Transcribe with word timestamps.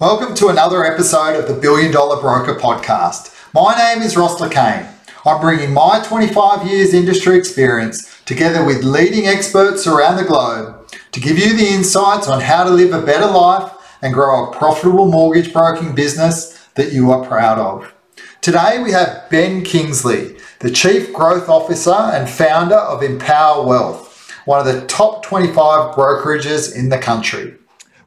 Welcome 0.00 0.34
to 0.36 0.48
another 0.48 0.82
episode 0.82 1.38
of 1.38 1.46
the 1.46 1.60
Billion 1.60 1.92
Dollar 1.92 2.22
Broker 2.22 2.54
podcast. 2.54 3.36
My 3.52 3.76
name 3.76 4.02
is 4.02 4.16
Ross 4.16 4.40
Le 4.40 4.48
Quesne. 4.48 4.90
I'm 5.26 5.42
bringing 5.42 5.74
my 5.74 6.02
25 6.02 6.66
years 6.66 6.94
industry 6.94 7.36
experience 7.36 8.22
together 8.24 8.64
with 8.64 8.82
leading 8.82 9.26
experts 9.26 9.86
around 9.86 10.16
the 10.16 10.24
globe 10.24 10.88
to 11.12 11.20
give 11.20 11.38
you 11.38 11.54
the 11.54 11.68
insights 11.68 12.28
on 12.28 12.40
how 12.40 12.64
to 12.64 12.70
live 12.70 12.94
a 12.94 13.04
better 13.04 13.26
life 13.26 13.70
and 14.00 14.14
grow 14.14 14.46
a 14.46 14.56
profitable 14.56 15.04
mortgage 15.04 15.52
broking 15.52 15.94
business 15.94 16.66
that 16.76 16.94
you 16.94 17.10
are 17.10 17.26
proud 17.26 17.58
of. 17.58 17.92
Today 18.40 18.82
we 18.82 18.92
have 18.92 19.28
Ben 19.28 19.62
Kingsley, 19.62 20.38
the 20.60 20.70
Chief 20.70 21.12
Growth 21.12 21.50
Officer 21.50 21.92
and 21.92 22.26
founder 22.26 22.74
of 22.74 23.02
Empower 23.02 23.66
Wealth, 23.66 24.32
one 24.46 24.66
of 24.66 24.74
the 24.74 24.86
top 24.86 25.22
25 25.24 25.94
brokerages 25.94 26.74
in 26.74 26.88
the 26.88 26.96
country. 26.96 27.59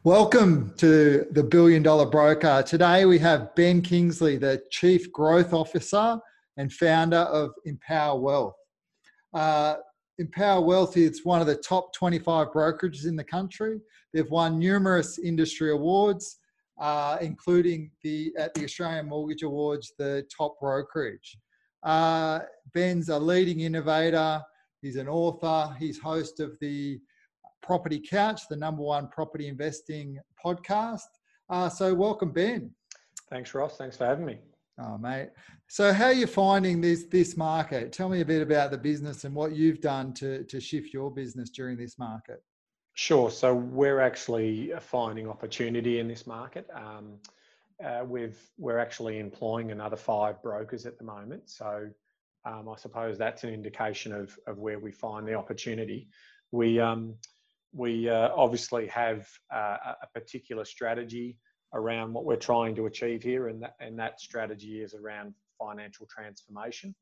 Welcome 0.04 0.74
to 0.76 1.26
the 1.30 1.42
Billion 1.42 1.82
Dollar 1.82 2.04
Broker. 2.04 2.62
Today 2.66 3.06
we 3.06 3.18
have 3.20 3.54
Ben 3.54 3.80
Kingsley, 3.80 4.36
the 4.36 4.62
Chief 4.70 5.10
Growth 5.10 5.54
Officer 5.54 6.18
and 6.58 6.70
founder 6.70 7.16
of 7.20 7.52
Empower 7.64 8.20
Wealth. 8.20 8.54
Uh, 9.32 9.76
Empower 10.18 10.60
Wealth 10.60 10.98
is 10.98 11.24
one 11.24 11.40
of 11.40 11.46
the 11.46 11.56
top 11.56 11.94
25 11.94 12.48
brokerages 12.48 13.06
in 13.06 13.16
the 13.16 13.24
country. 13.24 13.80
They've 14.12 14.30
won 14.30 14.58
numerous 14.58 15.18
industry 15.18 15.72
awards, 15.72 16.36
uh, 16.78 17.16
including 17.22 17.90
the 18.02 18.30
at 18.38 18.52
the 18.52 18.64
Australian 18.64 19.08
Mortgage 19.08 19.42
Awards, 19.42 19.94
the 19.98 20.26
top 20.36 20.60
brokerage. 20.60 21.38
Uh, 21.82 22.40
Ben's 22.74 23.08
a 23.08 23.18
leading 23.18 23.60
innovator. 23.60 24.42
He's 24.82 24.96
an 24.96 25.08
author. 25.08 25.74
He's 25.78 25.98
host 25.98 26.40
of 26.40 26.58
the 26.60 27.00
Property 27.64 27.98
Couch, 27.98 28.42
the 28.48 28.56
number 28.56 28.82
one 28.82 29.08
property 29.08 29.48
investing 29.48 30.18
podcast. 30.44 31.00
Uh, 31.48 31.68
so, 31.68 31.94
welcome, 31.94 32.30
Ben. 32.30 32.70
Thanks, 33.30 33.54
Ross. 33.54 33.78
Thanks 33.78 33.96
for 33.96 34.04
having 34.04 34.26
me. 34.26 34.38
Oh, 34.78 34.98
mate. 34.98 35.30
So, 35.68 35.92
how 35.92 36.06
are 36.06 36.12
you 36.12 36.26
finding 36.26 36.82
this 36.82 37.04
this 37.04 37.38
market? 37.38 37.90
Tell 37.90 38.10
me 38.10 38.20
a 38.20 38.24
bit 38.24 38.42
about 38.42 38.70
the 38.70 38.76
business 38.76 39.24
and 39.24 39.34
what 39.34 39.52
you've 39.52 39.80
done 39.80 40.12
to 40.14 40.44
to 40.44 40.60
shift 40.60 40.92
your 40.92 41.10
business 41.10 41.48
during 41.48 41.78
this 41.78 41.98
market. 41.98 42.42
Sure. 42.92 43.30
So, 43.30 43.54
we're 43.54 44.00
actually 44.00 44.72
finding 44.80 45.26
opportunity 45.26 46.00
in 46.00 46.06
this 46.06 46.26
market. 46.26 46.68
Um, 46.74 47.14
uh, 47.82 48.04
we've 48.06 48.38
we're 48.58 48.78
actually 48.78 49.20
employing 49.20 49.72
another 49.72 49.96
five 49.96 50.42
brokers 50.42 50.84
at 50.84 50.98
the 50.98 51.04
moment. 51.04 51.48
So, 51.48 51.88
um, 52.44 52.68
I 52.68 52.76
suppose 52.76 53.16
that's 53.16 53.42
an 53.42 53.54
indication 53.54 54.12
of 54.12 54.38
of 54.46 54.58
where 54.58 54.78
we 54.78 54.92
find 54.92 55.26
the 55.26 55.34
opportunity. 55.34 56.08
We 56.52 56.78
um, 56.78 57.14
we 57.74 58.08
uh, 58.08 58.30
obviously 58.36 58.86
have 58.86 59.28
uh, 59.52 59.76
a 60.02 60.06
particular 60.14 60.64
strategy 60.64 61.36
around 61.74 62.12
what 62.12 62.24
we're 62.24 62.36
trying 62.36 62.74
to 62.76 62.86
achieve 62.86 63.22
here, 63.22 63.48
and 63.48 63.60
that, 63.62 63.74
and 63.80 63.98
that 63.98 64.20
strategy 64.20 64.80
is 64.80 64.94
around 64.94 65.34
financial 65.58 66.06
transformation. 66.06 66.94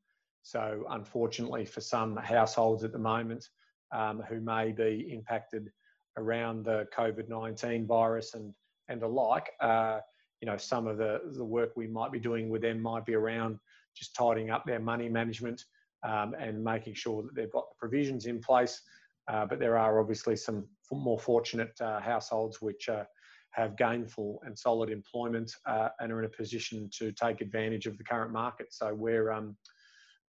So, 0.42 0.84
unfortunately, 0.90 1.66
for 1.66 1.82
some 1.82 2.16
households 2.16 2.82
at 2.84 2.92
the 2.92 2.98
moment 2.98 3.46
um, 3.94 4.22
who 4.28 4.40
may 4.40 4.72
be 4.72 5.10
impacted 5.12 5.70
around 6.16 6.64
the 6.64 6.86
COVID 6.96 7.28
19 7.28 7.86
virus 7.86 8.34
and, 8.34 8.52
and 8.88 9.02
alike, 9.02 9.50
uh, 9.60 10.00
you 10.40 10.46
know, 10.46 10.56
some 10.56 10.86
of 10.86 10.96
the, 10.96 11.20
the 11.36 11.44
work 11.44 11.72
we 11.76 11.86
might 11.86 12.10
be 12.10 12.18
doing 12.18 12.48
with 12.48 12.62
them 12.62 12.80
might 12.80 13.04
be 13.04 13.14
around 13.14 13.58
just 13.94 14.16
tidying 14.16 14.50
up 14.50 14.64
their 14.64 14.80
money 14.80 15.08
management 15.08 15.62
um, 16.02 16.34
and 16.38 16.64
making 16.64 16.94
sure 16.94 17.22
that 17.22 17.34
they've 17.34 17.52
got 17.52 17.68
the 17.68 17.76
provisions 17.78 18.24
in 18.24 18.40
place 18.40 18.80
uh, 19.28 19.46
but 19.46 19.58
there 19.58 19.78
are 19.78 20.00
obviously 20.00 20.36
some 20.36 20.64
more 20.90 21.18
fortunate 21.18 21.72
uh, 21.80 22.00
households 22.00 22.60
which 22.60 22.88
uh, 22.88 23.04
have 23.50 23.76
gainful 23.76 24.42
and 24.44 24.58
solid 24.58 24.90
employment 24.90 25.54
uh, 25.66 25.88
and 26.00 26.12
are 26.12 26.20
in 26.20 26.24
a 26.24 26.36
position 26.36 26.88
to 26.92 27.12
take 27.12 27.40
advantage 27.40 27.86
of 27.86 27.96
the 27.98 28.04
current 28.04 28.32
market. 28.32 28.66
So 28.70 28.94
we're 28.94 29.30
um, 29.30 29.56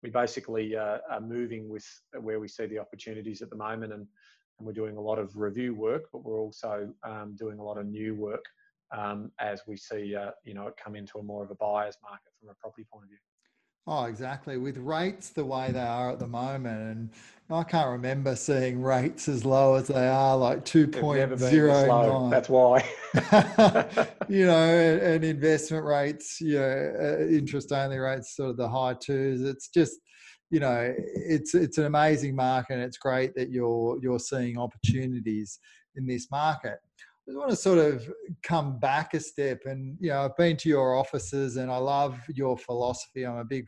we 0.03 0.11
basically 0.11 0.77
uh, 0.77 0.99
are 1.11 1.21
moving 1.21 1.69
with 1.69 1.87
where 2.21 2.41
we 2.41 2.49
see 2.49 2.67
the 2.67 2.79
opportunities 2.79 3.41
at 3.41 3.51
the 3.51 3.57
moment, 3.57 3.93
and, 3.93 4.07
and 4.59 4.67
we're 4.67 4.73
doing 4.73 4.97
a 4.97 5.01
lot 5.01 5.19
of 5.19 5.37
review 5.37 5.75
work, 5.75 6.05
but 6.13 6.25
we're 6.25 6.41
also 6.41 6.93
um, 7.05 7.37
doing 7.39 7.59
a 7.59 7.63
lot 7.63 7.79
of 7.79 7.87
new 7.87 8.15
work 8.17 8.45
um, 8.97 9.31
as 9.39 9.63
we 9.67 9.77
see 9.77 10.17
you 10.45 10.55
know 10.55 10.67
it 10.67 10.75
come 10.83 10.97
into 10.97 11.19
a 11.19 11.23
more 11.23 11.45
of 11.45 11.51
a 11.51 11.55
buyer's 11.55 11.97
market 12.03 12.33
from 12.39 12.51
a 12.51 12.55
property 12.55 12.87
point 12.93 13.05
of 13.05 13.09
view. 13.09 13.19
Oh, 13.87 14.05
exactly. 14.05 14.59
With 14.59 14.77
rates 14.77 15.31
the 15.31 15.45
way 15.45 15.73
they 15.73 15.81
are 15.81 16.11
at 16.11 16.21
the 16.21 16.29
moment, 16.29 16.81
and 16.81 17.11
I 17.53 17.65
can't 17.65 17.91
remember 17.91 18.35
seeing 18.35 18.81
rates 18.81 19.29
as 19.29 19.45
low 19.45 19.75
as 19.75 19.89
they 19.89 20.09
are, 20.09 20.37
like 20.37 20.65
two 20.65 20.89
point 20.89 21.39
zero 21.39 21.87
nine. 21.87 22.31
That's 22.31 22.49
why. 22.49 22.79
you 24.29 24.47
know, 24.47 24.99
and, 25.03 25.25
investment 25.25 25.85
rates, 25.85 26.41
you 26.41 26.59
know, 26.59 26.95
uh, 27.01 27.27
interest 27.27 27.73
only 27.73 27.99
rates, 27.99 28.37
sort 28.37 28.51
of 28.51 28.57
the 28.57 28.69
high 28.69 28.95
twos. 28.95 29.43
It's 29.43 29.69
just, 29.69 29.99
you 30.51 30.61
know, 30.61 30.95
it's 30.97 31.55
it's 31.55 31.79
an 31.79 31.85
amazing 31.85 32.35
market, 32.35 32.75
and 32.75 32.83
it's 32.83 32.99
great 32.99 33.35
that 33.35 33.51
you're 33.51 33.99
you're 34.03 34.19
seeing 34.19 34.59
opportunities 34.59 35.59
in 35.97 36.07
this 36.07 36.31
market. 36.31 36.79
I 37.29 37.31
just 37.31 37.39
want 37.39 37.51
to 37.51 37.57
sort 37.57 37.79
of 37.79 38.11
come 38.43 38.81
back 38.81 39.15
a 39.15 39.21
step 39.21 39.61
and 39.67 39.97
you 40.01 40.09
know 40.09 40.25
I've 40.25 40.37
been 40.37 40.57
to 40.57 40.69
your 40.69 40.97
offices 40.97 41.57
and 41.57 41.71
I 41.71 41.77
love 41.77 42.19
your 42.35 42.59
philosophy. 42.59 43.25
I'm 43.25 43.37
a 43.37 43.45
big 43.45 43.67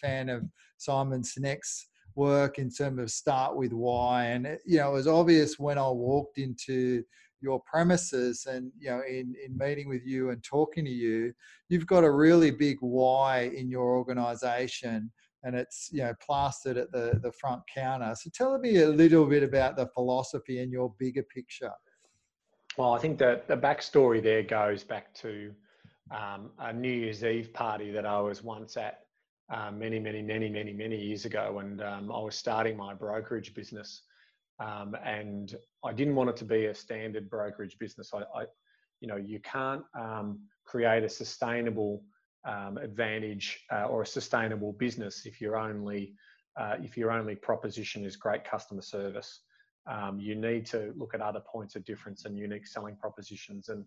fan 0.00 0.28
of 0.28 0.44
Simon 0.76 1.22
Sinek's 1.22 1.88
work 2.14 2.58
in 2.58 2.70
terms 2.70 3.00
of 3.00 3.10
start 3.10 3.56
with 3.56 3.72
why. 3.72 4.26
And 4.26 4.46
it, 4.46 4.62
you 4.64 4.78
know 4.78 4.90
it 4.90 4.94
was 4.94 5.06
obvious 5.06 5.58
when 5.58 5.78
I 5.78 5.88
walked 5.88 6.38
into 6.38 7.04
your 7.40 7.60
premises 7.60 8.46
and 8.46 8.72
you 8.78 8.88
know 8.88 9.02
in 9.06 9.34
in 9.44 9.56
meeting 9.56 9.88
with 9.88 10.06
you 10.06 10.30
and 10.30 10.42
talking 10.42 10.82
to 10.82 10.90
you 10.90 11.30
you've 11.68 11.86
got 11.86 12.02
a 12.02 12.10
really 12.10 12.50
big 12.50 12.78
why 12.80 13.52
in 13.54 13.68
your 13.68 13.98
organization 13.98 15.12
and 15.44 15.54
it's 15.54 15.90
you 15.92 16.02
know 16.02 16.14
plastered 16.20 16.76
at 16.76 16.90
the 16.90 17.20
the 17.22 17.30
front 17.32 17.62
counter. 17.72 18.14
So 18.16 18.30
tell 18.34 18.58
me 18.58 18.78
a 18.78 18.88
little 18.88 19.26
bit 19.26 19.42
about 19.42 19.76
the 19.76 19.86
philosophy 19.88 20.60
and 20.60 20.72
your 20.72 20.92
bigger 20.98 21.22
picture. 21.22 21.72
Well, 22.76 22.92
I 22.92 22.98
think 22.98 23.18
that 23.18 23.46
the 23.46 23.56
backstory 23.56 24.20
there 24.22 24.42
goes 24.42 24.82
back 24.82 25.14
to 25.16 25.52
um, 26.10 26.50
a 26.58 26.72
New 26.72 26.90
Year's 26.90 27.22
Eve 27.22 27.52
party 27.52 27.92
that 27.92 28.04
I 28.04 28.20
was 28.20 28.42
once 28.42 28.76
at 28.76 29.03
uh, 29.52 29.70
many, 29.70 29.98
many, 29.98 30.22
many, 30.22 30.48
many, 30.48 30.72
many 30.72 30.96
years 30.96 31.24
ago, 31.24 31.58
and 31.58 31.82
um, 31.82 32.10
I 32.10 32.18
was 32.18 32.34
starting 32.34 32.76
my 32.76 32.94
brokerage 32.94 33.54
business, 33.54 34.02
um, 34.58 34.96
and 35.04 35.54
I 35.84 35.92
didn't 35.92 36.14
want 36.14 36.30
it 36.30 36.36
to 36.38 36.44
be 36.44 36.66
a 36.66 36.74
standard 36.74 37.28
brokerage 37.28 37.78
business. 37.78 38.12
I, 38.14 38.20
I 38.38 38.44
you 39.00 39.08
know, 39.08 39.16
you 39.16 39.40
can't 39.40 39.82
um, 39.98 40.40
create 40.64 41.04
a 41.04 41.08
sustainable 41.08 42.02
um, 42.46 42.78
advantage 42.78 43.64
uh, 43.72 43.84
or 43.84 44.02
a 44.02 44.06
sustainable 44.06 44.72
business 44.72 45.26
if 45.26 45.40
you're 45.40 45.56
only 45.56 46.14
uh, 46.56 46.76
if 46.82 46.96
your 46.96 47.10
only 47.10 47.34
proposition 47.34 48.04
is 48.04 48.16
great 48.16 48.44
customer 48.44 48.82
service 48.82 49.40
um, 49.86 50.18
you 50.18 50.34
need 50.34 50.66
to 50.66 50.92
look 50.96 51.14
at 51.14 51.20
other 51.20 51.40
points 51.40 51.76
of 51.76 51.84
difference 51.84 52.24
and 52.24 52.38
unique 52.38 52.66
selling 52.66 52.96
propositions. 52.96 53.68
And 53.68 53.84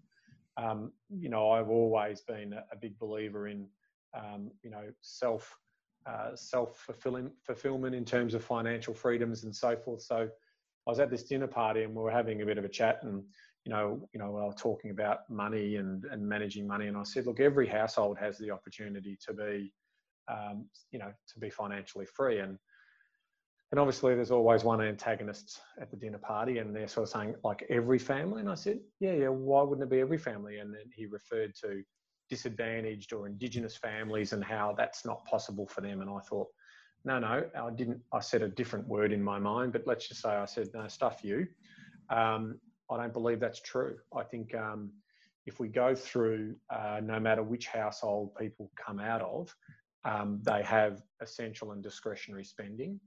um, 0.57 0.91
you 1.09 1.29
know, 1.29 1.51
I've 1.51 1.69
always 1.69 2.22
been 2.22 2.53
a 2.53 2.75
big 2.79 2.97
believer 3.00 3.47
in 3.47 3.67
um, 4.13 4.51
you 4.63 4.69
know 4.69 4.84
self 5.01 5.57
uh, 6.06 6.35
self 6.35 6.88
fulfillment 7.45 7.95
in 7.95 8.06
terms 8.06 8.34
of 8.34 8.44
financial 8.44 8.94
freedoms 8.94 9.44
and 9.44 9.56
so 9.56 9.75
forth. 9.75 10.01
So 10.01 10.29
I 10.88 10.90
was 10.90 11.00
at 11.00 11.09
this 11.09 11.23
dinner 11.23 11.47
party 11.47 11.84
and 11.84 11.94
we 11.94 12.01
were 12.01 12.12
having 12.12 12.41
a 12.41 12.46
bit 12.46 12.57
of 12.57 12.63
a 12.63 12.69
chat 12.69 13.03
and 13.03 13.23
you 13.66 13.73
know, 13.73 14.07
you 14.13 14.19
know, 14.22 14.31
we 14.31 14.40
were 14.40 14.53
talking 14.53 14.91
about 14.91 15.29
money 15.29 15.75
and, 15.75 16.06
and 16.06 16.25
managing 16.25 16.66
money. 16.66 16.88
And 16.88 16.96
I 16.96 17.03
said, 17.03 17.25
look, 17.25 17.41
every 17.41 17.67
household 17.67 18.17
has 18.17 18.38
the 18.38 18.50
opportunity 18.50 19.17
to 19.28 19.34
be, 19.34 19.73
um, 20.31 20.69
you 20.91 21.00
know, 21.00 21.12
to 21.34 21.40
be 21.40 21.50
financially 21.50 22.06
free. 22.06 22.40
And 22.40 22.57
and 23.72 23.79
obviously 23.81 24.16
there's 24.16 24.31
always 24.31 24.63
one 24.63 24.81
antagonist 24.81 25.59
at 25.81 25.91
the 25.91 25.97
dinner 25.97 26.17
party 26.17 26.59
and 26.59 26.73
they're 26.73 26.88
sort 26.88 27.03
of 27.03 27.09
saying 27.09 27.35
like 27.44 27.66
every 27.69 28.00
family 28.00 28.40
and 28.40 28.50
i 28.50 28.56
said 28.56 28.79
yeah 29.01 29.12
yeah 29.12 29.28
why 29.28 29.62
wouldn't 29.62 29.85
it 29.85 29.91
be 29.91 30.00
every 30.00 30.17
family 30.17 30.59
and 30.59 30.73
then 30.73 30.85
he 30.96 31.06
referred 31.06 31.53
to 31.53 31.84
disadvantaged 32.29 33.14
or 33.14 33.28
indigenous 33.28 33.76
families 33.76 34.34
and 34.34 34.44
how 34.44 34.74
that's 34.78 35.06
not 35.06 35.26
possible 35.26 35.68
for 35.68 35.82
them. 35.82 36.02
And 36.02 36.09
i 36.09 36.20
thought 36.20 36.47
no 37.06 37.20
no 37.20 37.44
i 37.56 37.70
didn't 37.72 38.02
i 38.12 38.20
said 38.20 38.41
a 38.41 38.47
different 38.47 38.88
word 38.88 39.14
in 39.14 39.22
my 39.22 39.38
mind 39.38 39.72
but 39.72 39.84
let's 39.85 40.08
just 40.08 40.22
say 40.22 40.29
i 40.29 40.46
said 40.46 40.70
no 40.74 40.88
stuff 40.88 41.24
you. 41.24 41.47
Um, 42.09 42.59
i 42.90 42.97
don't 42.97 43.14
believe 43.14 43.40
that's 43.40 43.62
true. 43.62 43.97
I 44.16 44.24
think 44.24 44.56
um, 44.56 44.91
if 45.46 45.59
we 45.59 45.68
go 45.68 45.96
through 45.96 46.56
uh, 46.70 47.00
no 47.03 47.20
matter 47.20 47.44
which 47.44 47.68
household 47.68 48.35
people 48.35 48.72
come 48.76 49.00
out 49.00 49.22
of 49.22 49.53
um, 50.08 50.40
they 50.44 50.64
have 50.64 51.02
essential 51.22 51.72
and 51.72 51.84
discretionary 51.84 52.44
spending. 52.44 53.00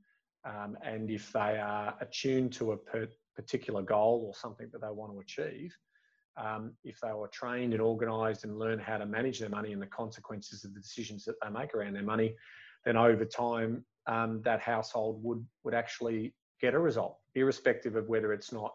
Um, 0.44 0.76
and 0.84 1.10
if 1.10 1.32
they 1.32 1.58
are 1.58 1.94
attuned 2.00 2.52
to 2.54 2.72
a 2.72 2.76
per- 2.76 3.08
particular 3.34 3.82
goal 3.82 4.24
or 4.26 4.34
something 4.34 4.68
that 4.72 4.80
they 4.80 4.90
want 4.90 5.12
to 5.12 5.20
achieve, 5.20 5.74
um, 6.36 6.72
if 6.84 7.00
they 7.00 7.12
were 7.12 7.28
trained 7.28 7.72
and 7.72 7.82
organised 7.82 8.44
and 8.44 8.58
learn 8.58 8.78
how 8.78 8.98
to 8.98 9.06
manage 9.06 9.38
their 9.38 9.48
money 9.48 9.72
and 9.72 9.82
the 9.82 9.86
consequences 9.86 10.64
of 10.64 10.74
the 10.74 10.80
decisions 10.80 11.24
that 11.24 11.36
they 11.42 11.50
make 11.50 11.74
around 11.74 11.94
their 11.94 12.02
money, 12.02 12.34
then 12.84 12.96
over 12.96 13.24
time 13.24 13.84
um, 14.06 14.40
that 14.42 14.60
household 14.60 15.22
would 15.22 15.44
would 15.64 15.74
actually 15.74 16.34
get 16.60 16.74
a 16.74 16.78
result, 16.78 17.18
irrespective 17.34 17.96
of 17.96 18.08
whether 18.08 18.32
it's 18.32 18.52
not, 18.52 18.74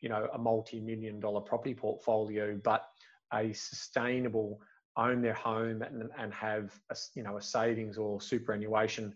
you 0.00 0.08
know, 0.08 0.28
a 0.32 0.38
multi-million 0.38 1.20
dollar 1.20 1.40
property 1.40 1.74
portfolio, 1.74 2.58
but 2.62 2.86
a 3.32 3.52
sustainable 3.52 4.60
own 4.96 5.20
their 5.20 5.34
home 5.34 5.82
and, 5.82 6.08
and 6.18 6.32
have 6.32 6.72
a, 6.90 6.96
you 7.14 7.22
know 7.22 7.36
a 7.36 7.42
savings 7.42 7.98
or 7.98 8.20
superannuation 8.20 9.12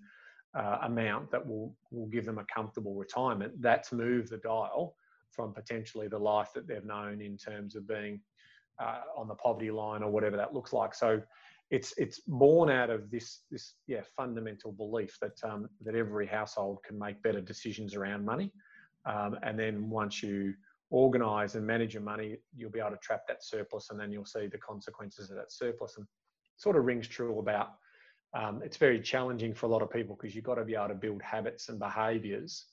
uh, 0.55 0.79
amount 0.82 1.31
that 1.31 1.46
will 1.46 1.75
will 1.91 2.06
give 2.06 2.25
them 2.25 2.38
a 2.38 2.44
comfortable 2.52 2.94
retirement. 2.94 3.52
That's 3.61 3.93
moved 3.93 4.31
the 4.31 4.38
dial 4.38 4.96
from 5.31 5.53
potentially 5.53 6.09
the 6.09 6.19
life 6.19 6.51
that 6.55 6.67
they've 6.67 6.85
known 6.85 7.21
in 7.21 7.37
terms 7.37 7.77
of 7.77 7.87
being 7.87 8.21
uh, 8.81 9.01
on 9.17 9.29
the 9.29 9.35
poverty 9.35 9.71
line 9.71 10.03
or 10.03 10.11
whatever 10.11 10.37
that 10.37 10.55
looks 10.55 10.73
like. 10.73 10.95
So 10.95 11.21
it's 11.71 11.93
it's 11.99 12.21
born 12.27 12.71
out 12.71 12.89
of 12.89 13.11
this 13.11 13.41
this 13.51 13.75
yeah 13.87 14.01
fundamental 14.17 14.73
belief 14.73 15.19
that 15.21 15.39
um, 15.45 15.69
that 15.85 15.95
every 15.95 16.27
household 16.27 16.79
can 16.87 16.99
make 16.99 17.23
better 17.23 17.41
decisions 17.41 17.95
around 17.95 18.25
money, 18.25 18.53
um, 19.05 19.37
and 19.43 19.59
then 19.59 19.91
once 19.91 20.23
you 20.23 20.55
organize 20.91 21.55
and 21.55 21.67
manage 21.67 21.93
your 21.93 22.03
money, 22.03 22.37
you'll 22.57 22.71
be 22.71 22.81
able 22.81 22.91
to 22.91 22.97
trap 22.99 23.27
that 23.29 23.45
surplus, 23.45 23.91
and 23.91 24.01
then 24.01 24.11
you'll 24.11 24.25
see 24.25 24.47
the 24.47 24.59
consequences 24.59 25.31
of 25.31 25.37
that 25.37 25.53
surplus. 25.53 25.99
And 25.99 26.07
sort 26.59 26.77
of 26.77 26.85
rings 26.85 27.09
true 27.09 27.39
about. 27.39 27.71
Um, 28.35 28.61
it's 28.63 28.77
very 28.77 29.01
challenging 29.01 29.55
for 29.55 29.67
a 29.67 29.69
lot 29.71 29.81
of 29.81 29.91
people 29.91 30.17
because 30.21 30.35
you've 30.35 30.45
got 30.45 30.57
to 30.57 30.65
be 30.65 30.75
able 30.75 30.89
to 30.89 30.95
build 30.95 31.23
habits 31.23 31.71
and 31.71 31.79
behaviors 31.79 32.67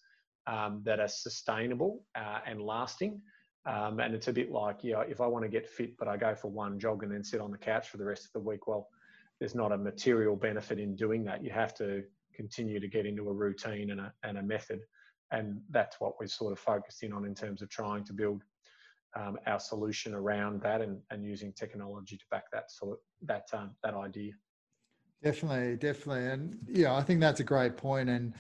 um, 0.47 0.81
that 0.83 0.99
are 0.99 1.07
sustainable 1.07 2.03
uh, 2.15 2.39
and 2.45 2.61
lasting. 2.61 3.21
Um, 3.65 3.99
and 3.99 4.13
it's 4.13 4.27
a 4.27 4.33
bit 4.33 4.51
like, 4.51 4.83
know, 4.83 5.01
if 5.01 5.21
I 5.21 5.27
want 5.27 5.43
to 5.43 5.49
get 5.49 5.67
fit, 5.67 5.97
but 5.97 6.07
I 6.07 6.17
go 6.17 6.35
for 6.35 6.51
one 6.51 6.79
jog 6.79 7.03
and 7.03 7.11
then 7.11 7.23
sit 7.23 7.41
on 7.41 7.51
the 7.51 7.57
couch 7.57 7.89
for 7.89 7.97
the 7.97 8.05
rest 8.05 8.25
of 8.25 8.31
the 8.33 8.39
week, 8.39 8.67
well, 8.67 8.87
there's 9.39 9.55
not 9.55 9.71
a 9.71 9.77
material 9.77 10.35
benefit 10.35 10.79
in 10.79 10.95
doing 10.95 11.23
that. 11.25 11.43
You 11.43 11.49
have 11.51 11.73
to 11.75 12.03
continue 12.33 12.79
to 12.79 12.87
get 12.87 13.05
into 13.05 13.27
a 13.27 13.33
routine 13.33 13.89
and 13.91 13.99
a, 13.99 14.13
and 14.23 14.37
a 14.37 14.43
method. 14.43 14.81
And 15.31 15.61
that's 15.71 15.99
what 15.99 16.13
we're 16.19 16.27
sort 16.27 16.51
of 16.51 16.59
focusing 16.59 17.11
on 17.11 17.25
in 17.25 17.33
terms 17.33 17.63
of 17.63 17.69
trying 17.69 18.03
to 18.05 18.13
build 18.13 18.43
um, 19.15 19.37
our 19.47 19.59
solution 19.59 20.13
around 20.13 20.61
that 20.61 20.81
and, 20.81 20.99
and 21.09 21.23
using 21.23 21.53
technology 21.53 22.17
to 22.17 22.25
back 22.29 22.45
that 22.51 22.69
sort 22.69 22.99
that 23.23 23.47
um, 23.53 23.71
that 23.83 23.93
idea. 23.93 24.33
Definitely, 25.23 25.77
definitely, 25.77 26.27
and 26.27 26.57
yeah, 26.67 26.93
I 26.93 27.01
think 27.01 27.21
that's 27.21 27.39
a 27.39 27.43
great 27.43 27.77
point. 27.77 28.09
And 28.09 28.33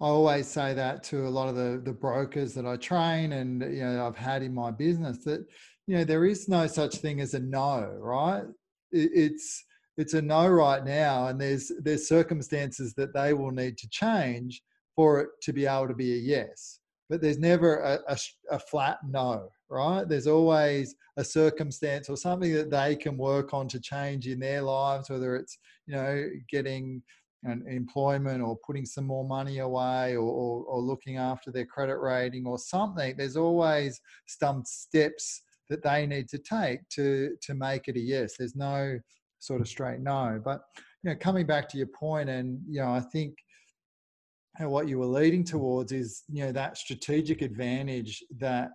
I 0.00 0.06
always 0.06 0.48
say 0.48 0.74
that 0.74 1.02
to 1.04 1.26
a 1.26 1.30
lot 1.30 1.48
of 1.48 1.54
the, 1.54 1.80
the 1.84 1.92
brokers 1.92 2.54
that 2.54 2.66
I 2.66 2.76
train 2.76 3.32
and 3.32 3.62
you 3.62 3.84
know 3.84 4.06
I've 4.06 4.16
had 4.16 4.42
in 4.42 4.54
my 4.54 4.70
business 4.70 5.18
that 5.24 5.44
you 5.86 5.96
know 5.96 6.04
there 6.04 6.24
is 6.24 6.48
no 6.48 6.66
such 6.66 6.96
thing 6.96 7.20
as 7.20 7.34
a 7.34 7.40
no, 7.40 7.88
right? 8.00 8.44
It's 8.90 9.64
it's 9.96 10.14
a 10.14 10.22
no 10.22 10.48
right 10.48 10.84
now, 10.84 11.28
and 11.28 11.40
there's 11.40 11.70
there's 11.80 12.08
circumstances 12.08 12.94
that 12.94 13.14
they 13.14 13.34
will 13.34 13.50
need 13.50 13.76
to 13.78 13.88
change 13.90 14.62
for 14.96 15.20
it 15.20 15.28
to 15.42 15.52
be 15.52 15.66
able 15.66 15.88
to 15.88 15.94
be 15.94 16.12
a 16.12 16.16
yes. 16.16 16.78
But 17.08 17.20
there's 17.20 17.38
never 17.38 17.76
a, 17.80 17.98
a, 18.08 18.16
a 18.50 18.58
flat 18.58 18.98
no, 19.06 19.48
right? 19.68 20.08
There's 20.08 20.26
always 20.26 20.94
a 21.18 21.24
circumstance 21.24 22.08
or 22.08 22.16
something 22.16 22.54
that 22.54 22.70
they 22.70 22.96
can 22.96 23.18
work 23.18 23.52
on 23.52 23.68
to 23.68 23.80
change 23.80 24.26
in 24.26 24.40
their 24.40 24.62
lives, 24.62 25.10
whether 25.10 25.36
it's 25.36 25.58
you 25.86 25.94
know 25.94 26.28
getting 26.50 27.02
and 27.44 27.66
employment 27.66 28.42
or 28.42 28.56
putting 28.64 28.86
some 28.86 29.04
more 29.04 29.26
money 29.26 29.58
away 29.58 30.14
or, 30.14 30.20
or, 30.22 30.64
or, 30.64 30.80
looking 30.80 31.16
after 31.16 31.50
their 31.50 31.66
credit 31.66 31.96
rating 31.96 32.46
or 32.46 32.56
something 32.56 33.16
there's 33.16 33.36
always 33.36 34.00
some 34.26 34.62
steps 34.64 35.42
that 35.68 35.82
they 35.82 36.06
need 36.06 36.28
to 36.28 36.38
take 36.38 36.86
to 36.90 37.36
to 37.40 37.54
make 37.54 37.88
it 37.88 37.96
a 37.96 38.00
yes. 38.00 38.34
There's 38.38 38.54
no 38.54 38.98
sort 39.38 39.60
of 39.60 39.68
straight 39.68 40.00
no. 40.00 40.40
But 40.44 40.60
you 41.02 41.10
know 41.10 41.16
coming 41.16 41.46
back 41.46 41.68
to 41.70 41.78
your 41.78 41.88
point 41.88 42.28
and 42.28 42.60
you 42.68 42.80
know 42.80 42.92
i 42.92 43.00
think 43.00 43.36
what 44.58 44.86
you 44.86 44.98
were 44.98 45.06
leading 45.06 45.44
towards 45.44 45.92
is 45.92 46.22
you 46.28 46.44
know 46.44 46.52
that 46.52 46.76
strategic 46.76 47.42
advantage 47.42 48.22
that 48.38 48.70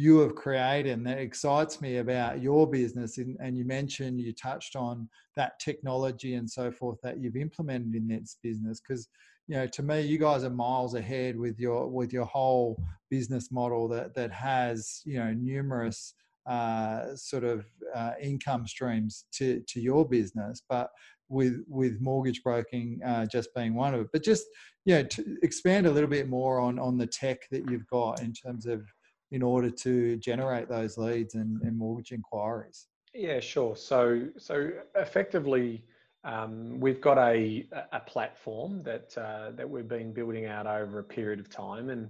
you 0.00 0.18
have 0.20 0.34
created 0.34 0.92
and 0.92 1.06
that 1.06 1.18
excites 1.18 1.82
me 1.82 1.98
about 1.98 2.40
your 2.40 2.66
business 2.66 3.18
and, 3.18 3.58
you 3.58 3.66
mentioned 3.66 4.18
you 4.18 4.32
touched 4.32 4.74
on 4.74 5.06
that 5.36 5.58
technology 5.60 6.34
and 6.34 6.48
so 6.48 6.70
forth 6.70 6.98
that 7.02 7.20
you've 7.20 7.36
implemented 7.36 7.94
in 7.94 8.08
this 8.08 8.38
business 8.42 8.80
because 8.80 9.08
you 9.46 9.54
know 9.54 9.66
to 9.66 9.82
me 9.82 10.00
you 10.00 10.16
guys 10.16 10.42
are 10.42 10.50
miles 10.50 10.94
ahead 10.94 11.36
with 11.36 11.58
your 11.58 11.86
with 11.86 12.14
your 12.14 12.24
whole 12.24 12.82
business 13.10 13.52
model 13.52 13.88
that 13.88 14.14
that 14.14 14.32
has 14.32 15.02
you 15.04 15.18
know 15.18 15.34
numerous 15.34 16.14
uh, 16.48 17.14
sort 17.14 17.44
of 17.44 17.66
uh, 17.94 18.12
income 18.22 18.66
streams 18.66 19.26
to 19.30 19.60
to 19.68 19.80
your 19.80 20.08
business 20.08 20.62
but 20.66 20.88
with 21.28 21.62
with 21.68 22.00
mortgage 22.00 22.42
broking 22.42 23.00
uh, 23.04 23.26
just 23.26 23.54
being 23.54 23.74
one 23.74 23.94
of 23.94 24.00
it. 24.00 24.08
But 24.12 24.24
just 24.24 24.46
you 24.84 24.94
know 24.94 25.02
to 25.04 25.36
expand 25.42 25.86
a 25.86 25.90
little 25.90 26.08
bit 26.08 26.28
more 26.28 26.58
on 26.58 26.78
on 26.78 26.96
the 26.96 27.06
tech 27.06 27.40
that 27.50 27.70
you've 27.70 27.86
got 27.86 28.22
in 28.22 28.32
terms 28.32 28.66
of 28.66 28.82
in 29.30 29.42
order 29.42 29.70
to 29.70 30.16
generate 30.16 30.68
those 30.68 30.98
leads 30.98 31.34
and, 31.34 31.60
and 31.62 31.76
mortgage 31.76 32.12
inquiries? 32.12 32.86
Yeah, 33.14 33.40
sure. 33.40 33.76
So, 33.76 34.28
so 34.38 34.70
effectively, 34.96 35.84
um, 36.24 36.78
we've 36.78 37.00
got 37.00 37.18
a, 37.18 37.66
a 37.92 38.00
platform 38.00 38.82
that 38.82 39.16
uh, 39.16 39.52
that 39.52 39.68
we've 39.68 39.88
been 39.88 40.12
building 40.12 40.46
out 40.46 40.66
over 40.66 40.98
a 40.98 41.04
period 41.04 41.40
of 41.40 41.48
time, 41.48 41.88
and 41.90 42.08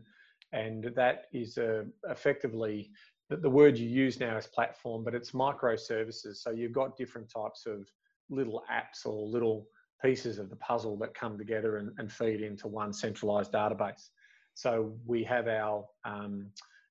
and 0.53 0.93
that 0.97 1.27
is 1.33 1.59
uh, 1.59 1.85
effectively 2.09 2.91
the, 3.31 3.37
the 3.37 3.49
word 3.49 3.79
you 3.79 3.89
use 3.89 4.21
now 4.21 4.37
is 4.37 4.47
platform, 4.47 5.05
but 5.05 5.15
it's 5.15 5.31
microservices. 5.31 6.37
So 6.37 6.51
you've 6.51 6.73
got 6.73 6.97
different 6.97 7.31
types 7.31 7.65
of 7.67 7.89
little 8.29 8.65
apps 8.71 9.07
or 9.07 9.27
little 9.27 9.69
pieces 10.03 10.39
of 10.39 10.51
the 10.51 10.57
puzzle 10.57 10.97
that 10.99 11.15
come 11.15 11.39
together 11.39 11.77
and, 11.77 11.93
and 11.99 12.11
feed 12.11 12.43
into 12.43 12.67
one 12.67 12.93
centralized 12.93 13.53
database. 13.53 14.09
So 14.55 14.93
we 15.07 15.23
have 15.25 15.47
our 15.47 15.85
um, 16.05 16.47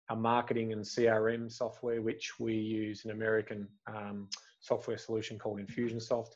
our 0.10 0.16
marketing 0.16 0.74
and 0.74 0.84
CRM 0.84 1.52
software, 1.52 2.02
which 2.02 2.40
we 2.40 2.54
use 2.54 3.06
an 3.06 3.12
American 3.12 3.68
um, 3.88 4.28
software 4.60 4.98
solution 4.98 5.38
called 5.38 5.60
Infusionsoft. 5.60 6.36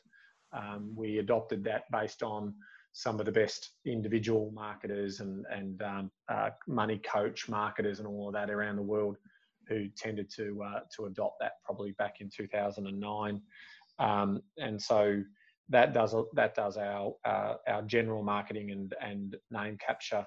Um, 0.52 0.92
we 0.94 1.18
adopted 1.18 1.64
that 1.64 1.90
based 1.90 2.22
on 2.22 2.54
some 2.92 3.18
of 3.18 3.26
the 3.26 3.32
best 3.32 3.70
individual 3.84 4.52
marketers 4.54 5.18
and, 5.18 5.44
and 5.50 5.82
um, 5.82 6.10
uh, 6.28 6.50
money 6.68 6.98
coach 6.98 7.48
marketers 7.48 7.98
and 7.98 8.06
all 8.06 8.28
of 8.28 8.34
that 8.34 8.50
around 8.50 8.76
the 8.76 8.82
world 8.82 9.16
who 9.68 9.88
tended 9.96 10.30
to, 10.30 10.62
uh, 10.62 10.80
to 10.94 11.06
adopt 11.06 11.40
that 11.40 11.54
probably 11.64 11.90
back 11.92 12.20
in 12.20 12.30
2009. 12.30 13.42
Um, 13.98 14.40
and 14.58 14.80
so 14.80 15.22
that 15.70 15.92
does, 15.92 16.14
that 16.34 16.54
does 16.54 16.76
our, 16.76 17.14
uh, 17.24 17.54
our 17.66 17.82
general 17.82 18.22
marketing 18.22 18.70
and, 18.70 18.94
and 19.00 19.36
name 19.50 19.76
capture 19.84 20.24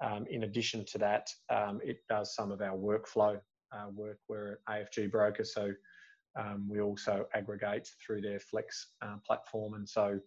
um, 0.00 0.26
in 0.30 0.44
addition 0.44 0.84
to 0.86 0.98
that, 0.98 1.30
um, 1.50 1.80
it 1.84 1.98
does 2.08 2.34
some 2.34 2.50
of 2.50 2.60
our 2.60 2.76
workflow 2.76 3.38
uh, 3.72 3.88
work. 3.94 4.18
We're 4.28 4.58
an 4.66 4.86
AFG 4.86 5.10
broker, 5.10 5.44
so 5.44 5.72
um, 6.38 6.68
we 6.68 6.80
also 6.80 7.26
aggregate 7.34 7.88
through 8.04 8.22
their 8.22 8.40
Flex 8.40 8.88
uh, 9.02 9.16
platform. 9.26 9.74
And 9.74 9.88
so 9.88 10.18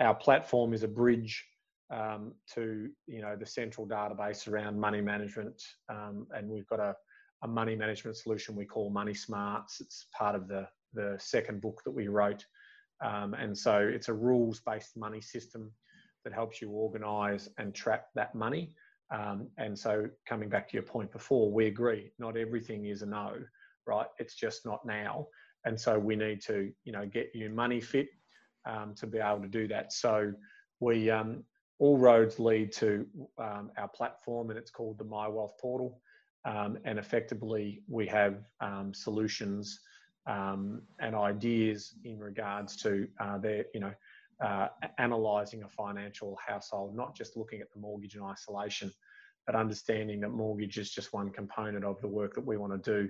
our 0.00 0.14
platform 0.14 0.72
is 0.72 0.82
a 0.82 0.88
bridge 0.88 1.44
um, 1.90 2.34
to 2.54 2.88
you 3.06 3.22
know 3.22 3.36
the 3.36 3.46
central 3.46 3.86
database 3.86 4.46
around 4.48 4.78
money 4.78 5.00
management, 5.00 5.62
um, 5.88 6.26
and 6.34 6.48
we've 6.48 6.66
got 6.68 6.80
a, 6.80 6.94
a, 7.42 7.48
money 7.48 7.74
management 7.74 8.16
solution 8.16 8.54
we 8.54 8.66
call 8.66 8.90
Money 8.90 9.14
Smarts. 9.14 9.80
It's 9.80 10.06
part 10.16 10.34
of 10.34 10.48
the 10.48 10.68
the 10.92 11.16
second 11.18 11.60
book 11.60 11.80
that 11.84 11.90
we 11.90 12.08
wrote, 12.08 12.44
um, 13.02 13.34
and 13.34 13.56
so 13.56 13.78
it's 13.78 14.08
a 14.08 14.14
rules-based 14.14 14.96
money 14.96 15.20
system 15.20 15.70
that 16.24 16.32
helps 16.32 16.60
you 16.60 16.70
organise 16.70 17.48
and 17.58 17.74
track 17.74 18.06
that 18.14 18.34
money. 18.34 18.74
Um, 19.10 19.48
and 19.56 19.78
so, 19.78 20.08
coming 20.26 20.48
back 20.48 20.68
to 20.68 20.74
your 20.74 20.82
point 20.82 21.10
before, 21.12 21.50
we 21.50 21.66
agree 21.66 22.10
not 22.18 22.36
everything 22.36 22.86
is 22.86 23.02
a 23.02 23.06
no, 23.06 23.34
right? 23.86 24.06
It's 24.18 24.34
just 24.34 24.66
not 24.66 24.84
now. 24.84 25.26
And 25.64 25.80
so, 25.80 25.98
we 25.98 26.16
need 26.16 26.40
to, 26.42 26.70
you 26.84 26.92
know, 26.92 27.06
get 27.06 27.30
you 27.34 27.50
money 27.50 27.80
fit 27.80 28.08
um, 28.66 28.94
to 28.96 29.06
be 29.06 29.18
able 29.18 29.42
to 29.42 29.48
do 29.48 29.66
that. 29.68 29.92
So, 29.92 30.32
we 30.80 31.10
um, 31.10 31.42
all 31.78 31.98
roads 31.98 32.38
lead 32.38 32.72
to 32.72 33.06
um, 33.38 33.70
our 33.78 33.88
platform, 33.88 34.50
and 34.50 34.58
it's 34.58 34.70
called 34.70 34.98
the 34.98 35.04
My 35.04 35.26
Wealth 35.26 35.56
Portal. 35.60 36.00
Um, 36.44 36.78
and 36.84 36.98
effectively, 36.98 37.82
we 37.88 38.06
have 38.06 38.44
um, 38.60 38.92
solutions 38.94 39.80
and 40.26 41.14
ideas 41.14 41.94
in 42.04 42.18
regards 42.18 42.76
to 42.76 43.08
uh, 43.18 43.38
their, 43.38 43.64
you 43.72 43.80
know, 43.80 43.92
uh, 44.44 44.68
analysing 44.98 45.62
a 45.62 45.68
financial 45.68 46.38
household, 46.44 46.94
not 46.94 47.16
just 47.16 47.36
looking 47.36 47.60
at 47.60 47.72
the 47.72 47.80
mortgage 47.80 48.14
in 48.14 48.22
isolation, 48.22 48.92
but 49.46 49.54
understanding 49.54 50.20
that 50.20 50.30
mortgage 50.30 50.78
is 50.78 50.90
just 50.90 51.12
one 51.12 51.30
component 51.30 51.84
of 51.84 52.00
the 52.00 52.08
work 52.08 52.34
that 52.34 52.46
we 52.46 52.56
want 52.56 52.72
to 52.72 52.90
do 52.90 53.08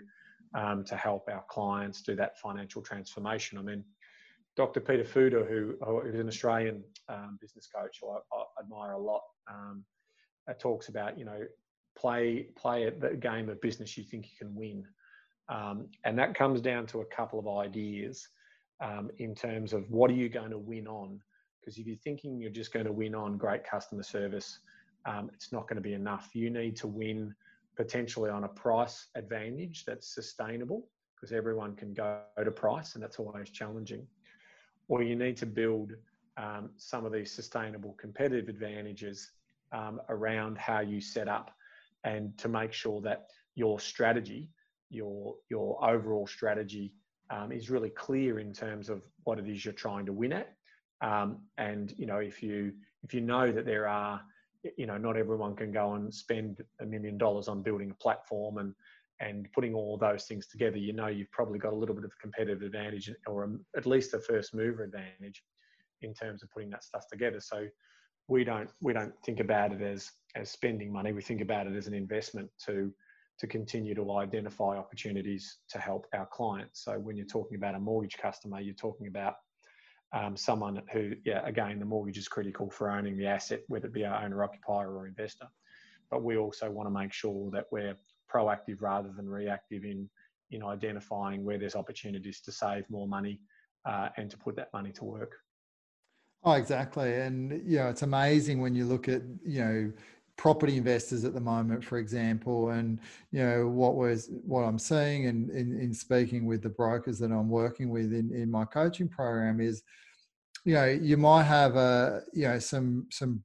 um, 0.55 0.85
to 0.85 0.97
help 0.97 1.29
our 1.31 1.45
clients 1.49 2.03
do 2.03 2.15
that 2.17 2.39
financial 2.39 2.81
transformation. 2.81 3.59
I 3.59 3.63
mean, 3.63 3.85
Dr. 4.57 4.81
Peter 4.81 5.05
Fuda, 5.05 5.45
who, 5.45 5.77
is 6.07 6.19
an 6.19 6.29
Australian 6.29 6.83
um, 7.09 7.39
business 7.41 7.69
coach, 7.75 7.99
who 8.01 8.11
I, 8.11 8.19
I 8.33 8.63
admire 8.63 8.93
a 8.93 8.99
lot, 8.99 9.23
um, 9.49 9.85
uh, 10.49 10.55
talks 10.59 10.89
about 10.89 11.19
you 11.19 11.25
know 11.25 11.43
play 11.97 12.49
play 12.57 12.91
the 12.91 13.11
game 13.11 13.49
of 13.49 13.61
business 13.61 13.97
you 13.97 14.05
think 14.05 14.27
you 14.27 14.37
can 14.39 14.55
win, 14.55 14.85
um, 15.49 15.89
and 16.05 16.19
that 16.19 16.35
comes 16.35 16.61
down 16.61 16.87
to 16.87 17.03
a 17.03 17.05
couple 17.05 17.39
of 17.39 17.47
ideas 17.47 18.29
um, 18.81 19.11
in 19.19 19.35
terms 19.35 19.73
of 19.73 19.91
what 19.91 20.11
are 20.11 20.15
you 20.15 20.29
going 20.29 20.51
to 20.51 20.59
win 20.59 20.87
on? 20.87 21.21
Because 21.61 21.79
if 21.79 21.87
you're 21.87 21.97
thinking 21.97 22.41
you're 22.41 22.51
just 22.51 22.73
going 22.73 22.87
to 22.87 22.93
win 22.93 23.15
on 23.15 23.37
great 23.37 23.65
customer 23.65 24.03
service, 24.03 24.61
um, 25.07 25.31
it's 25.35 25.53
not 25.53 25.69
going 25.69 25.77
to 25.77 25.83
be 25.83 25.95
enough. 25.95 26.31
You 26.35 26.51
need 26.51 26.77
to 26.77 26.87
win 26.87 27.35
potentially 27.77 28.31
on 28.31 28.45
a 28.45 28.49
price 28.49 29.07
advantage 29.15 29.85
that's 29.85 30.15
sustainable 30.15 30.89
because 31.15 31.33
everyone 31.33 31.75
can 31.75 31.95
go 31.95 32.21
to 32.43 32.51
price 32.51 32.95
and 32.95 33.03
that's 33.03 33.19
always 33.19 33.51
challenging. 33.51 34.07
Or 34.89 35.03
you 35.03 35.17
need 35.17 35.37
to 35.39 35.47
build 35.47 35.93
um, 36.37 36.71
some 36.77 37.05
of 37.05 37.13
these 37.13 37.33
sustainable 37.33 37.97
competitive 38.01 38.49
advantages 38.49 39.33
um, 39.73 40.01
around 40.09 40.57
how 40.59 40.81
you 40.81 41.01
set 41.01 41.29
up 41.29 41.51
and 42.05 42.37
to 42.39 42.49
make 42.49 42.73
sure 42.73 43.01
that 43.03 43.27
your 43.55 43.81
strategy, 43.81 44.49
your, 44.89 45.35
your 45.51 45.85
overall 45.85 46.27
strategy 46.27 46.95
um, 47.31 47.53
is 47.53 47.71
really 47.71 47.91
clear 47.91 48.39
in 48.39 48.53
terms 48.53 48.89
of 48.89 49.03
what 49.25 49.39
it 49.39 49.49
is 49.49 49.65
you're 49.65 49.75
trying 49.75 50.07
to 50.07 50.13
win 50.13 50.33
at. 50.33 50.55
Um, 51.01 51.43
and, 51.59 51.95
you 51.97 52.07
know, 52.07 52.19
if 52.19 52.43
you, 52.43 52.73
if 53.03 53.15
you 53.15 53.21
know 53.21 53.53
that 53.53 53.65
there 53.65 53.87
are, 53.87 54.21
you 54.77 54.87
know, 54.87 54.99
not 54.99 55.17
everyone 55.17 55.55
can 55.55 55.73
go 55.73 55.95
and 55.95 56.13
spend 56.13 56.63
a 56.81 56.87
million 56.87 57.17
dollars 57.17 57.49
on 57.49 57.63
building 57.63 57.91
a 57.91 57.95
platform 57.95 58.59
and, 58.59 58.75
and 59.21 59.49
putting 59.53 59.75
all 59.75 59.97
those 59.97 60.25
things 60.25 60.47
together, 60.47 60.77
you 60.77 60.93
know 60.93 61.09
you've 61.09 61.31
probably 61.31 61.59
got 61.59 61.73
a 61.73 61.77
little 61.77 61.95
bit 61.95 62.05
of 62.05 62.11
a 62.11 62.21
competitive 62.21 62.63
advantage 62.63 63.11
or 63.27 63.49
at 63.77 63.87
least 63.87 64.15
a 64.15 64.19
first 64.19 64.55
mover 64.55 64.85
advantage 64.85 65.43
in 66.03 66.15
terms 66.15 66.43
of 66.43 66.51
putting 66.51 66.71
that 66.71 66.85
stuff 66.85 67.05
together. 67.11 67.41
So 67.41 67.67
we 68.29 68.45
don't 68.45 68.71
we 68.81 68.93
don't 68.93 69.13
think 69.25 69.41
about 69.41 69.73
it 69.73 69.83
as 69.83 70.11
as 70.37 70.51
spending 70.51 70.93
money. 70.93 71.13
We 71.13 71.23
think 71.23 71.41
about 71.41 71.67
it 71.67 71.75
as 71.75 71.87
an 71.87 71.95
investment 71.95 72.51
to 72.67 72.93
to 73.39 73.47
continue 73.47 73.95
to 73.95 74.13
identify 74.17 74.77
opportunities 74.77 75.59
to 75.69 75.79
help 75.79 76.07
our 76.13 76.27
clients. 76.27 76.85
So 76.85 76.99
when 76.99 77.17
you're 77.17 77.27
talking 77.27 77.57
about 77.57 77.75
a 77.75 77.81
mortgage 77.81 78.17
customer, 78.19 78.61
you're 78.61 78.75
talking 78.75 79.07
about 79.07 79.35
um, 80.13 80.37
someone 80.37 80.83
who, 80.93 81.13
yeah, 81.25 81.47
again, 81.47 81.79
the 81.79 81.85
mortgage 81.85 82.19
is 82.19 82.29
critical 82.29 82.71
for 82.71 82.91
owning 82.91 83.17
the 83.17 83.27
asset, 83.27 83.61
whether 83.69 83.87
it 83.87 83.93
be 83.93 84.05
our 84.05 84.25
owner, 84.25 84.43
occupier, 84.43 84.97
or 84.97 85.07
investor. 85.07 85.47
But 86.11 86.23
we 86.23 86.37
also 86.37 86.71
want 86.71 86.89
to 86.89 86.91
make 86.91 87.13
sure 87.13 87.51
that 87.53 87.67
we're 87.71 87.95
proactive 88.33 88.81
rather 88.81 89.13
than 89.17 89.29
reactive 89.29 89.85
in 89.85 90.09
in 90.51 90.63
identifying 90.63 91.45
where 91.45 91.59
there's 91.59 91.77
opportunities 91.77 92.41
to 92.41 92.51
save 92.51 92.89
more 92.89 93.07
money 93.07 93.39
uh, 93.85 94.09
and 94.17 94.31
to 94.31 94.39
put 94.39 94.57
that 94.57 94.73
money 94.73 94.91
to 94.93 95.05
work. 95.05 95.33
Oh, 96.43 96.53
exactly. 96.53 97.17
And, 97.17 97.53
you 97.71 97.79
know, 97.79 97.89
it's 97.89 98.03
amazing 98.03 98.61
when 98.61 98.75
you 98.75 98.87
look 98.87 99.09
at, 99.09 99.21
you 99.45 99.61
know, 99.61 99.93
property 100.39 100.77
investors 100.77 101.25
at 101.25 101.35
the 101.35 101.41
moment, 101.41 101.85
for 101.85 101.99
example, 101.99 102.71
and, 102.71 103.01
you 103.33 103.45
know, 103.45 103.69
what 103.69 103.97
was, 103.97 104.31
what 104.47 104.63
I'm 104.63 104.79
seeing 104.79 105.27
and 105.27 105.51
in, 105.51 105.79
in 105.79 105.93
speaking 105.93 106.47
with 106.47 106.63
the 106.63 106.69
brokers 106.71 107.19
that 107.19 107.33
I'm 107.33 107.51
working 107.51 107.91
with 107.91 108.15
in, 108.15 108.33
in 108.33 108.51
my 108.51 108.65
coaching 108.65 109.09
program 109.09 109.61
is, 109.61 109.83
you 110.65 110.75
know, 110.75 110.87
you 110.87 111.17
might 111.17 111.43
have 111.43 111.75
a, 111.75 112.23
you 112.33 112.47
know, 112.47 112.59
some, 112.61 113.09
some 113.11 113.43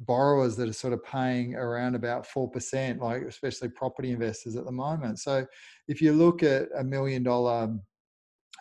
borrowers 0.00 0.54
that 0.56 0.68
are 0.68 0.74
sort 0.74 0.92
of 0.92 1.02
paying 1.02 1.54
around 1.54 1.94
about 1.94 2.26
4%, 2.28 3.00
like 3.00 3.22
especially 3.22 3.70
property 3.70 4.10
investors 4.10 4.54
at 4.54 4.66
the 4.66 4.72
moment. 4.72 5.18
So 5.18 5.46
if 5.88 6.02
you 6.02 6.12
look 6.12 6.42
at 6.42 6.68
a 6.76 6.84
million 6.84 7.22
dollar 7.22 7.74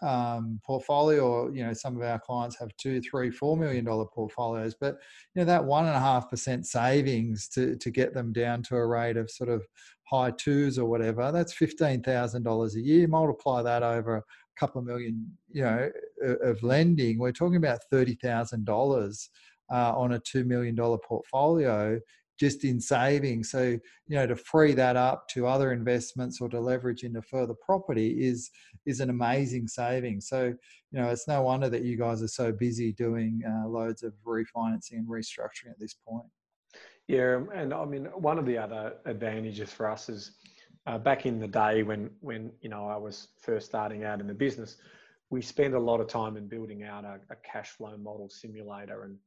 um, 0.01 0.59
portfolio. 0.65 1.51
You 1.51 1.65
know, 1.65 1.73
some 1.73 1.95
of 1.95 2.03
our 2.03 2.19
clients 2.19 2.57
have 2.59 2.75
two, 2.77 3.01
three, 3.01 3.31
four 3.31 3.57
million 3.57 3.85
dollar 3.85 4.05
portfolios, 4.05 4.75
but 4.79 4.95
you 5.33 5.41
know 5.41 5.45
that 5.45 5.63
one 5.63 5.85
and 5.85 5.95
a 5.95 5.99
half 5.99 6.29
percent 6.29 6.65
savings 6.65 7.47
to 7.49 7.75
to 7.77 7.91
get 7.91 8.13
them 8.13 8.33
down 8.33 8.63
to 8.63 8.75
a 8.75 8.85
rate 8.85 9.17
of 9.17 9.29
sort 9.29 9.49
of 9.49 9.65
high 10.03 10.31
twos 10.31 10.77
or 10.77 10.85
whatever. 10.85 11.31
That's 11.31 11.53
fifteen 11.53 12.01
thousand 12.01 12.43
dollars 12.43 12.75
a 12.75 12.81
year. 12.81 13.07
Multiply 13.07 13.61
that 13.63 13.83
over 13.83 14.17
a 14.17 14.23
couple 14.57 14.79
of 14.79 14.87
million, 14.87 15.31
you 15.51 15.63
know, 15.63 15.89
of 16.43 16.61
lending. 16.63 17.19
We're 17.19 17.31
talking 17.31 17.57
about 17.57 17.79
thirty 17.91 18.15
thousand 18.15 18.67
uh, 18.67 18.71
dollars 18.71 19.29
on 19.71 20.13
a 20.13 20.19
two 20.19 20.43
million 20.43 20.75
dollar 20.75 20.97
portfolio 20.97 21.99
just 22.39 22.63
in 22.63 22.79
savings. 22.79 23.49
So, 23.49 23.63
you 24.07 24.15
know, 24.15 24.27
to 24.27 24.35
free 24.35 24.73
that 24.73 24.95
up 24.95 25.27
to 25.29 25.47
other 25.47 25.71
investments 25.71 26.41
or 26.41 26.49
to 26.49 26.59
leverage 26.59 27.03
into 27.03 27.21
further 27.21 27.53
property 27.53 28.25
is 28.25 28.51
is 28.85 28.99
an 28.99 29.09
amazing 29.09 29.67
saving. 29.67 30.21
So, 30.21 30.45
you 30.91 30.99
know, 30.99 31.09
it's 31.09 31.27
no 31.27 31.41
wonder 31.41 31.69
that 31.69 31.83
you 31.83 31.97
guys 31.97 32.21
are 32.21 32.27
so 32.27 32.51
busy 32.51 32.91
doing 32.93 33.41
uh, 33.47 33.67
loads 33.67 34.03
of 34.03 34.13
refinancing 34.25 34.93
and 34.93 35.07
restructuring 35.07 35.71
at 35.71 35.79
this 35.79 35.93
point. 35.93 36.27
Yeah, 37.07 37.41
and 37.53 37.73
I 37.73 37.85
mean, 37.85 38.05
one 38.15 38.39
of 38.39 38.45
the 38.45 38.57
other 38.57 38.93
advantages 39.05 39.71
for 39.71 39.89
us 39.89 40.09
is 40.09 40.31
uh, 40.87 40.97
back 40.97 41.25
in 41.25 41.39
the 41.39 41.47
day 41.47 41.83
when 41.83 42.09
when 42.21 42.51
you 42.61 42.69
know 42.69 42.87
I 42.87 42.97
was 42.97 43.29
first 43.39 43.67
starting 43.67 44.03
out 44.03 44.19
in 44.19 44.27
the 44.27 44.33
business, 44.33 44.77
we 45.29 45.41
spent 45.41 45.73
a 45.73 45.79
lot 45.79 45.99
of 45.99 46.07
time 46.07 46.37
in 46.37 46.47
building 46.47 46.83
out 46.83 47.05
a, 47.05 47.19
a 47.29 47.35
cash 47.43 47.69
flow 47.69 47.95
model 47.97 48.29
simulator 48.29 49.03
and 49.03 49.17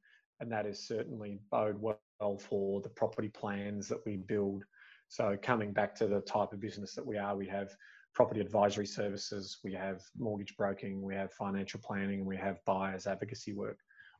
and 0.40 0.50
that 0.52 0.66
is 0.66 0.87
certainly 0.87 1.40
bode 1.50 1.80
well 1.80 2.38
for 2.38 2.80
the 2.80 2.88
property 2.88 3.28
plans 3.28 3.88
that 3.88 4.04
we 4.07 4.16
build. 4.16 4.64
So 5.09 5.37
coming 5.40 5.73
back 5.73 5.95
to 5.97 6.07
the 6.07 6.21
type 6.21 6.52
of 6.52 6.61
business 6.61 6.95
that 6.95 7.07
we 7.07 7.16
are, 7.16 7.37
we 7.37 7.49
have 7.49 7.75
property 8.14 8.40
advisory 8.40 8.87
services, 8.87 9.59
we 9.64 9.73
have 9.75 10.02
mortgage 10.18 10.57
broking, 10.57 11.02
we 11.02 11.14
have 11.14 11.33
financial 11.33 11.80
planning, 11.80 12.21
and 12.21 12.26
we 12.26 12.37
have 12.37 12.64
buyers 12.66 13.07
advocacy 13.07 13.52
work, 13.52 13.78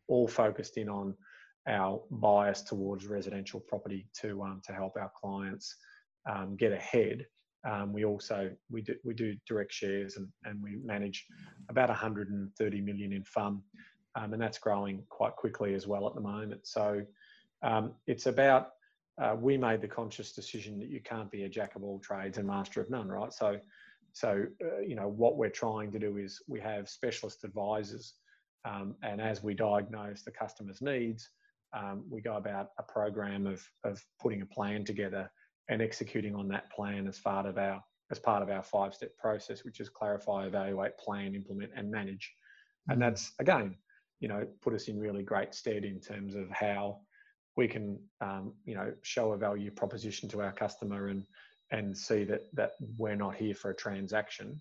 all 0.09 0.27
focused 0.27 0.77
in 0.77 0.89
on 0.89 1.15
our 1.69 2.01
bias 2.11 2.63
towards 2.63 3.07
residential 3.07 3.61
property 3.61 4.07
to 4.21 4.43
um, 4.43 4.61
to 4.65 4.73
help 4.73 4.97
our 4.97 5.11
clients 5.21 5.77
um, 6.29 6.57
get 6.57 6.73
ahead. 6.73 7.27
Um, 7.69 7.93
we 7.93 8.05
also 8.05 8.51
we 8.71 8.83
do 8.83 8.95
we 9.05 9.15
do 9.15 9.37
direct 9.47 9.73
shares 9.73 10.17
and, 10.17 10.29
and 10.45 10.63
we 10.63 10.79
manage 10.83 11.27
about 11.69 11.89
130 11.89 12.81
million 12.81 13.13
in 13.13 13.25
fund 13.25 13.61
um, 14.15 14.33
and 14.33 14.43
that's 14.43 14.59
growing 14.59 15.03
quite 15.09 15.37
quickly 15.37 15.75
as 15.75 15.87
well 15.87 16.07
at 16.07 16.15
the 16.15 16.21
moment. 16.21 16.67
So 16.67 17.03
um, 17.63 17.93
it's 18.07 18.27
about 18.27 18.71
uh, 19.21 19.35
we 19.39 19.57
made 19.57 19.81
the 19.81 19.89
conscious 19.89 20.33
decision 20.33 20.79
that 20.79 20.89
you 20.89 21.01
can't 21.01 21.31
be 21.31 21.45
a 21.45 21.49
jack 21.49 21.75
of 21.75 21.83
all 21.83 21.99
trades 21.99 22.39
and 22.39 22.47
master 22.47 22.81
of 22.81 22.89
none, 22.89 23.09
right? 23.09 23.33
So, 23.33 23.59
so 24.13 24.45
uh, 24.63 24.81
you 24.81 24.95
know 24.95 25.09
what 25.09 25.37
we're 25.37 25.51
trying 25.51 25.91
to 25.93 25.99
do 25.99 26.17
is 26.19 26.41
we 26.47 26.61
have 26.61 26.89
specialist 26.89 27.45
advisors, 27.45 28.15
um, 28.65 28.95
and 29.03 29.21
as 29.21 29.43
we 29.43 29.55
diagnose 29.55 30.23
the 30.23 30.31
customer's 30.31 30.81
needs, 30.81 31.29
um, 31.77 32.05
we 32.09 32.21
go 32.21 32.37
about 32.37 32.71
a 32.79 32.83
program 32.83 33.47
of 33.47 33.63
of 33.85 34.03
putting 34.21 34.43
a 34.43 34.47
plan 34.47 34.85
together 34.85 35.31
and 35.69 35.83
executing 35.83 36.35
on 36.35 36.49
that 36.49 36.71
plan 36.73 37.07
as 37.07 37.19
part 37.19 37.45
of 37.45 37.59
our 37.59 37.83
as 38.11 38.19
part 38.19 38.43
of 38.43 38.51
our 38.51 38.63
five 38.63 38.95
step 38.95 39.17
process, 39.19 39.65
which 39.65 39.81
is 39.81 39.89
clarify, 39.89 40.47
evaluate, 40.47 40.97
plan, 40.97 41.35
implement, 41.35 41.73
and 41.77 41.91
manage. 41.91 42.33
And 42.89 42.99
mm. 42.99 43.01
that's 43.01 43.33
again 43.41 43.75
you 44.21 44.29
know, 44.29 44.47
put 44.63 44.75
us 44.75 44.89
in 44.89 44.99
really 44.99 45.23
great 45.23 45.55
stead 45.55 45.85
in 45.85 46.01
terms 46.01 46.35
of 46.35 46.51
how 46.51 47.01
we 47.57 47.69
can, 47.69 47.99
um, 48.21 48.53
you 48.65 48.75
know, 48.75 48.93
show 49.03 49.33
a 49.33 49.37
value 49.37 49.71
proposition 49.71 50.29
to 50.31 50.41
our 50.41 50.53
customer 50.53 51.09
and 51.09 51.25
and 51.71 51.97
see 51.97 52.25
that 52.25 52.47
that 52.55 52.73
we're 52.97 53.17
not 53.17 53.35
here 53.35 53.55
for 53.55 53.71
a 53.71 53.77
transaction. 53.77 54.61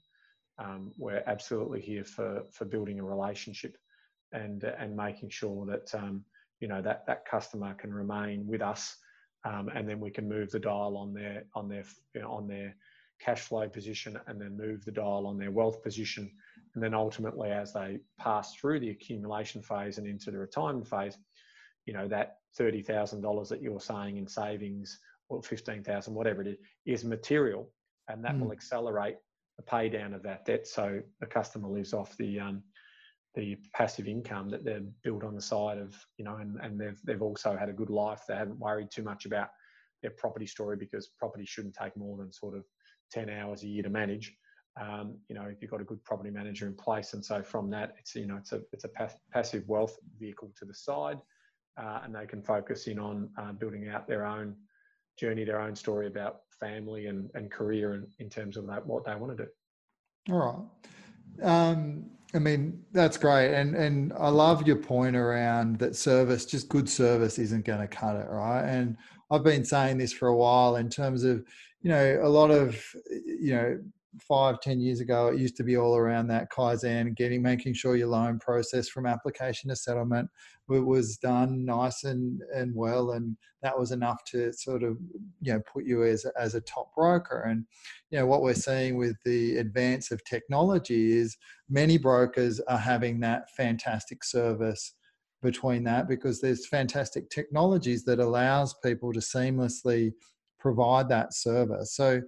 Um, 0.60 0.92
we're 0.98 1.24
absolutely 1.28 1.82
here 1.82 2.04
for 2.04 2.44
for 2.52 2.66
building 2.66 3.00
a 3.00 3.04
relationship 3.04 3.78
and 4.32 4.64
and 4.64 4.96
making 4.96 5.30
sure 5.30 5.66
that 5.68 5.94
um, 5.94 6.24
you 6.60 6.68
know 6.68 6.82
that 6.82 7.06
that 7.08 7.26
customer 7.26 7.74
can 7.76 7.94
remain 7.94 8.46
with 8.48 8.62
us, 8.62 8.96
um, 9.46 9.70
and 9.70 9.88
then 9.88 10.00
we 10.00 10.12
can 10.12 10.28
move 10.28 10.52
the 10.52 10.60
dial 10.60 10.98
on 10.98 11.14
their 11.14 11.44
on 11.56 11.70
their 11.70 11.84
you 12.14 12.22
know, 12.22 12.32
on 12.32 12.48
their 12.48 12.76
cash 13.20 13.42
flow 13.42 13.68
position, 13.68 14.20
and 14.28 14.40
then 14.40 14.58
move 14.58 14.84
the 14.86 14.92
dial 14.92 15.26
on 15.28 15.38
their 15.38 15.52
wealth 15.52 15.82
position, 15.84 16.32
and 16.78 16.84
then 16.84 16.94
ultimately, 16.94 17.50
as 17.50 17.74
they 17.74 17.98
pass 18.20 18.54
through 18.54 18.80
the 18.80 18.92
accumulation 18.92 19.64
phase 19.64 19.98
and 19.98 20.06
into 20.06 20.30
the 20.30 20.38
retirement 20.38 20.88
phase, 20.88 21.18
you 21.88 21.94
know, 21.94 22.08
that 22.08 22.36
$30,000 22.60 23.50
that 23.50 23.64
you're 23.64 23.80
saying 23.80 24.18
in 24.18 24.28
savings 24.28 25.00
or 25.28 25.42
15,000, 25.42 26.14
whatever 26.14 26.44
it 26.44 26.50
is, 26.50 26.58
is 26.86 27.04
material. 27.04 27.72
And 28.10 28.24
that 28.24 28.36
mm. 28.36 28.42
will 28.42 28.52
accelerate 28.52 29.16
the 29.58 29.64
pay 29.64 29.90
down 29.90 30.14
of 30.14 30.22
that 30.22 30.46
debt. 30.46 30.68
So 30.68 31.02
the 31.20 31.26
customer 31.26 31.68
lives 31.68 31.94
off 31.96 32.16
the, 32.18 32.42
um, 32.42 32.62
the 33.34 33.58
passive 33.74 34.08
income 34.08 34.48
that 34.50 34.64
they've 34.64 34.88
built 35.04 35.24
on 35.24 35.34
the 35.34 35.42
side 35.42 35.80
of, 35.80 35.96
you 36.18 36.26
know, 36.26 36.36
and, 36.36 36.60
and 36.62 36.80
they've, 36.80 37.02
they've 37.06 37.24
also 37.24 37.58
had 37.58 37.70
a 37.70 37.74
good 37.74 37.90
life. 37.90 38.22
They 38.28 38.36
haven't 38.36 38.60
worried 38.60 38.92
too 38.92 39.02
much 39.02 39.26
about 39.26 39.48
their 40.04 40.12
property 40.12 40.46
story 40.46 40.78
because 40.78 41.10
property 41.18 41.46
shouldn't 41.48 41.74
take 41.74 41.98
more 41.98 42.18
than 42.18 42.32
sort 42.32 42.56
of 42.56 42.66
10 43.14 43.32
hours 43.32 43.64
a 43.64 43.68
year 43.68 43.82
to 43.82 43.90
manage 43.90 44.38
um, 44.80 45.18
you 45.28 45.36
know, 45.36 45.44
if 45.44 45.62
you've 45.62 45.72
got 45.72 45.82
a 45.82 45.86
good 45.86 46.04
property 46.04 46.30
manager 46.30 46.68
in 46.68 46.76
place. 46.76 47.14
And 47.14 47.24
so 47.24 47.42
from 47.42 47.70
that, 47.72 47.96
it's, 47.98 48.16
you 48.16 48.28
know, 48.28 48.38
it's 48.38 48.52
a, 48.52 48.62
it's 48.72 48.86
a 48.86 49.10
passive 49.32 49.68
wealth 49.68 49.98
vehicle 50.20 50.52
to 50.60 50.66
the 50.66 50.74
side 50.74 51.18
uh, 51.78 52.02
and 52.04 52.14
they 52.14 52.26
can 52.26 52.42
focus 52.42 52.88
in 52.88 53.00
on 53.00 53.30
uh, 53.38 53.52
building 53.54 53.88
out 53.90 54.08
their 54.08 54.26
own 54.26 54.56
journey, 55.18 55.44
their 55.44 55.62
own 55.62 55.76
story 55.76 56.08
about 56.08 56.42
family 56.60 57.08
and, 57.08 57.30
and 57.34 57.52
career 57.52 57.94
and 57.94 58.08
in 58.20 58.30
terms 58.30 58.58
of 58.58 58.68
that, 58.68 58.86
what 58.86 59.06
they 59.06 59.16
want 59.16 59.36
to 59.36 59.46
do. 59.46 60.34
All 60.34 60.70
right. 61.42 61.44
Um, 61.44 62.10
I 62.34 62.40
mean, 62.40 62.84
that's 62.92 63.18
great. 63.18 63.54
And, 63.54 63.76
and 63.76 64.14
I 64.14 64.30
love 64.30 64.68
your 64.68 64.76
point 64.76 65.16
around 65.16 65.80
that 65.80 65.96
service, 65.96 66.46
just 66.46 66.68
good 66.68 66.90
service 66.90 67.40
isn't 67.40 67.66
going 67.66 67.80
to 67.80 67.88
cut 67.88 68.16
it. 68.16 68.28
Right. 68.30 68.64
And 68.64 68.98
I've 69.32 69.44
been 69.44 69.64
saying 69.64 69.98
this 69.98 70.14
for 70.14 70.28
a 70.28 70.36
while 70.36 70.76
in 70.76 70.90
terms 70.90 71.24
of, 71.24 71.46
you 71.82 71.90
know, 71.90 72.20
a 72.22 72.28
lot 72.28 72.52
of, 72.52 72.84
you 73.26 73.54
know, 73.54 73.80
five, 74.22 74.60
ten 74.62 74.80
years 74.80 75.00
ago, 75.00 75.28
it 75.28 75.40
used 75.40 75.58
to 75.58 75.64
be 75.64 75.78
all 75.78 75.96
around 75.96 76.28
that 76.28 76.52
Kaizen, 76.52 77.16
getting, 77.16 77.42
making 77.42 77.74
sure 77.74 77.96
your 77.96 78.08
loan 78.08 78.40
process 78.40 78.90
from 78.90 79.06
application 79.06 79.70
to 79.70 79.76
settlement 79.76 80.30
was 80.68 81.18
done 81.18 81.64
nice 81.66 82.04
and, 82.04 82.42
and 82.54 82.76
well. 82.76 83.12
And 83.12 83.38
that 83.62 83.78
was 83.78 83.92
enough 83.92 84.24
to 84.32 84.52
sort 84.52 84.84
of, 84.84 84.98
you 85.42 85.54
know, 85.54 85.62
put 85.72 85.86
you 85.86 86.04
as, 86.04 86.26
as 86.40 86.56
a 86.56 86.62
top 86.62 86.94
broker. 86.94 87.44
And, 87.48 87.66
you 88.10 88.20
know, 88.20 88.26
what 88.26 88.42
we're 88.42 88.54
seeing 88.54 88.98
with 88.98 89.16
the 89.24 89.58
advance 89.58 90.12
of 90.12 90.24
technology 90.26 91.18
is 91.18 91.38
many 91.70 91.98
brokers 91.98 92.60
are 92.62 92.78
having 92.78 93.20
that 93.22 93.50
fantastic 93.56 94.24
service 94.24 94.94
between 95.42 95.84
that 95.84 96.08
because 96.08 96.42
there's 96.42 96.68
fantastic 96.68 97.30
technologies 97.30 98.04
that 98.06 98.20
allows 98.20 98.74
people 98.84 99.14
to 99.14 99.20
seamlessly 99.20 100.12
provide 100.60 101.08
that 101.10 101.34
service. 101.34 101.96
So, 101.96 102.22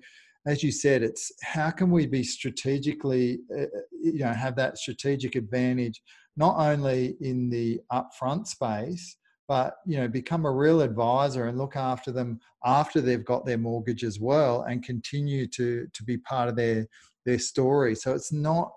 as 0.45 0.63
you 0.63 0.71
said, 0.71 1.03
it's 1.03 1.31
how 1.43 1.69
can 1.69 1.91
we 1.91 2.07
be 2.07 2.23
strategically, 2.23 3.39
uh, 3.55 3.63
uh, 3.63 3.81
you 3.91 4.19
know, 4.19 4.33
have 4.33 4.55
that 4.55 4.77
strategic 4.77 5.35
advantage 5.35 6.01
not 6.37 6.55
only 6.57 7.17
in 7.19 7.49
the 7.49 7.81
upfront 7.91 8.47
space, 8.47 9.17
but 9.47 9.75
you 9.85 9.97
know, 9.97 10.07
become 10.07 10.45
a 10.45 10.51
real 10.51 10.81
advisor 10.81 11.47
and 11.47 11.57
look 11.57 11.75
after 11.75 12.11
them 12.11 12.39
after 12.63 13.01
they've 13.01 13.25
got 13.25 13.45
their 13.45 13.57
mortgage 13.57 14.03
as 14.03 14.19
well, 14.19 14.61
and 14.63 14.83
continue 14.83 15.47
to 15.47 15.87
to 15.93 16.03
be 16.03 16.17
part 16.17 16.47
of 16.47 16.55
their 16.55 16.87
their 17.25 17.39
story. 17.39 17.95
So 17.95 18.13
it's 18.13 18.31
not 18.31 18.71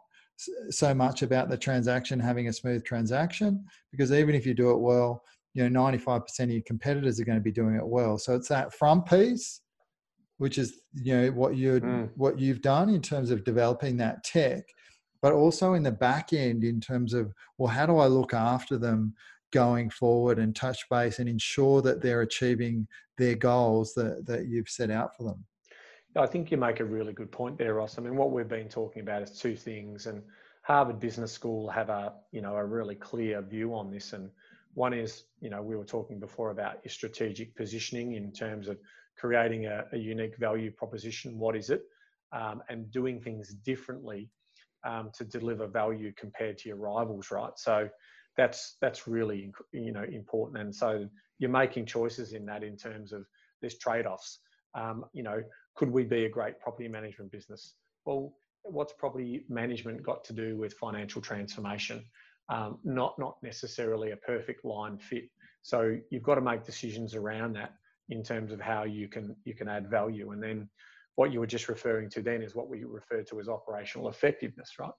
so 0.70 0.94
much 0.94 1.22
about 1.22 1.48
the 1.48 1.56
transaction 1.56 2.18
having 2.18 2.48
a 2.48 2.52
smooth 2.52 2.84
transaction 2.84 3.64
because 3.90 4.12
even 4.12 4.34
if 4.34 4.44
you 4.44 4.54
do 4.54 4.70
it 4.70 4.78
well 4.78 5.22
you 5.54 5.68
know 5.68 5.80
95% 5.80 6.24
of 6.40 6.50
your 6.50 6.62
competitors 6.66 7.20
are 7.20 7.24
going 7.24 7.38
to 7.38 7.42
be 7.42 7.52
doing 7.52 7.76
it 7.76 7.86
well 7.86 8.18
so 8.18 8.34
it's 8.34 8.48
that 8.48 8.74
front 8.74 9.06
piece 9.06 9.60
which 10.38 10.58
is 10.58 10.80
you 10.94 11.16
know 11.16 11.30
what 11.30 11.56
you 11.56 11.80
mm. 11.80 12.08
what 12.16 12.38
you've 12.38 12.62
done 12.62 12.88
in 12.88 13.00
terms 13.00 13.30
of 13.30 13.44
developing 13.44 13.96
that 13.96 14.24
tech 14.24 14.64
but 15.20 15.32
also 15.32 15.74
in 15.74 15.82
the 15.82 15.90
back 15.90 16.32
end 16.32 16.64
in 16.64 16.80
terms 16.80 17.14
of 17.14 17.32
well 17.58 17.68
how 17.68 17.86
do 17.86 17.98
i 17.98 18.06
look 18.06 18.34
after 18.34 18.76
them 18.76 19.14
going 19.52 19.90
forward 19.90 20.38
and 20.38 20.56
touch 20.56 20.78
base 20.90 21.18
and 21.18 21.28
ensure 21.28 21.82
that 21.82 22.00
they're 22.00 22.22
achieving 22.22 22.86
their 23.18 23.34
goals 23.34 23.92
that, 23.92 24.24
that 24.26 24.46
you've 24.46 24.68
set 24.68 24.90
out 24.90 25.14
for 25.16 25.24
them 25.24 25.44
I 26.14 26.26
think 26.26 26.50
you 26.50 26.58
make 26.58 26.80
a 26.80 26.84
really 26.84 27.12
good 27.12 27.32
point 27.32 27.56
there, 27.56 27.74
Ross. 27.74 27.98
I 27.98 28.02
mean, 28.02 28.16
what 28.16 28.32
we've 28.32 28.48
been 28.48 28.68
talking 28.68 29.00
about 29.00 29.22
is 29.22 29.38
two 29.38 29.56
things, 29.56 30.06
and 30.06 30.22
Harvard 30.62 31.00
Business 31.00 31.32
School 31.32 31.70
have 31.70 31.88
a 31.88 32.12
you 32.32 32.42
know 32.42 32.54
a 32.54 32.64
really 32.64 32.94
clear 32.94 33.40
view 33.40 33.74
on 33.74 33.90
this. 33.90 34.12
And 34.12 34.30
one 34.74 34.92
is, 34.92 35.24
you 35.40 35.50
know, 35.50 35.62
we 35.62 35.76
were 35.76 35.84
talking 35.84 36.18
before 36.18 36.50
about 36.50 36.80
your 36.84 36.90
strategic 36.90 37.54
positioning 37.56 38.14
in 38.14 38.30
terms 38.32 38.68
of 38.68 38.78
creating 39.18 39.66
a, 39.66 39.84
a 39.92 39.96
unique 39.98 40.36
value 40.38 40.70
proposition. 40.70 41.38
What 41.38 41.56
is 41.56 41.70
it? 41.70 41.82
Um, 42.32 42.62
and 42.68 42.90
doing 42.90 43.20
things 43.20 43.54
differently 43.54 44.30
um, 44.84 45.10
to 45.14 45.24
deliver 45.24 45.66
value 45.66 46.12
compared 46.16 46.58
to 46.58 46.68
your 46.68 46.78
rivals, 46.78 47.30
right? 47.30 47.52
So 47.56 47.88
that's 48.36 48.76
that's 48.80 49.06
really 49.06 49.52
you 49.72 49.92
know 49.92 50.04
important. 50.04 50.62
And 50.62 50.74
so 50.74 51.08
you're 51.38 51.50
making 51.50 51.86
choices 51.86 52.32
in 52.32 52.46
that 52.46 52.62
in 52.62 52.76
terms 52.76 53.12
of 53.12 53.26
there's 53.60 53.78
trade-offs. 53.78 54.40
Um, 54.74 55.04
you 55.12 55.22
know, 55.22 55.42
could 55.76 55.90
we 55.90 56.04
be 56.04 56.24
a 56.24 56.28
great 56.28 56.58
property 56.60 56.88
management 56.88 57.30
business? 57.30 57.74
Well, 58.04 58.34
what's 58.62 58.92
property 58.94 59.44
management 59.48 60.02
got 60.02 60.24
to 60.24 60.32
do 60.32 60.56
with 60.56 60.74
financial 60.74 61.20
transformation? 61.20 62.04
Um, 62.48 62.78
not 62.84 63.18
not 63.18 63.36
necessarily 63.42 64.12
a 64.12 64.16
perfect 64.16 64.64
line 64.64 64.98
fit. 64.98 65.24
So 65.62 65.96
you've 66.10 66.24
got 66.24 66.36
to 66.36 66.40
make 66.40 66.64
decisions 66.64 67.14
around 67.14 67.54
that 67.54 67.74
in 68.08 68.22
terms 68.22 68.52
of 68.52 68.60
how 68.60 68.84
you 68.84 69.08
can 69.08 69.36
you 69.44 69.54
can 69.54 69.68
add 69.68 69.90
value. 69.90 70.30
And 70.32 70.42
then 70.42 70.68
what 71.16 71.32
you 71.32 71.40
were 71.40 71.46
just 71.46 71.68
referring 71.68 72.08
to 72.10 72.22
then 72.22 72.42
is 72.42 72.54
what 72.54 72.68
we 72.68 72.84
refer 72.84 73.22
to 73.22 73.40
as 73.40 73.48
operational 73.48 74.08
effectiveness, 74.08 74.72
right? 74.78 74.92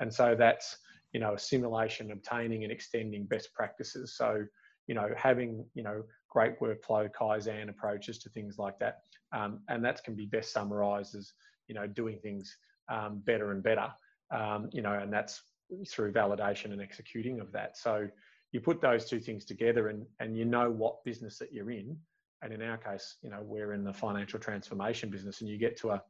And 0.00 0.12
so 0.12 0.34
that's 0.38 0.76
you 1.12 1.20
know 1.20 1.34
a 1.34 1.38
simulation, 1.38 2.12
obtaining 2.12 2.64
and 2.64 2.72
extending 2.72 3.24
best 3.24 3.52
practices. 3.54 4.16
So 4.16 4.44
you 4.90 4.94
know 4.94 5.08
having 5.16 5.64
you 5.74 5.84
know 5.84 6.02
great 6.28 6.58
workflow 6.58 7.08
kaizen 7.12 7.68
approaches 7.68 8.18
to 8.18 8.28
things 8.30 8.58
like 8.58 8.76
that 8.80 9.02
um, 9.32 9.60
and 9.68 9.84
that 9.84 10.02
can 10.02 10.16
be 10.16 10.26
best 10.26 10.52
summarized 10.52 11.14
as 11.14 11.32
you 11.68 11.76
know 11.76 11.86
doing 11.86 12.18
things 12.18 12.56
um, 12.90 13.22
better 13.24 13.52
and 13.52 13.62
better 13.62 13.88
um, 14.34 14.68
you 14.72 14.82
know 14.82 14.94
and 14.94 15.12
that's 15.12 15.42
through 15.88 16.12
validation 16.12 16.72
and 16.72 16.82
executing 16.82 17.38
of 17.38 17.52
that 17.52 17.76
so 17.76 18.08
you 18.50 18.60
put 18.60 18.80
those 18.80 19.04
two 19.04 19.20
things 19.20 19.44
together 19.44 19.88
and 19.90 20.04
and 20.18 20.36
you 20.36 20.44
know 20.44 20.68
what 20.68 21.04
business 21.04 21.38
that 21.38 21.52
you're 21.52 21.70
in 21.70 21.96
and 22.42 22.52
in 22.52 22.62
our 22.62 22.76
case 22.76 23.16
you 23.22 23.30
know 23.30 23.40
we're 23.42 23.72
in 23.72 23.84
the 23.84 23.92
financial 23.92 24.38
transformation 24.38 25.10
business 25.10 25.40
and 25.40 25.50
you 25.50 25.58
get 25.58 25.76
to 25.76 25.90
a 25.90 26.02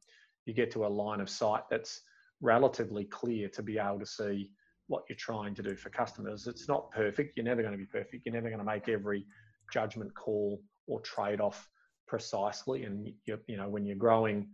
you 0.47 0.55
get 0.55 0.71
to 0.71 0.87
a 0.87 0.89
line 0.89 1.21
of 1.21 1.29
sight 1.29 1.63
that's 1.71 2.03
relatively 2.41 3.05
clear 3.05 3.49
to 3.49 3.63
be 3.63 3.79
able 3.79 3.99
to 3.99 4.07
see 4.07 4.51
what 4.87 5.03
you're 5.09 5.17
trying 5.17 5.55
to 5.55 5.63
do 5.63 5.77
for 5.77 5.91
customers 5.91 6.47
it's 6.47 6.69
not 6.69 6.91
perfect 6.91 7.37
you're 7.37 7.45
never 7.45 7.63
going 7.63 7.73
to 7.73 7.79
be 7.79 7.87
perfect 7.87 8.25
you're 8.25 8.35
never 8.35 8.49
going 8.49 8.59
to 8.59 8.65
make 8.65 8.89
every 8.89 9.27
judgment 9.73 10.13
call 10.15 10.61
or 10.87 11.01
trade 11.01 11.41
off 11.41 11.69
precisely. 12.07 12.85
And 12.85 13.11
you, 13.25 13.39
you 13.47 13.57
know, 13.57 13.69
when 13.69 13.87
you're 13.87 13.97
growing 13.97 14.49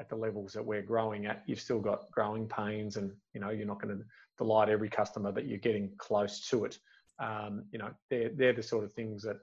at 0.00 0.08
the 0.08 0.16
levels 0.16 0.52
that 0.54 0.64
we're 0.64 0.80
growing 0.80 1.26
at, 1.26 1.42
you've 1.46 1.60
still 1.60 1.80
got 1.80 2.10
growing 2.12 2.46
pains, 2.46 2.96
and 2.96 3.12
you 3.34 3.40
know, 3.40 3.50
you're 3.50 3.66
not 3.66 3.82
going 3.82 3.98
to 3.98 4.04
delight 4.38 4.70
every 4.70 4.88
customer, 4.88 5.32
but 5.32 5.46
you're 5.46 5.58
getting 5.58 5.90
close 5.98 6.48
to 6.48 6.64
it. 6.64 6.78
Um, 7.18 7.64
you 7.72 7.78
know, 7.78 7.90
they're 8.08 8.30
they're 8.34 8.54
the 8.54 8.62
sort 8.62 8.84
of 8.84 8.92
things 8.92 9.22
that 9.24 9.36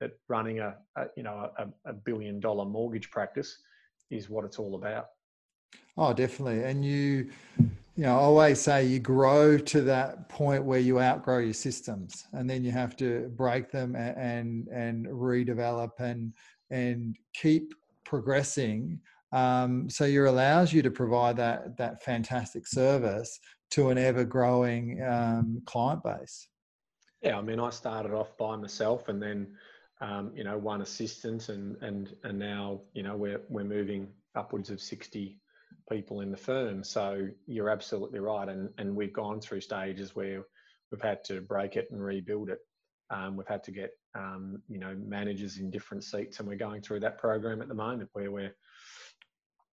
that 0.00 0.12
running 0.28 0.60
a, 0.60 0.76
a 0.96 1.06
you 1.16 1.22
know 1.22 1.50
a, 1.58 1.66
a 1.86 1.92
billion 1.92 2.40
dollar 2.40 2.64
mortgage 2.64 3.10
practice 3.10 3.58
is 4.10 4.28
what 4.28 4.44
it's 4.44 4.58
all 4.58 4.74
about. 4.74 5.06
Oh, 5.96 6.12
definitely. 6.12 6.64
And 6.64 6.84
you, 6.84 7.30
you 7.58 8.04
know, 8.04 8.16
I 8.16 8.22
always 8.22 8.60
say 8.60 8.84
you 8.84 8.98
grow 8.98 9.56
to 9.58 9.80
that 9.82 10.28
point 10.28 10.64
where 10.64 10.80
you 10.80 11.00
outgrow 11.00 11.38
your 11.38 11.54
systems, 11.54 12.24
and 12.32 12.48
then 12.50 12.64
you 12.64 12.72
have 12.72 12.96
to 12.96 13.30
break 13.36 13.70
them 13.70 13.94
and 13.94 14.16
and, 14.16 14.68
and 14.68 15.06
redevelop 15.06 15.90
and 15.98 16.32
and 16.70 17.16
keep 17.34 17.74
progressing. 18.04 19.00
Um, 19.32 19.90
so 19.90 20.04
you 20.04 20.28
allows 20.28 20.72
you 20.72 20.82
to 20.82 20.90
provide 20.90 21.36
that 21.36 21.76
that 21.78 22.02
fantastic 22.02 22.66
service 22.66 23.38
to 23.70 23.90
an 23.90 23.98
ever 23.98 24.24
growing 24.24 25.02
um, 25.02 25.62
client 25.66 26.02
base. 26.02 26.48
Yeah, 27.22 27.38
I 27.38 27.42
mean, 27.42 27.58
I 27.58 27.70
started 27.70 28.12
off 28.12 28.36
by 28.36 28.56
myself, 28.56 29.08
and 29.08 29.22
then 29.22 29.48
um, 30.06 30.32
you 30.38 30.44
know 30.44 30.58
one 30.58 30.82
assistant, 30.82 31.48
and 31.48 31.76
and 31.88 32.04
and 32.24 32.38
now 32.38 32.80
you 32.96 33.02
know 33.02 33.16
we're 33.16 33.42
we're 33.48 33.64
moving 33.78 34.02
upwards 34.34 34.70
of 34.70 34.80
sixty 34.80 35.26
people 35.90 36.20
in 36.20 36.30
the 36.30 36.36
firm. 36.36 36.82
So 36.84 37.28
you're 37.46 37.70
absolutely 37.70 38.20
right. 38.20 38.48
And, 38.48 38.70
and 38.78 38.96
we've 38.96 39.12
gone 39.12 39.40
through 39.40 39.60
stages 39.60 40.14
where 40.16 40.42
we've 40.90 41.02
had 41.02 41.24
to 41.24 41.40
break 41.40 41.76
it 41.76 41.88
and 41.90 42.02
rebuild 42.02 42.48
it. 42.48 42.58
Um, 43.10 43.36
we've 43.36 43.46
had 43.46 43.64
to 43.64 43.70
get, 43.70 43.90
um, 44.14 44.62
you 44.68 44.78
know, 44.78 44.96
managers 44.98 45.58
in 45.58 45.70
different 45.70 46.04
seats. 46.04 46.38
And 46.38 46.48
we're 46.48 46.56
going 46.56 46.80
through 46.80 47.00
that 47.00 47.18
program 47.18 47.60
at 47.60 47.68
the 47.68 47.74
moment 47.74 48.08
where 48.12 48.30
we're, 48.30 48.56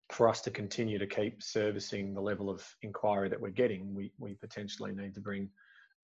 for 0.09 0.27
us 0.27 0.41
to 0.41 0.51
continue 0.51 0.99
to 0.99 1.07
keep 1.07 1.41
servicing 1.41 2.13
the 2.13 2.21
level 2.21 2.49
of 2.49 2.61
inquiry 2.81 3.29
that 3.29 3.39
we're 3.39 3.49
getting, 3.49 3.95
we, 3.95 4.11
we 4.19 4.33
potentially 4.33 4.91
need 4.93 5.13
to 5.13 5.21
bring 5.21 5.49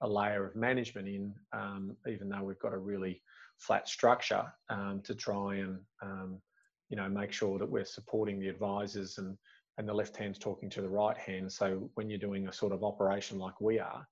a 0.02 0.08
layer 0.08 0.46
of 0.46 0.56
management 0.56 1.08
in, 1.08 1.34
um, 1.52 1.98
even 2.08 2.30
though 2.30 2.44
we've 2.44 2.60
got 2.60 2.74
a 2.74 2.78
really 2.78 3.22
flat 3.58 3.88
structure 3.88 4.46
um, 4.70 5.02
to 5.04 5.16
try 5.16 5.56
and, 5.56 5.80
um, 6.02 6.42
you 6.90 6.98
know, 6.98 7.10
make 7.10 7.32
sure 7.32 7.58
that 7.60 7.70
we're 7.70 7.86
supporting 7.86 8.40
the 8.40 8.48
advisors 8.48 9.18
and 9.18 9.38
and 9.78 9.88
the 9.88 9.94
left 9.94 10.18
hand's 10.18 10.40
talking 10.40 10.70
to 10.72 10.82
the 10.82 10.90
right 10.90 11.18
hand. 11.18 11.52
So 11.52 11.90
when 11.94 12.10
you're 12.10 12.18
doing 12.18 12.48
a 12.48 12.54
sort 12.54 12.74
of 12.74 12.84
operation 12.84 13.38
like 13.38 13.62
we 13.62 13.80
are, 13.80 14.08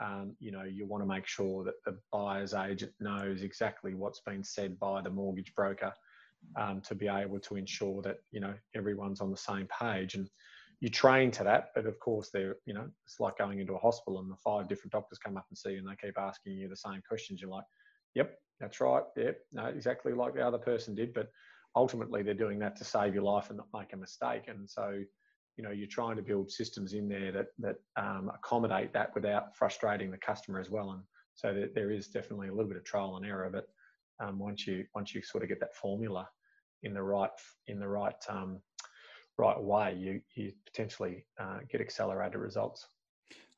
um, 0.00 0.34
you 0.40 0.50
know, 0.50 0.64
you 0.64 0.86
want 0.86 1.02
to 1.02 1.08
make 1.08 1.26
sure 1.26 1.64
that 1.64 1.74
the 1.84 1.98
buyer's 2.12 2.54
agent 2.54 2.92
knows 3.00 3.42
exactly 3.42 3.94
what's 3.94 4.20
been 4.20 4.42
said 4.42 4.78
by 4.78 5.00
the 5.00 5.10
mortgage 5.10 5.54
broker 5.54 5.92
um, 6.56 6.80
to 6.82 6.94
be 6.94 7.08
able 7.08 7.38
to 7.40 7.56
ensure 7.56 8.02
that, 8.02 8.16
you 8.30 8.40
know, 8.40 8.54
everyone's 8.74 9.20
on 9.20 9.30
the 9.30 9.36
same 9.36 9.68
page. 9.80 10.14
And 10.14 10.28
you 10.80 10.88
train 10.88 11.30
to 11.32 11.44
that, 11.44 11.70
but 11.74 11.86
of 11.86 11.98
course, 11.98 12.30
they're, 12.32 12.56
you 12.64 12.74
know, 12.74 12.88
it's 13.06 13.20
like 13.20 13.38
going 13.38 13.58
into 13.58 13.74
a 13.74 13.78
hospital 13.78 14.20
and 14.20 14.30
the 14.30 14.36
five 14.36 14.68
different 14.68 14.92
doctors 14.92 15.18
come 15.18 15.36
up 15.36 15.46
and 15.48 15.58
see 15.58 15.70
you 15.70 15.78
and 15.78 15.88
they 15.88 16.06
keep 16.06 16.18
asking 16.18 16.54
you 16.54 16.68
the 16.68 16.76
same 16.76 17.02
questions. 17.08 17.40
You're 17.40 17.50
like, 17.50 17.64
yep, 18.18 18.38
that's 18.60 18.80
right. 18.80 19.04
Yep, 19.16 19.38
no, 19.52 19.66
exactly 19.66 20.12
like 20.12 20.34
the 20.34 20.46
other 20.46 20.58
person 20.58 20.94
did. 20.94 21.14
But 21.14 21.28
ultimately 21.76 22.22
they're 22.22 22.34
doing 22.34 22.58
that 22.58 22.76
to 22.76 22.84
save 22.84 23.14
your 23.14 23.22
life 23.22 23.50
and 23.50 23.58
not 23.58 23.68
make 23.78 23.92
a 23.92 23.96
mistake. 23.96 24.44
And 24.48 24.68
so, 24.68 25.00
you 25.56 25.64
know, 25.64 25.70
you're 25.70 25.86
trying 25.88 26.16
to 26.16 26.22
build 26.22 26.50
systems 26.50 26.92
in 26.92 27.08
there 27.08 27.32
that 27.32 27.46
that 27.58 27.76
um, 27.96 28.30
accommodate 28.34 28.92
that 28.92 29.14
without 29.14 29.56
frustrating 29.56 30.10
the 30.10 30.18
customer 30.18 30.60
as 30.60 30.70
well. 30.70 30.90
And 30.90 31.02
so 31.34 31.54
there, 31.54 31.68
there 31.74 31.90
is 31.90 32.08
definitely 32.08 32.48
a 32.48 32.54
little 32.54 32.68
bit 32.68 32.76
of 32.76 32.84
trial 32.84 33.16
and 33.16 33.26
error, 33.26 33.50
but 33.50 33.66
um, 34.24 34.38
once 34.38 34.66
you 34.66 34.84
once 34.94 35.14
you 35.14 35.22
sort 35.22 35.44
of 35.44 35.48
get 35.48 35.60
that 35.60 35.76
formula 35.76 36.28
in 36.82 36.92
the 36.94 37.02
right 37.02 37.30
in 37.68 37.78
the 37.78 37.88
right 37.88 38.22
um, 38.28 38.60
right 39.36 39.60
way, 39.60 39.94
you 39.96 40.20
you 40.34 40.52
potentially 40.66 41.24
uh, 41.40 41.58
get 41.70 41.80
accelerated 41.80 42.40
results. 42.40 42.86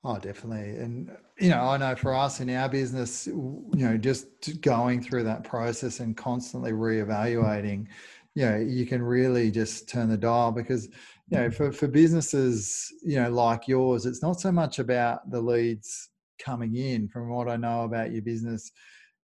Oh, 0.02 0.18
definitely. 0.18 0.78
And, 0.78 1.10
you 1.38 1.50
know, 1.50 1.60
I 1.60 1.76
know 1.76 1.94
for 1.94 2.14
us 2.14 2.40
in 2.40 2.48
our 2.50 2.70
business, 2.70 3.26
you 3.26 3.68
know, 3.74 3.98
just 3.98 4.60
going 4.62 5.02
through 5.02 5.24
that 5.24 5.44
process 5.44 6.00
and 6.00 6.16
constantly 6.16 6.72
reevaluating, 6.72 7.86
you 8.34 8.46
know, 8.46 8.56
you 8.56 8.86
can 8.86 9.02
really 9.02 9.50
just 9.50 9.88
turn 9.90 10.08
the 10.08 10.16
dial 10.16 10.52
because, 10.52 10.86
you 11.28 11.38
know, 11.38 11.50
for, 11.50 11.70
for 11.70 11.86
businesses, 11.86 12.90
you 13.02 13.16
know, 13.16 13.30
like 13.30 13.68
yours, 13.68 14.06
it's 14.06 14.22
not 14.22 14.40
so 14.40 14.50
much 14.50 14.78
about 14.78 15.30
the 15.30 15.40
leads 15.40 16.08
coming 16.38 16.76
in. 16.76 17.06
From 17.08 17.28
what 17.28 17.48
I 17.48 17.56
know 17.56 17.82
about 17.82 18.10
your 18.10 18.22
business, 18.22 18.72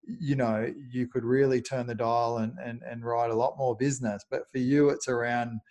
you 0.06 0.36
know, 0.36 0.70
you 0.92 1.08
could 1.08 1.24
really 1.24 1.62
turn 1.62 1.88
the 1.88 1.96
dial 1.96 2.40
and, 2.40 2.54
and, 2.62 2.82
and 2.84 3.06
write 3.06 3.32
a 3.32 3.36
lot 3.36 3.58
more 3.58 3.78
business. 3.78 4.26
But 4.30 4.52
for 4.52 4.58
you, 4.58 4.90
it's 4.90 5.08
around 5.08 5.62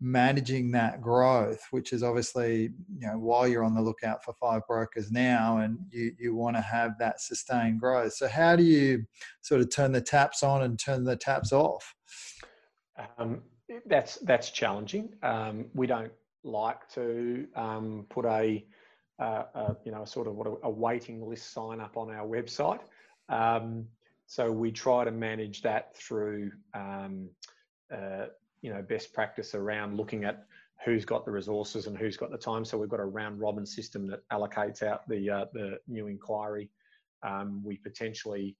managing 0.00 0.70
that 0.72 1.00
growth, 1.00 1.60
which 1.70 1.92
is 1.92 2.02
obviously, 2.02 2.72
you 2.98 3.06
know, 3.06 3.18
while 3.18 3.46
you're 3.46 3.64
on 3.64 3.74
the 3.74 3.80
lookout 3.80 4.24
for 4.24 4.34
five 4.34 4.62
brokers 4.66 5.10
now 5.10 5.58
and 5.58 5.78
you, 5.90 6.12
you 6.18 6.34
want 6.34 6.56
to 6.56 6.60
have 6.60 6.98
that 6.98 7.20
sustained 7.20 7.80
growth. 7.80 8.12
So 8.12 8.28
how 8.28 8.56
do 8.56 8.62
you 8.62 9.04
sort 9.40 9.60
of 9.60 9.70
turn 9.70 9.92
the 9.92 10.00
taps 10.00 10.42
on 10.42 10.62
and 10.62 10.78
turn 10.78 11.04
the 11.04 11.16
taps 11.16 11.52
off? 11.52 11.94
Um, 13.18 13.42
that's 13.86 14.16
that's 14.18 14.50
challenging. 14.50 15.10
Um, 15.22 15.66
we 15.74 15.86
don't 15.86 16.12
like 16.42 16.88
to 16.90 17.46
um, 17.56 18.06
put 18.10 18.26
a, 18.26 18.64
uh, 19.18 19.42
a, 19.54 19.76
you 19.84 19.92
know 19.92 20.04
sort 20.04 20.26
of 20.26 20.34
what 20.34 20.46
a, 20.46 20.56
a, 20.64 20.70
waiting 20.70 21.26
list 21.26 21.52
sign 21.52 21.80
up 21.80 21.96
on 21.96 22.10
our 22.10 22.26
website. 22.26 22.80
Um, 23.28 23.86
so 24.26 24.52
we 24.52 24.70
try 24.70 25.04
to 25.04 25.10
manage 25.10 25.62
that 25.62 25.96
through 25.96 26.52
um, 26.74 27.30
uh, 27.92 28.26
you 28.64 28.72
know 28.72 28.80
best 28.80 29.12
practice 29.12 29.54
around 29.54 29.94
looking 29.96 30.24
at 30.24 30.46
who's 30.84 31.04
got 31.04 31.24
the 31.26 31.30
resources 31.30 31.86
and 31.86 31.96
who's 31.96 32.16
got 32.16 32.30
the 32.30 32.38
time. 32.38 32.64
So 32.64 32.78
we've 32.78 32.88
got 32.88 33.00
a 33.00 33.04
round 33.04 33.38
robin 33.38 33.66
system 33.66 34.06
that 34.08 34.20
allocates 34.32 34.82
out 34.82 35.06
the 35.06 35.30
uh, 35.30 35.44
the 35.52 35.78
new 35.86 36.06
inquiry. 36.06 36.70
Um, 37.22 37.62
we 37.62 37.76
potentially 37.76 38.56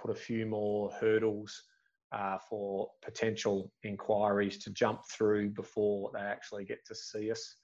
put 0.00 0.10
a 0.10 0.14
few 0.14 0.46
more 0.46 0.90
hurdles 1.00 1.62
uh, 2.12 2.38
for 2.48 2.88
potential 3.02 3.70
inquiries 3.82 4.56
to 4.58 4.70
jump 4.70 5.00
through 5.06 5.50
before 5.50 6.10
they 6.14 6.20
actually 6.20 6.64
get 6.64 6.78
to 6.86 6.94
see 6.94 7.30
us 7.30 7.56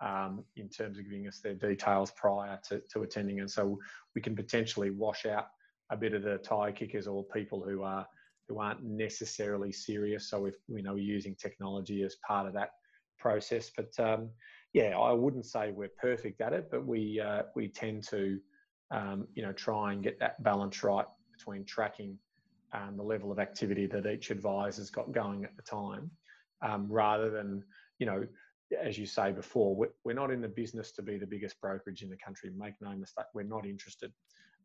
um, 0.00 0.44
in 0.56 0.68
terms 0.68 0.98
of 0.98 1.04
giving 1.04 1.26
us 1.26 1.40
their 1.40 1.54
details 1.54 2.12
prior 2.12 2.60
to, 2.68 2.80
to 2.92 3.02
attending. 3.02 3.40
And 3.40 3.50
so 3.50 3.78
we 4.14 4.20
can 4.20 4.36
potentially 4.36 4.90
wash 4.90 5.26
out 5.26 5.46
a 5.90 5.96
bit 5.96 6.14
of 6.14 6.22
the 6.22 6.38
tire 6.38 6.70
kickers 6.70 7.08
or 7.08 7.24
people 7.24 7.64
who 7.66 7.82
are 7.82 8.06
who 8.48 8.60
aren't 8.60 8.82
necessarily 8.82 9.72
serious. 9.72 10.30
So 10.30 10.46
if 10.46 10.54
we 10.68 10.82
know 10.82 10.94
we're 10.94 10.98
using 10.98 11.34
technology 11.34 12.02
as 12.02 12.16
part 12.26 12.46
of 12.46 12.54
that 12.54 12.70
process, 13.18 13.70
but 13.76 13.98
um, 13.98 14.30
yeah, 14.72 14.96
I 14.98 15.12
wouldn't 15.12 15.46
say 15.46 15.70
we're 15.70 15.90
perfect 16.00 16.40
at 16.40 16.52
it, 16.52 16.68
but 16.70 16.86
we 16.86 17.20
uh, 17.20 17.42
we 17.54 17.68
tend 17.68 18.04
to 18.08 18.38
um, 18.90 19.26
you 19.34 19.42
know 19.42 19.52
try 19.52 19.92
and 19.92 20.02
get 20.02 20.18
that 20.20 20.42
balance 20.42 20.82
right 20.82 21.06
between 21.32 21.64
tracking 21.64 22.18
um, 22.72 22.96
the 22.96 23.02
level 23.02 23.32
of 23.32 23.38
activity 23.38 23.86
that 23.86 24.06
each 24.06 24.30
advisor's 24.30 24.90
got 24.90 25.12
going 25.12 25.44
at 25.44 25.56
the 25.56 25.62
time, 25.62 26.10
um, 26.62 26.86
rather 26.90 27.30
than, 27.30 27.64
you 27.98 28.06
know, 28.06 28.26
as 28.82 28.98
you 28.98 29.06
say 29.06 29.32
before, 29.32 29.74
we're, 29.74 29.88
we're, 30.04 30.12
not 30.12 30.30
in 30.30 30.42
the 30.42 30.48
business 30.48 30.92
to 30.92 31.02
be 31.02 31.16
the 31.16 31.26
biggest 31.26 31.58
brokerage 31.60 32.02
in 32.02 32.10
the 32.10 32.16
country. 32.16 32.50
Make 32.56 32.74
no 32.80 32.94
mistake, 32.94 33.24
we're 33.32 33.44
not 33.44 33.64
interested. 33.66 34.12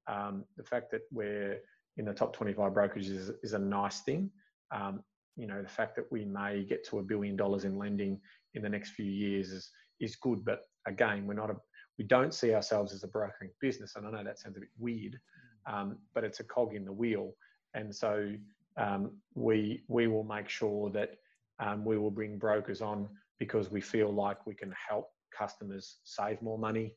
Um, 0.08 0.44
the 0.58 0.64
fact 0.64 0.92
that 0.92 1.02
we're 1.12 1.60
in 1.98 2.06
the 2.06 2.14
top 2.14 2.34
25 2.34 2.72
brokerages 2.72 3.10
is, 3.10 3.32
is 3.44 3.54
a 3.54 3.60
nice 3.60 4.02
thing. 4.02 4.30
Um, 4.72 5.04
you 5.36 5.48
know, 5.48 5.62
the 5.62 5.70
fact 5.70 5.96
that 5.96 6.12
we 6.12 6.26
may 6.26 6.64
get 6.64 6.86
to 6.88 7.00
a 7.00 7.04
billion 7.04 7.36
dollars 7.36 7.66
in 7.66 7.78
lending 7.78 8.20
in 8.54 8.62
the 8.62 8.70
next 8.70 8.92
few 8.92 9.06
years 9.06 9.52
is 9.52 9.70
is 10.00 10.16
good. 10.16 10.44
But 10.44 10.62
again, 10.88 11.26
we're 11.26 11.34
not 11.34 11.50
a 11.50 11.56
we 11.98 12.06
don't 12.06 12.34
see 12.34 12.54
ourselves 12.54 12.94
as 12.94 13.04
a 13.04 13.08
brokering 13.08 13.52
business. 13.62 13.94
And 13.96 14.08
I 14.08 14.12
know 14.12 14.24
that 14.24 14.40
sounds 14.40 14.58
a 14.58 14.62
bit 14.62 14.70
weird, 14.80 15.20
um, 15.68 15.98
but 16.16 16.24
it's 16.24 16.40
a 16.40 16.44
cog 16.44 16.74
in 16.74 16.86
the 16.86 16.92
wheel 16.92 17.34
and 17.74 17.94
so 17.94 18.34
um, 18.78 19.12
we 19.36 19.84
we 19.88 20.08
will 20.08 20.24
make 20.24 20.50
sure 20.50 20.90
that 20.92 21.16
um, 21.60 21.86
we 21.86 21.98
will 21.98 22.12
bring 22.12 22.38
brokers 22.38 22.82
on 22.82 23.08
because 23.40 23.72
we 23.72 23.82
feel 23.82 24.12
like 24.12 24.46
we 24.46 24.56
can 24.56 24.74
help 24.90 25.10
customers 25.38 25.98
save 26.04 26.42
more 26.42 26.58
money, 26.58 26.96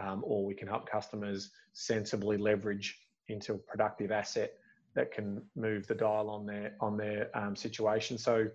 um, 0.00 0.22
or 0.24 0.44
we 0.44 0.54
can 0.54 0.68
help 0.68 0.88
customers 0.88 1.50
sensibly 1.72 2.36
leverage 2.36 2.98
into 3.28 3.54
a 3.54 3.58
productive 3.58 4.10
asset 4.10 4.52
that 4.94 5.12
can 5.12 5.42
move 5.54 5.86
the 5.86 5.94
dial 5.94 6.30
on 6.30 6.46
their 6.46 6.74
on 6.80 6.96
their 6.96 7.30
um, 7.34 7.54
situation. 7.54 8.18
So 8.18 8.48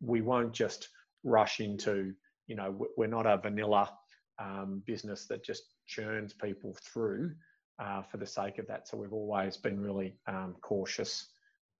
we 0.00 0.20
won't 0.20 0.52
just 0.52 0.88
rush 1.24 1.60
into 1.60 2.14
you 2.46 2.56
know 2.56 2.86
we're 2.96 3.06
not 3.06 3.26
a 3.26 3.36
vanilla 3.38 3.90
um, 4.38 4.82
business 4.86 5.26
that 5.26 5.44
just 5.44 5.64
churns 5.86 6.32
people 6.32 6.76
through 6.82 7.32
uh, 7.78 8.02
for 8.02 8.16
the 8.16 8.26
sake 8.26 8.58
of 8.58 8.66
that. 8.68 8.88
So 8.88 8.96
we've 8.96 9.12
always 9.12 9.56
been 9.56 9.80
really 9.80 10.14
um, 10.26 10.54
cautious 10.62 11.28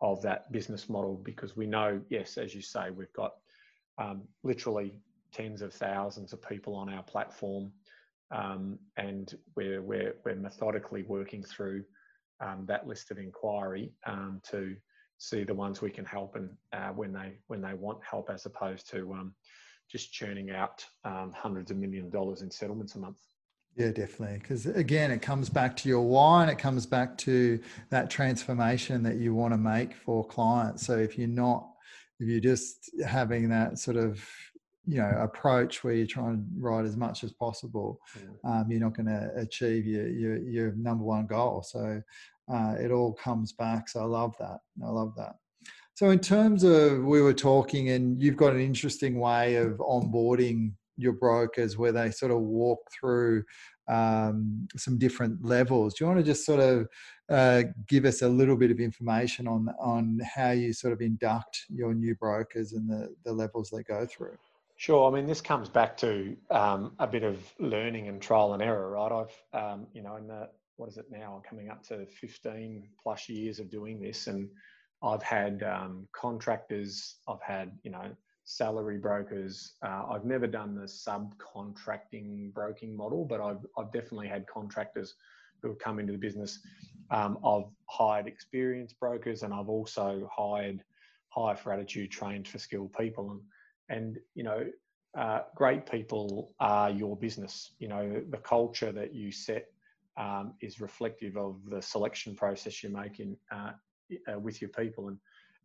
of 0.00 0.20
that 0.22 0.50
business 0.50 0.88
model 0.88 1.20
because 1.22 1.56
we 1.56 1.66
know, 1.66 2.00
yes, 2.08 2.36
as 2.36 2.54
you 2.54 2.62
say, 2.62 2.90
we've 2.90 3.12
got 3.12 3.34
um, 3.98 4.22
literally 4.42 4.94
tens 5.32 5.62
of 5.62 5.72
thousands 5.72 6.32
of 6.32 6.42
people 6.42 6.74
on 6.74 6.92
our 6.92 7.02
platform, 7.02 7.72
um, 8.30 8.78
and 8.96 9.36
we're, 9.54 9.82
we're 9.82 10.14
we're 10.24 10.34
methodically 10.34 11.02
working 11.02 11.42
through 11.42 11.84
um, 12.42 12.64
that 12.66 12.86
list 12.86 13.10
of 13.10 13.18
inquiry 13.18 13.92
um, 14.06 14.40
to 14.50 14.76
see 15.18 15.44
the 15.44 15.54
ones 15.54 15.80
we 15.80 15.90
can 15.90 16.04
help 16.04 16.34
and 16.34 16.50
uh, 16.72 16.88
when 16.88 17.12
they 17.12 17.34
when 17.46 17.62
they 17.62 17.74
want 17.74 17.98
help, 18.02 18.28
as 18.30 18.44
opposed 18.46 18.90
to 18.90 19.12
um, 19.12 19.34
just 19.90 20.12
churning 20.12 20.50
out 20.50 20.84
hundreds 21.04 21.70
of 21.70 21.76
million 21.76 22.10
dollars 22.10 22.42
in 22.42 22.50
settlements 22.50 22.94
a 22.94 22.98
month. 22.98 23.18
Yeah, 23.76 23.90
definitely. 23.90 24.38
Because 24.38 24.66
again, 24.66 25.10
it 25.10 25.22
comes 25.22 25.48
back 25.48 25.76
to 25.78 25.88
your 25.88 26.02
why 26.02 26.42
and 26.42 26.50
it 26.50 26.58
comes 26.58 26.84
back 26.84 27.16
to 27.18 27.58
that 27.90 28.10
transformation 28.10 29.02
that 29.04 29.16
you 29.16 29.34
want 29.34 29.54
to 29.54 29.58
make 29.58 29.94
for 29.94 30.26
clients. 30.26 30.86
So 30.86 30.98
if 30.98 31.16
you're 31.16 31.28
not, 31.28 31.68
if 32.20 32.28
you're 32.28 32.40
just 32.40 32.90
having 33.06 33.48
that 33.48 33.78
sort 33.78 33.96
of, 33.96 34.22
you 34.86 34.98
know, 34.98 35.12
approach 35.18 35.84
where 35.84 35.94
you're 35.94 36.06
trying 36.06 36.36
to 36.36 36.42
write 36.58 36.84
as 36.84 36.96
much 36.96 37.22
as 37.24 37.32
possible, 37.32 38.00
yeah. 38.16 38.60
um, 38.60 38.66
you're 38.70 38.80
not 38.80 38.96
going 38.96 39.06
to 39.06 39.30
achieve 39.36 39.86
your, 39.86 40.08
your, 40.08 40.36
your 40.38 40.72
number 40.72 41.04
one 41.04 41.26
goal. 41.26 41.62
So 41.62 42.02
uh, 42.52 42.74
it 42.80 42.90
all 42.90 43.12
comes 43.12 43.52
back. 43.52 43.88
So 43.88 44.00
I 44.00 44.04
love 44.04 44.34
that. 44.38 44.58
I 44.84 44.90
love 44.90 45.14
that. 45.16 45.36
So 45.94 46.10
in 46.10 46.18
terms 46.18 46.64
of, 46.64 47.04
we 47.04 47.22
were 47.22 47.34
talking 47.34 47.90
and 47.90 48.20
you've 48.20 48.36
got 48.36 48.54
an 48.54 48.60
interesting 48.60 49.20
way 49.20 49.56
of 49.56 49.74
onboarding 49.78 50.72
your 50.96 51.12
brokers 51.12 51.78
where 51.78 51.92
they 51.92 52.10
sort 52.10 52.32
of 52.32 52.40
walk 52.40 52.80
through 52.98 53.44
um, 53.88 54.66
some 54.76 54.98
different 54.98 55.44
levels. 55.44 55.94
Do 55.94 56.04
you 56.04 56.08
want 56.08 56.20
to 56.20 56.24
just 56.24 56.46
sort 56.46 56.60
of 56.60 56.88
uh, 57.28 57.64
give 57.88 58.04
us 58.04 58.22
a 58.22 58.28
little 58.28 58.56
bit 58.56 58.70
of 58.70 58.80
information 58.80 59.48
on 59.48 59.68
on 59.80 60.20
how 60.34 60.50
you 60.50 60.72
sort 60.72 60.92
of 60.92 61.00
induct 61.00 61.64
your 61.68 61.94
new 61.94 62.14
brokers 62.14 62.72
and 62.72 62.88
the, 62.88 63.14
the 63.24 63.32
levels 63.32 63.70
they 63.70 63.82
go 63.82 64.06
through? 64.06 64.36
Sure. 64.82 65.08
I 65.08 65.14
mean, 65.14 65.28
this 65.28 65.40
comes 65.40 65.68
back 65.68 65.96
to 65.98 66.36
um, 66.50 66.90
a 66.98 67.06
bit 67.06 67.22
of 67.22 67.38
learning 67.60 68.08
and 68.08 68.20
trial 68.20 68.52
and 68.52 68.60
error, 68.60 68.90
right? 68.90 69.12
I've, 69.12 69.62
um, 69.62 69.86
you 69.92 70.02
know, 70.02 70.16
in 70.16 70.26
the, 70.26 70.48
what 70.74 70.88
is 70.88 70.96
it 70.96 71.06
now? 71.08 71.36
I'm 71.36 71.48
coming 71.48 71.70
up 71.70 71.84
to 71.84 72.04
15 72.04 72.88
plus 73.00 73.28
years 73.28 73.60
of 73.60 73.70
doing 73.70 74.00
this, 74.00 74.26
and 74.26 74.50
I've 75.00 75.22
had 75.22 75.62
um, 75.62 76.08
contractors, 76.10 77.18
I've 77.28 77.40
had, 77.40 77.78
you 77.84 77.92
know, 77.92 78.10
salary 78.42 78.98
brokers. 78.98 79.74
Uh, 79.86 80.02
I've 80.10 80.24
never 80.24 80.48
done 80.48 80.74
the 80.74 80.88
subcontracting 80.88 82.52
broking 82.52 82.96
model, 82.96 83.24
but 83.24 83.40
I've, 83.40 83.64
I've 83.78 83.92
definitely 83.92 84.26
had 84.26 84.48
contractors 84.48 85.14
who 85.62 85.68
have 85.68 85.78
come 85.78 86.00
into 86.00 86.10
the 86.10 86.18
business. 86.18 86.58
Um, 87.12 87.38
I've 87.46 87.70
hired 87.88 88.26
experienced 88.26 88.98
brokers 88.98 89.44
and 89.44 89.54
I've 89.54 89.68
also 89.68 90.28
hired 90.36 90.82
high 91.28 91.54
for 91.54 91.72
attitude 91.72 92.10
trained 92.10 92.48
for 92.48 92.58
skilled 92.58 92.92
people. 92.94 93.30
And, 93.30 93.42
and 93.88 94.18
you 94.34 94.42
know, 94.42 94.64
uh, 95.16 95.40
great 95.54 95.90
people 95.90 96.54
are 96.60 96.90
your 96.90 97.16
business. 97.16 97.72
You 97.78 97.88
know, 97.88 98.22
the 98.30 98.38
culture 98.38 98.92
that 98.92 99.14
you 99.14 99.30
set 99.30 99.66
um, 100.16 100.54
is 100.60 100.80
reflective 100.80 101.36
of 101.36 101.56
the 101.68 101.82
selection 101.82 102.34
process 102.34 102.82
you 102.82 102.90
make 102.90 103.20
in, 103.20 103.36
uh, 103.50 103.72
uh, 104.30 104.38
with 104.38 104.60
your 104.60 104.70
people. 104.70 105.08
And, 105.08 105.18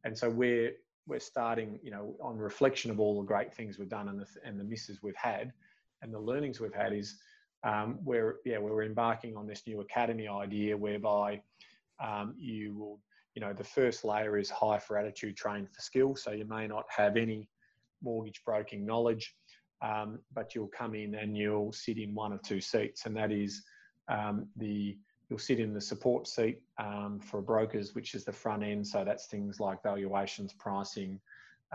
and 0.04 0.18
so 0.18 0.30
we're, 0.30 0.74
we're 1.06 1.20
starting, 1.20 1.80
you 1.82 1.92
know, 1.92 2.16
on 2.22 2.38
reflection 2.38 2.92
of 2.92 3.00
all 3.00 3.20
the 3.22 3.26
great 3.26 3.54
things 3.54 3.78
we've 3.78 3.90
done 3.90 4.10
and 4.10 4.20
the, 4.20 4.28
and 4.44 4.60
the 4.60 4.64
misses 4.64 5.02
we've 5.02 5.16
had 5.16 5.54
and 6.02 6.14
the 6.14 6.20
learnings 6.20 6.60
we've 6.60 6.74
had 6.74 6.94
is 6.94 7.18
um, 7.64 8.00
we're, 8.04 8.38
yeah, 8.46 8.58
we're 8.58 8.84
embarking 8.84 9.36
on 9.36 9.48
this 9.48 9.64
new 9.66 9.82
academy 9.82 10.28
idea 10.28 10.78
whereby 10.78 11.42
um, 12.04 12.36
you 12.38 12.76
will, 12.76 13.00
you 13.34 13.42
know, 13.42 13.54
the 13.54 13.64
first 13.64 14.04
layer 14.04 14.38
is 14.38 14.50
high 14.50 14.80
for 14.80 14.98
attitude, 14.98 15.36
trained 15.36 15.70
for 15.70 15.82
skill. 15.82 16.16
So 16.16 16.32
you 16.32 16.46
may 16.46 16.68
not 16.68 16.86
have 16.96 17.18
any 17.18 17.50
mortgage 18.02 18.42
broking 18.46 18.86
knowledge, 18.86 19.36
um, 19.82 20.20
but 20.34 20.56
you'll 20.56 20.68
come 20.68 20.96
in 20.96 21.16
and 21.16 21.38
you'll 21.38 21.72
sit 21.74 21.98
in 21.98 22.14
one 22.14 22.32
of 22.34 22.42
two 22.42 22.62
seats, 22.62 23.06
and 23.06 23.16
that 23.16 23.32
is 23.32 23.64
um, 24.10 24.48
the 24.56 24.98
You'll 25.30 25.40
sit 25.40 25.60
in 25.60 25.74
the 25.74 25.82
support 25.82 26.28
seat 26.28 26.62
um, 26.78 27.20
for 27.20 27.42
brokers, 27.42 27.94
which 27.94 28.16
is 28.16 28.24
the 28.24 28.32
front 28.32 28.64
end. 28.64 28.88
So 28.88 29.04
that's 29.04 29.28
things 29.28 29.60
like 29.60 29.84
valuations, 29.84 30.54
pricing, 30.54 31.20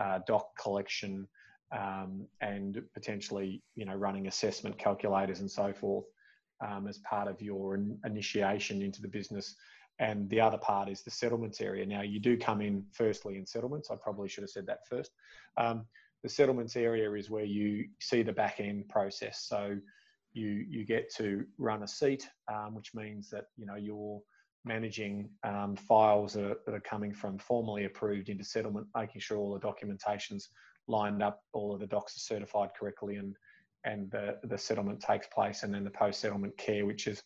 uh, 0.01 0.21
doc 0.27 0.57
collection, 0.59 1.29
um, 1.71 2.27
and 2.41 2.83
potentially, 2.95 3.63
you 3.75 3.85
know, 3.85 3.95
running 3.95 4.27
assessment 4.27 4.79
calculators 4.79 5.41
and 5.41 5.51
so 5.51 5.73
forth 5.73 6.07
um, 6.67 6.89
as 6.89 6.99
part 6.99 7.29
of 7.29 7.43
your 7.43 7.75
in- 7.75 7.99
initiation 8.07 8.81
into 8.81 9.03
the 9.03 9.09
business. 9.09 9.55
And 9.99 10.29
the 10.31 10.41
other 10.41 10.59
part 10.59 10.89
is 10.89 11.03
the 11.03 11.11
settlements 11.11 11.61
area. 11.61 11.85
Now, 11.85 12.01
you 12.01 12.21
do 12.21 12.39
come 12.39 12.63
in 12.63 12.85
firstly 12.93 13.37
in 13.37 13.47
settlements. 13.47 13.91
I 13.91 13.97
probably 13.97 14.31
should 14.31 14.45
have 14.45 14.51
said 14.51 14.67
that 14.67 14.87
first. 14.89 15.13
Um, 15.59 15.85
the 16.23 16.29
settlements 16.29 16.77
area 16.77 17.13
is 17.13 17.31
where 17.31 17.45
you 17.45 17.87
see 18.01 18.23
the 18.23 18.33
back 18.33 18.61
end 18.61 18.89
process. 18.89 19.45
So 19.49 19.77
you 20.33 20.65
you 20.69 20.85
get 20.85 21.13
to 21.17 21.45
run 21.59 21.83
a 21.83 21.89
seat, 21.89 22.29
um, 22.53 22.75
which 22.75 22.95
means 22.95 23.29
that 23.31 23.47
you 23.57 23.67
know 23.67 23.77
you're 23.77 24.21
managing 24.65 25.29
um, 25.43 25.75
files 25.75 26.35
that 26.35 26.45
are, 26.45 26.57
that 26.65 26.75
are, 26.75 26.81
coming 26.81 27.13
from 27.13 27.37
formally 27.37 27.85
approved 27.85 28.29
into 28.29 28.45
settlement, 28.45 28.87
making 28.97 29.21
sure 29.21 29.37
all 29.37 29.53
the 29.53 29.59
documentation's 29.59 30.51
lined 30.87 31.21
up, 31.21 31.43
all 31.53 31.75
of 31.75 31.81
the 31.81 31.87
docs 31.87 32.17
are 32.17 32.21
certified 32.21 32.71
correctly, 32.79 33.17
and 33.17 33.37
and 33.85 34.11
the, 34.11 34.39
the 34.45 34.59
settlement 34.59 35.01
takes 35.01 35.27
place, 35.27 35.65
and 35.65 35.75
then 35.75 35.85
the 35.85 35.91
post 35.91 36.21
settlement 36.21 36.57
care, 36.57 36.87
which 36.87 37.07
is 37.09 37.23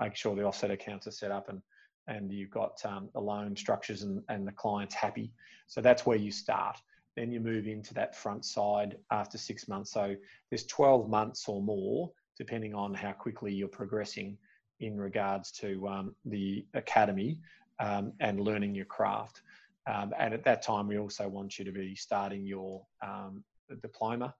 making 0.00 0.14
sure 0.14 0.36
the 0.36 0.44
offset 0.44 0.70
accounts 0.70 1.06
are 1.06 1.12
set 1.12 1.30
up 1.30 1.48
and 1.48 1.60
and 2.08 2.30
you've 2.30 2.50
got 2.50 2.78
um, 2.84 3.08
the 3.14 3.20
loan 3.20 3.56
structures 3.56 4.02
and, 4.02 4.22
and 4.28 4.46
the 4.46 4.52
client's 4.52 4.94
happy. 4.94 5.32
So 5.66 5.80
that's 5.80 6.06
where 6.06 6.16
you 6.16 6.30
start. 6.30 6.76
Then 7.16 7.32
you 7.32 7.40
move 7.40 7.66
into 7.66 7.94
that 7.94 8.14
front 8.14 8.44
side 8.44 8.98
after 9.10 9.38
six 9.38 9.68
months. 9.68 9.90
So 9.90 10.14
there's 10.50 10.66
12 10.66 11.08
months 11.08 11.48
or 11.48 11.62
more, 11.62 12.10
depending 12.38 12.74
on 12.74 12.92
how 12.94 13.12
quickly 13.12 13.52
you're 13.52 13.68
progressing 13.68 14.36
in 14.80 14.98
regards 14.98 15.50
to 15.52 15.88
um, 15.88 16.14
the 16.24 16.66
academy 16.74 17.40
um, 17.80 18.12
and 18.20 18.40
learning 18.40 18.74
your 18.74 18.84
craft. 18.84 19.42
Um, 19.90 20.12
and 20.18 20.34
at 20.34 20.44
that 20.44 20.62
time, 20.62 20.88
we 20.88 20.98
also 20.98 21.28
want 21.28 21.58
you 21.58 21.64
to 21.64 21.72
be 21.72 21.94
starting 21.94 22.44
your 22.44 22.84
um, 23.02 23.44
diploma 23.80 24.34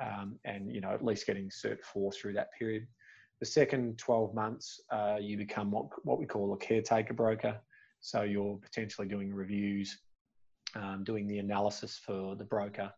um, 0.00 0.38
and 0.44 0.72
you 0.72 0.80
know 0.80 0.90
at 0.90 1.04
least 1.04 1.26
getting 1.26 1.48
Cert 1.48 1.82
four 1.82 2.12
through 2.12 2.34
that 2.34 2.52
period. 2.58 2.86
The 3.40 3.46
second 3.46 3.98
12 3.98 4.34
months, 4.34 4.80
uh, 4.90 5.16
you 5.20 5.36
become 5.36 5.70
what, 5.70 5.86
what 6.04 6.18
we 6.18 6.26
call 6.26 6.54
a 6.54 6.56
caretaker 6.56 7.14
broker. 7.14 7.58
So 8.00 8.22
you're 8.22 8.56
potentially 8.56 9.08
doing 9.08 9.34
reviews, 9.34 9.98
um, 10.76 11.04
doing 11.04 11.26
the 11.26 11.38
analysis 11.38 12.00
for 12.04 12.34
the 12.36 12.44
broker, 12.44 12.90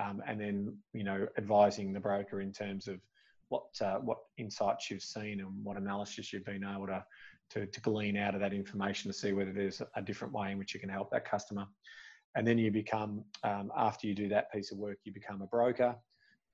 um, 0.00 0.22
and 0.26 0.40
then 0.40 0.76
you 0.92 1.04
know 1.04 1.26
advising 1.38 1.92
the 1.92 2.00
broker 2.00 2.40
in 2.40 2.52
terms 2.52 2.88
of 2.88 3.00
what 3.48 3.64
uh, 3.80 3.96
what 3.96 4.18
insights 4.38 4.90
you've 4.90 5.02
seen 5.02 5.40
and 5.40 5.48
what 5.64 5.76
analysis 5.76 6.32
you've 6.32 6.44
been 6.44 6.64
able 6.64 6.86
to, 6.86 7.04
to, 7.50 7.66
to 7.66 7.80
glean 7.80 8.16
out 8.16 8.34
of 8.34 8.40
that 8.40 8.52
information 8.52 9.10
to 9.10 9.16
see 9.16 9.32
whether 9.32 9.52
there's 9.52 9.82
a 9.94 10.02
different 10.02 10.34
way 10.34 10.50
in 10.50 10.58
which 10.58 10.74
you 10.74 10.80
can 10.80 10.88
help 10.88 11.10
that 11.10 11.28
customer. 11.28 11.66
And 12.34 12.46
then 12.46 12.58
you 12.58 12.70
become, 12.70 13.24
um, 13.44 13.72
after 13.76 14.06
you 14.06 14.14
do 14.14 14.28
that 14.28 14.52
piece 14.52 14.72
of 14.72 14.78
work, 14.78 14.98
you 15.04 15.12
become 15.12 15.40
a 15.42 15.46
broker. 15.46 15.94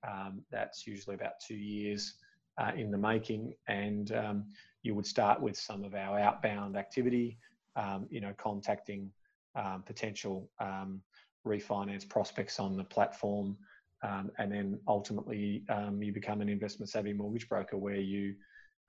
Um, 0.09 0.43
that's 0.51 0.87
usually 0.87 1.15
about 1.15 1.33
two 1.45 1.57
years 1.57 2.15
uh, 2.61 2.73
in 2.77 2.91
the 2.91 2.99
making, 2.99 3.55
and 3.69 4.13
um, 4.13 4.45
you 4.83 4.95
would 4.95 5.07
start 5.07 5.41
with 5.41 5.57
some 5.57 5.85
of 5.85 5.95
our 5.95 6.19
outbound 6.19 6.77
activity, 6.77 7.39
um, 7.77 8.07
you 8.11 8.21
know, 8.21 8.35
contacting 8.37 9.11
um, 9.55 9.83
potential 9.85 10.51
um, 10.61 11.01
refinance 11.47 12.09
prospects 12.09 12.59
on 12.59 12.77
the 12.77 12.85
platform, 12.85 13.57
um, 14.03 14.31
and 14.39 14.51
then 14.51 14.79
ultimately 14.89 15.65
um, 15.69 16.03
you 16.03 16.13
become 16.13 16.41
an 16.41 16.49
investment 16.49 16.91
savvy 16.91 17.13
mortgage 17.13 17.49
broker 17.49 17.77
where 17.77 17.97
you 17.97 18.35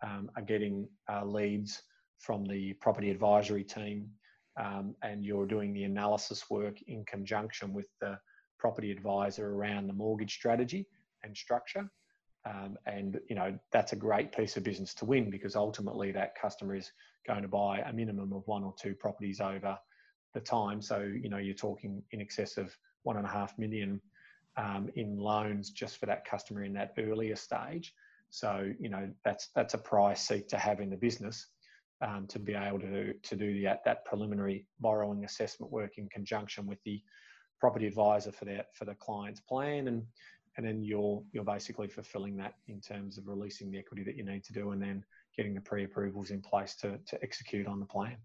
um, 0.04 0.30
are 0.36 0.42
getting 0.42 0.88
uh, 1.12 1.26
leads 1.26 1.84
from 2.20 2.46
the 2.46 2.74
property 2.74 3.12
advisory 3.12 3.64
team 3.64 4.10
and 5.02 5.26
you're 5.26 5.46
doing 5.46 5.74
the 5.74 5.84
analysis 5.84 6.50
work 6.50 6.82
in 6.88 7.04
conjunction 7.06 7.74
with 7.74 7.88
the 8.00 8.18
property 8.60 8.92
advisor 8.92 9.54
around 9.54 9.88
the 9.88 9.94
mortgage 9.94 10.34
strategy 10.34 10.88
and 11.24 11.36
structure. 11.36 11.90
Um, 12.46 12.78
and 12.86 13.20
you 13.30 13.36
know 13.36 13.58
that's 13.72 13.94
a 13.94 13.96
great 13.96 14.36
piece 14.36 14.58
of 14.58 14.64
business 14.64 14.94
to 14.96 15.06
win 15.06 15.30
because 15.30 15.56
ultimately 15.56 16.12
that 16.12 16.36
customer 16.36 16.76
is 16.76 16.92
going 17.26 17.42
to 17.42 17.48
buy 17.48 17.80
a 17.80 17.94
minimum 17.94 18.34
of 18.34 18.44
one 18.48 18.64
or 18.64 18.74
two 18.78 18.94
properties 18.96 19.40
over 19.40 19.78
the 20.34 20.40
time. 20.42 20.82
So 20.82 21.00
you 21.00 21.30
know 21.30 21.38
you're 21.38 21.54
talking 21.56 22.04
in 22.12 22.22
excess 22.22 22.58
of 22.58 22.76
one 23.04 23.18
and 23.18 23.26
a 23.26 23.30
half 23.30 23.58
million 23.58 24.02
um, 24.58 24.90
in 24.96 25.18
loans 25.18 25.72
just 25.72 25.98
for 25.98 26.06
that 26.06 26.26
customer 26.26 26.64
in 26.64 26.74
that 26.74 26.94
earlier 26.98 27.36
stage. 27.36 27.94
So 28.30 28.72
you 28.80 28.90
know 28.90 29.10
that's 29.24 29.50
that's 29.56 29.74
a 29.74 29.78
price 29.78 30.28
seat 30.28 30.50
to 30.50 30.58
have 30.58 30.80
in 30.80 30.90
the 30.90 30.98
business 30.98 31.48
um, 32.02 32.28
to 32.28 32.40
be 32.40 32.54
able 32.54 32.80
to 32.80 33.14
to 33.14 33.36
do 33.36 33.62
that 33.62 33.84
that 33.86 34.06
preliminary 34.06 34.66
borrowing 34.80 35.24
assessment 35.26 35.72
work 35.72 35.98
in 35.98 36.10
conjunction 36.10 36.66
with 36.66 36.80
the 36.84 37.02
property 37.60 37.88
advisor 37.88 38.32
for 38.32 38.46
that 38.46 38.76
for 38.76 38.86
the 38.86 38.96
client's 38.96 39.40
plan 39.40 39.88
and 39.88 40.04
and 40.58 40.66
then 40.66 40.84
you're 40.84 41.24
you're 41.32 41.44
basically 41.44 41.88
fulfilling 41.88 42.36
that 42.38 42.56
in 42.68 42.82
terms 42.82 43.18
of 43.18 43.28
releasing 43.28 43.72
the 43.72 43.78
equity 43.78 44.04
that 44.04 44.16
you 44.16 44.24
need 44.24 44.44
to 44.44 44.54
do 44.54 44.72
and 44.72 44.82
then 44.82 45.04
getting 45.36 45.54
the 45.54 45.62
pre-approvals 45.62 46.32
in 46.32 46.42
place 46.42 46.76
to 46.76 46.98
to 47.06 47.22
execute 47.24 47.68
on 47.68 47.80
the 47.80 47.86
plan. 47.86 48.18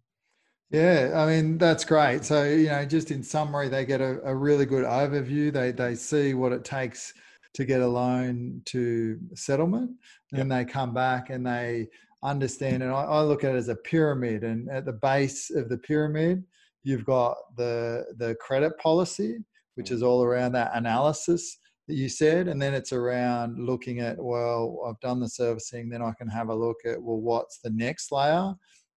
Yeah, 0.71 1.13
I 1.15 1.27
mean 1.27 1.57
that's 1.57 1.85
great. 1.85 2.25
So 2.25 2.45
you 2.45 2.67
know, 2.67 2.85
just 2.85 3.11
in 3.11 3.23
summary, 3.23 3.69
they 3.69 3.87
get 3.87 4.03
a, 4.03 4.21
a, 4.23 4.35
really 4.35 4.67
good 4.67 4.85
overview. 4.85 5.51
They 5.51 5.73
they 5.73 5.95
see 5.95 6.35
what 6.35 6.53
it 6.53 6.65
takes 6.65 7.15
to 7.55 7.65
get 7.65 7.81
a 7.81 7.87
loan 7.87 8.61
to 8.67 9.19
settlement, 9.35 9.93
and 10.33 10.51
yep. 10.51 10.67
they 10.67 10.71
come 10.71 10.93
back 10.93 11.31
and 11.31 11.47
they 11.47 11.89
understand. 12.23 12.83
And 12.83 12.93
I, 12.93 13.05
I, 13.05 13.23
look 13.23 13.45
at 13.45 13.55
it 13.55 13.59
as 13.59 13.69
a 13.69 13.77
pyramid, 13.77 14.45
and 14.45 14.69
at 14.69 14.85
the 14.85 14.93
base 14.93 15.49
of 15.51 15.71
the 15.71 15.79
pyramid, 15.79 16.45
you've 16.83 17.07
got 17.07 17.37
the 17.57 18.05
the 18.19 18.35
credit 18.35 18.77
policy, 18.79 19.39
which 19.77 19.91
is 19.91 20.03
all 20.03 20.23
around 20.23 20.53
that 20.53 20.73
analysis 20.75 21.57
that 21.87 21.95
you 21.95 22.11
said, 22.11 22.47
and 22.47 22.61
then 22.61 22.75
it's 22.75 22.93
around 22.93 23.59
looking 23.59 24.01
at 24.01 24.19
well, 24.19 24.85
I've 24.87 25.01
done 25.01 25.19
the 25.19 25.31
servicing, 25.31 25.89
then 25.89 26.03
I 26.03 26.13
can 26.19 26.29
have 26.29 26.51
a 26.51 26.55
look 26.55 26.77
at 26.85 27.03
well, 27.03 27.23
what's 27.23 27.61
the 27.61 27.71
next 27.71 28.13
layer 28.13 28.53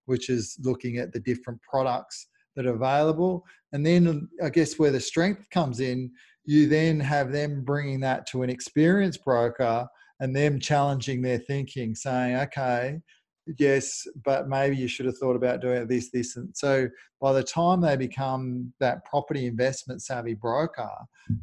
which 0.06 0.30
is 0.30 0.58
looking 0.64 0.98
at 0.98 1.12
the 1.14 1.20
different 1.20 1.62
products 1.62 2.28
that 2.56 2.66
are 2.66 2.76
available. 2.76 3.46
And 3.72 3.86
then 3.86 4.28
I 4.44 4.50
guess 4.50 4.78
where 4.78 4.92
the 4.92 5.00
strength 5.00 5.50
comes 5.50 5.80
in, 5.80 6.12
you 6.46 6.68
then 6.68 7.00
have 7.00 7.32
them 7.32 7.64
bringing 7.64 8.00
that 8.02 8.26
to 8.28 8.44
an 8.44 8.50
experienced 8.50 9.24
broker 9.24 9.88
and 10.20 10.36
them 10.36 10.60
challenging 10.60 11.22
their 11.22 11.40
thinking, 11.40 11.96
saying, 11.96 12.36
okay, 12.36 13.00
yes, 13.58 14.08
but 14.24 14.48
maybe 14.48 14.76
you 14.76 14.88
should 14.88 15.06
have 15.06 15.18
thought 15.18 15.36
about 15.36 15.62
doing 15.62 15.88
this, 15.88 16.10
this. 16.12 16.36
And 16.36 16.50
so 16.56 16.88
by 17.20 17.34
the 17.34 17.44
time 17.44 17.82
they 17.82 17.96
become 17.96 18.74
that 18.80 19.06
property 19.06 19.46
investment 19.46 20.02
savvy 20.02 20.34
broker, 20.34 20.90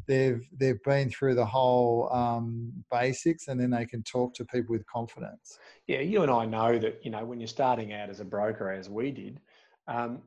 they've 0.07 0.47
they've 0.59 0.83
been 0.85 1.11
through 1.11 1.35
the 1.35 1.47
whole 1.47 2.13
um, 2.13 2.73
basics, 2.91 3.49
and 3.49 3.61
then 3.61 3.71
they 3.71 3.87
can 3.87 4.03
talk 4.03 4.35
to 4.35 4.45
people 4.45 4.73
with 4.73 4.87
confidence. 4.87 5.59
Yeah, 5.87 6.01
you 6.01 6.23
and 6.23 6.31
I 6.31 6.47
know 6.47 6.79
that 6.79 7.01
you 7.03 7.11
know 7.11 7.25
when 7.25 7.41
you're 7.41 7.49
starting 7.49 7.93
out 7.93 8.11
as 8.11 8.21
a 8.21 8.25
broker, 8.25 8.71
as 8.71 8.89
we 8.89 9.11
did. 9.11 9.41
Um, 9.87 10.23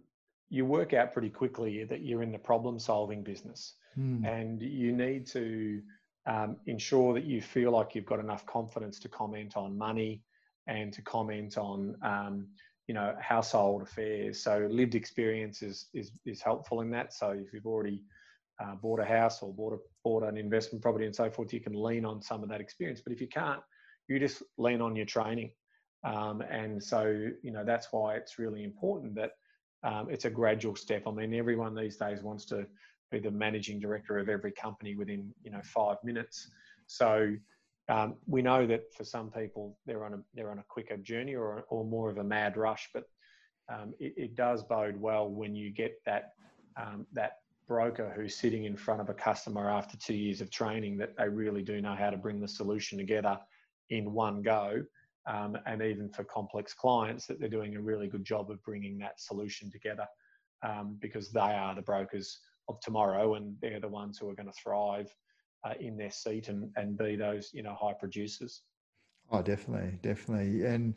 you 0.51 0.65
work 0.65 0.93
out 0.93 1.13
pretty 1.13 1.29
quickly 1.29 1.85
that 1.85 2.01
you're 2.01 2.23
in 2.23 2.31
the 2.31 2.37
problem 2.37 2.77
solving 2.77 3.23
business 3.23 3.75
hmm. 3.95 4.23
and 4.25 4.61
you 4.61 4.91
need 4.91 5.25
to 5.25 5.81
um, 6.27 6.57
ensure 6.67 7.13
that 7.13 7.23
you 7.23 7.41
feel 7.41 7.71
like 7.71 7.95
you've 7.95 8.05
got 8.05 8.19
enough 8.19 8.45
confidence 8.45 8.99
to 8.99 9.09
comment 9.09 9.57
on 9.57 9.77
money, 9.77 10.21
and 10.67 10.93
to 10.93 11.01
comment 11.01 11.57
on 11.57 11.95
um, 12.03 12.47
you 12.87 12.93
know 12.93 13.15
household 13.19 13.81
affairs. 13.81 14.43
So 14.43 14.67
lived 14.69 14.95
experience 14.95 15.61
is 15.61 15.87
is, 15.93 16.11
is 16.25 16.41
helpful 16.41 16.81
in 16.81 16.89
that. 16.91 17.13
So 17.13 17.31
if 17.31 17.53
you've 17.53 17.65
already 17.65 18.03
uh, 18.61 18.75
bought 18.75 18.99
a 18.99 19.05
house 19.05 19.41
or 19.41 19.53
bought 19.53 19.73
a, 19.73 19.77
bought 20.03 20.23
an 20.23 20.37
investment 20.37 20.81
property 20.81 21.05
and 21.05 21.15
so 21.15 21.29
forth, 21.29 21.53
you 21.53 21.59
can 21.59 21.73
lean 21.73 22.05
on 22.05 22.21
some 22.21 22.43
of 22.43 22.49
that 22.49 22.61
experience. 22.61 23.01
But 23.01 23.13
if 23.13 23.21
you 23.21 23.27
can't, 23.27 23.61
you 24.07 24.19
just 24.19 24.43
lean 24.57 24.81
on 24.81 24.95
your 24.95 25.05
training. 25.05 25.51
Um, 26.03 26.41
and 26.41 26.83
so 26.83 27.29
you 27.43 27.51
know 27.51 27.63
that's 27.63 27.87
why 27.91 28.15
it's 28.15 28.39
really 28.39 28.63
important 28.63 29.15
that 29.15 29.31
um, 29.83 30.07
it's 30.09 30.25
a 30.25 30.29
gradual 30.29 30.75
step. 30.75 31.03
I 31.07 31.11
mean, 31.11 31.33
everyone 31.33 31.75
these 31.75 31.97
days 31.97 32.21
wants 32.21 32.45
to 32.45 32.67
be 33.11 33.19
the 33.19 33.31
managing 33.31 33.79
director 33.79 34.17
of 34.17 34.29
every 34.29 34.51
company 34.51 34.95
within 34.95 35.33
you 35.43 35.51
know 35.51 35.61
five 35.63 35.97
minutes. 36.03 36.49
So 36.87 37.35
um, 37.91 38.15
we 38.25 38.41
know 38.41 38.65
that 38.65 38.93
for 38.93 39.03
some 39.03 39.29
people 39.29 39.77
they're 39.85 40.05
on 40.05 40.13
a 40.13 40.19
they're 40.33 40.49
on 40.49 40.59
a 40.59 40.65
quicker 40.69 40.95
journey 40.97 41.35
or 41.35 41.65
or 41.69 41.83
more 41.83 42.09
of 42.09 42.17
a 42.17 42.23
mad 42.23 42.55
rush, 42.55 42.89
but 42.93 43.03
um, 43.71 43.93
it, 43.99 44.13
it, 44.17 44.35
does 44.35 44.63
bode 44.63 44.99
well 44.99 45.29
when 45.29 45.55
you 45.55 45.71
get 45.71 46.01
that 46.05 46.33
um, 46.77 47.05
that 47.11 47.39
broker 47.67 48.11
who's 48.15 48.35
sitting 48.35 48.63
in 48.63 48.77
front 48.77 49.01
of 49.01 49.09
a 49.09 49.13
customer 49.13 49.69
after 49.69 49.97
two 49.97 50.13
years 50.13 50.39
of 50.39 50.49
training 50.49 50.97
that 50.97 51.17
they 51.17 51.27
really 51.27 51.61
do 51.61 51.81
know 51.81 51.95
how 51.95 52.09
to 52.09 52.17
bring 52.17 52.39
the 52.39 52.47
solution 52.47 52.97
together 52.97 53.37
in 53.89 54.13
one 54.13 54.41
go. 54.41 54.83
Um, 55.27 55.57
and 55.67 55.81
even 55.81 56.09
for 56.09 56.23
complex 56.23 56.73
clients, 56.73 57.27
that 57.27 57.39
they're 57.39 57.49
doing 57.49 57.75
a 57.75 57.81
really 57.81 58.07
good 58.07 58.25
job 58.25 58.49
of 58.49 58.63
bringing 58.63 58.97
that 58.99 59.19
solution 59.19 59.69
together 59.69 60.07
um, 60.63 60.97
because 60.99 61.31
they 61.31 61.39
are 61.39 61.75
the 61.75 61.81
brokers 61.81 62.39
of 62.67 62.79
tomorrow 62.79 63.35
and 63.35 63.55
they're 63.61 63.79
the 63.79 63.87
ones 63.87 64.17
who 64.17 64.29
are 64.29 64.35
going 64.35 64.47
to 64.47 64.53
thrive 64.53 65.13
uh, 65.63 65.73
in 65.79 65.97
their 65.97 66.11
seat 66.11 66.47
and, 66.49 66.69
and 66.75 66.97
be 66.97 67.15
those 67.15 67.51
you 67.53 67.63
know 67.63 67.75
high 67.79 67.93
producers. 67.93 68.61
Oh, 69.31 69.41
definitely, 69.41 69.97
definitely, 70.01 70.65
and 70.65 70.95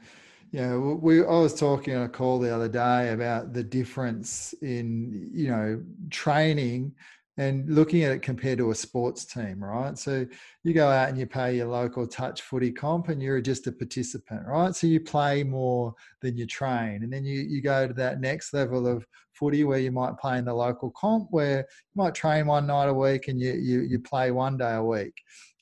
you 0.51 0.61
know, 0.61 0.99
we 1.03 1.21
I 1.21 1.39
was 1.41 1.59
talking 1.59 1.97
on 1.97 2.03
a 2.05 2.09
call 2.09 2.39
the 2.39 2.55
other 2.55 2.69
day 2.69 3.13
about 3.13 3.53
the 3.53 3.63
difference 3.65 4.55
in 4.63 5.31
you 5.33 5.49
know 5.49 5.83
training 6.11 6.95
and 7.37 7.69
looking 7.69 8.05
at 8.05 8.13
it 8.13 8.23
compared 8.23 8.59
to 8.59 8.71
a 8.71 8.75
sports 8.75 9.25
team, 9.25 9.63
right? 9.63 9.99
So 9.99 10.25
you 10.63 10.73
go 10.73 10.89
out 10.89 11.09
and 11.09 11.19
you 11.19 11.27
pay 11.27 11.57
your 11.57 11.67
local 11.67 12.07
touch 12.07 12.43
footy 12.43 12.71
comp 12.71 13.09
and 13.09 13.21
you're 13.21 13.41
just 13.41 13.67
a 13.67 13.73
participant, 13.73 14.47
right? 14.47 14.75
So 14.75 14.87
you 14.87 15.01
play 15.01 15.43
more 15.43 15.95
than 16.23 16.37
you 16.37 16.47
train. 16.47 17.03
And 17.03 17.13
then 17.13 17.25
you, 17.25 17.41
you 17.41 17.61
go 17.61 17.89
to 17.89 17.95
that 17.95 18.21
next 18.21 18.55
level 18.55 18.87
of 18.87 19.05
footy 19.33 19.65
where 19.65 19.81
you 19.81 19.91
might 19.91 20.17
play 20.17 20.39
in 20.39 20.45
the 20.45 20.55
local 20.55 20.93
comp 20.93 21.27
where 21.31 21.59
you 21.59 22.03
might 22.03 22.15
train 22.15 22.47
one 22.47 22.69
night 22.69 22.89
a 22.89 22.95
week 22.95 23.27
and 23.27 23.41
you, 23.41 23.55
you, 23.55 23.81
you 23.81 23.99
play 23.99 24.31
one 24.31 24.57
day 24.57 24.75
a 24.75 24.85
week. 24.85 25.15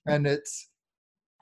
And 0.06 0.26
it's, 0.26 0.68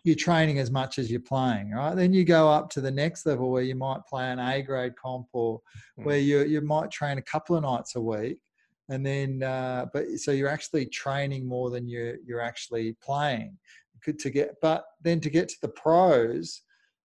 you're 0.04 0.14
training 0.14 0.60
as 0.60 0.70
much 0.70 0.98
as 1.00 1.10
you're 1.10 1.20
playing, 1.20 1.72
right? 1.72 1.96
Then 1.96 2.12
you 2.12 2.24
go 2.24 2.48
up 2.48 2.70
to 2.70 2.80
the 2.80 2.90
next 2.90 3.26
level 3.26 3.50
where 3.50 3.64
you 3.64 3.74
might 3.74 4.06
play 4.08 4.30
an 4.30 4.38
A 4.38 4.62
grade 4.62 4.94
comp 4.96 5.26
or 5.32 5.60
hmm. 5.96 6.04
where 6.04 6.18
you, 6.18 6.44
you 6.44 6.60
might 6.60 6.92
train 6.92 7.18
a 7.18 7.22
couple 7.22 7.56
of 7.56 7.64
nights 7.64 7.96
a 7.96 8.00
week 8.00 8.38
and 8.90 9.06
then 9.06 9.42
uh, 9.42 9.86
but 9.92 10.06
so 10.18 10.32
you're 10.32 10.48
actually 10.48 10.84
training 10.86 11.46
more 11.46 11.70
than 11.70 11.88
you're 11.88 12.16
you're 12.26 12.40
actually 12.40 12.96
playing 13.02 13.56
Good 14.04 14.18
to 14.20 14.30
get 14.30 14.56
but 14.62 14.84
then 15.02 15.20
to 15.20 15.30
get 15.30 15.48
to 15.50 15.56
the 15.62 15.68
pros 15.68 16.62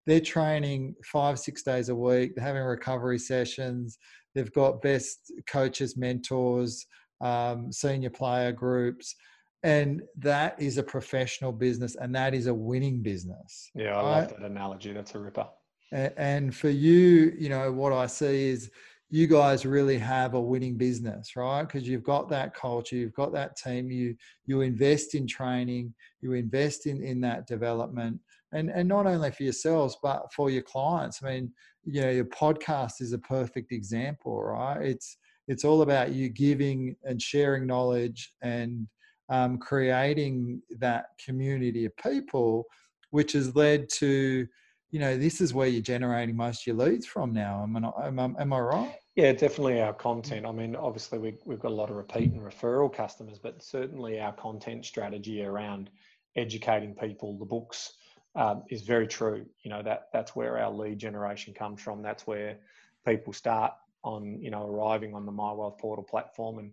they're 0.06 0.20
training 0.20 0.94
five 1.04 1.38
six 1.38 1.62
days 1.62 1.88
a 1.88 1.94
week 1.94 2.34
they're 2.34 2.44
having 2.44 2.62
recovery 2.62 3.18
sessions 3.18 3.98
they've 4.34 4.52
got 4.52 4.82
best 4.82 5.32
coaches 5.46 5.96
mentors 5.96 6.86
um, 7.20 7.72
senior 7.72 8.10
player 8.10 8.52
groups 8.52 9.14
and 9.62 10.02
that 10.18 10.60
is 10.60 10.78
a 10.78 10.82
professional 10.82 11.50
business 11.50 11.96
and 11.96 12.14
that 12.14 12.34
is 12.34 12.46
a 12.46 12.54
winning 12.54 13.02
business 13.02 13.70
yeah 13.74 13.96
i 13.96 14.02
right? 14.02 14.20
love 14.20 14.28
that 14.38 14.42
analogy 14.42 14.92
that's 14.92 15.14
a 15.14 15.18
ripper 15.18 15.48
and, 15.92 16.12
and 16.16 16.54
for 16.54 16.70
you 16.70 17.34
you 17.38 17.48
know 17.48 17.72
what 17.72 17.92
i 17.92 18.06
see 18.06 18.50
is 18.50 18.70
you 19.14 19.28
guys 19.28 19.64
really 19.64 19.96
have 19.96 20.34
a 20.34 20.40
winning 20.40 20.76
business, 20.76 21.36
right? 21.36 21.62
Because 21.62 21.86
you've 21.86 22.02
got 22.02 22.28
that 22.30 22.52
culture, 22.52 22.96
you've 22.96 23.14
got 23.14 23.32
that 23.32 23.56
team, 23.56 23.88
you 23.88 24.16
you 24.44 24.62
invest 24.62 25.14
in 25.14 25.24
training, 25.24 25.94
you 26.20 26.32
invest 26.32 26.86
in 26.86 27.00
in 27.00 27.20
that 27.20 27.46
development, 27.46 28.18
and 28.50 28.70
and 28.70 28.88
not 28.88 29.06
only 29.06 29.30
for 29.30 29.44
yourselves 29.44 29.96
but 30.02 30.32
for 30.32 30.50
your 30.50 30.62
clients. 30.62 31.22
I 31.22 31.28
mean, 31.28 31.52
you 31.84 32.00
know, 32.00 32.10
your 32.10 32.24
podcast 32.24 32.94
is 33.00 33.12
a 33.12 33.18
perfect 33.20 33.70
example, 33.70 34.42
right? 34.42 34.82
It's 34.82 35.16
it's 35.46 35.64
all 35.64 35.82
about 35.82 36.10
you 36.10 36.28
giving 36.28 36.96
and 37.04 37.22
sharing 37.22 37.68
knowledge 37.68 38.32
and 38.42 38.88
um, 39.28 39.58
creating 39.58 40.60
that 40.80 41.04
community 41.24 41.84
of 41.84 41.96
people, 41.98 42.64
which 43.10 43.34
has 43.34 43.54
led 43.54 43.88
to 44.00 44.48
you 44.90 44.98
know 44.98 45.16
this 45.16 45.40
is 45.40 45.54
where 45.54 45.68
you're 45.68 45.82
generating 45.82 46.36
most 46.36 46.62
of 46.62 46.66
your 46.66 46.76
leads 46.76 47.04
from 47.04 47.32
now 47.32 47.64
am 47.64 47.76
i, 47.76 48.06
am 48.06 48.20
I, 48.20 48.42
am 48.42 48.52
I 48.52 48.60
right 48.60 48.94
yeah, 49.16 49.32
definitely 49.32 49.80
our 49.80 49.94
content. 49.94 50.44
I 50.44 50.52
mean, 50.52 50.74
obviously 50.74 51.18
we, 51.18 51.36
we've 51.44 51.60
got 51.60 51.70
a 51.70 51.74
lot 51.74 51.90
of 51.90 51.96
repeat 51.96 52.32
and 52.32 52.40
referral 52.40 52.92
customers, 52.92 53.38
but 53.38 53.62
certainly 53.62 54.20
our 54.20 54.32
content 54.32 54.84
strategy 54.84 55.42
around 55.44 55.90
educating 56.36 56.94
people, 56.94 57.38
the 57.38 57.44
books, 57.44 57.92
um, 58.34 58.64
is 58.68 58.82
very 58.82 59.06
true. 59.06 59.46
You 59.62 59.70
know 59.70 59.82
that 59.82 60.08
that's 60.12 60.34
where 60.34 60.58
our 60.58 60.72
lead 60.72 60.98
generation 60.98 61.54
comes 61.54 61.80
from. 61.80 62.02
That's 62.02 62.26
where 62.26 62.58
people 63.06 63.32
start 63.32 63.72
on 64.02 64.40
you 64.40 64.50
know 64.50 64.66
arriving 64.66 65.14
on 65.14 65.24
the 65.24 65.32
My 65.32 65.52
Wealth 65.52 65.78
Portal 65.78 66.04
platform, 66.04 66.58
and 66.58 66.72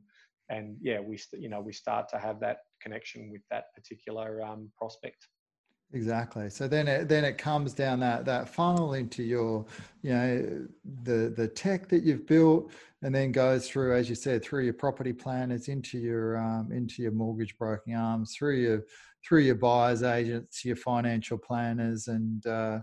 and 0.50 0.78
yeah, 0.82 1.00
we 1.00 1.20
you 1.34 1.50
know 1.50 1.62
we 1.62 1.74
start 1.74 2.10
to 2.10 2.18
have 2.18 2.40
that 2.40 2.62
connection 2.82 3.30
with 3.30 3.42
that 3.52 3.74
particular 3.76 4.42
um, 4.44 4.72
prospect. 4.76 5.28
Exactly. 5.94 6.50
So 6.50 6.68
then 6.68 6.88
it 6.88 7.10
then 7.10 7.26
it 7.26 7.38
comes 7.38 7.74
down 7.74 8.00
that 8.00 8.24
that 8.26 8.48
funnel 8.48 8.94
into 8.94 9.24
your, 9.24 9.66
you 10.02 10.14
know, 10.14 10.68
the 11.04 11.34
the 11.36 11.48
tech 11.48 11.90
that 11.90 12.04
you've 12.04 12.26
built, 12.26 12.72
and 13.02 13.14
then 13.14 13.32
goes 13.32 13.68
through, 13.68 13.96
as 13.96 14.08
you 14.08 14.16
said, 14.16 14.42
through 14.44 14.64
your 14.64 14.74
property 14.74 15.12
planners 15.12 15.68
into 15.68 15.98
your 15.98 16.38
um, 16.38 16.72
into 16.72 17.02
your 17.02 17.12
mortgage 17.12 17.58
broking 17.58 17.96
arms, 17.96 18.34
through 18.34 18.56
your 18.58 18.86
through 19.28 19.42
your 19.42 19.56
buyers 19.56 20.02
agents, 20.02 20.64
your 20.64 20.78
financial 20.78 21.38
planners, 21.38 22.08
and 22.08 22.46
uh, 22.48 22.80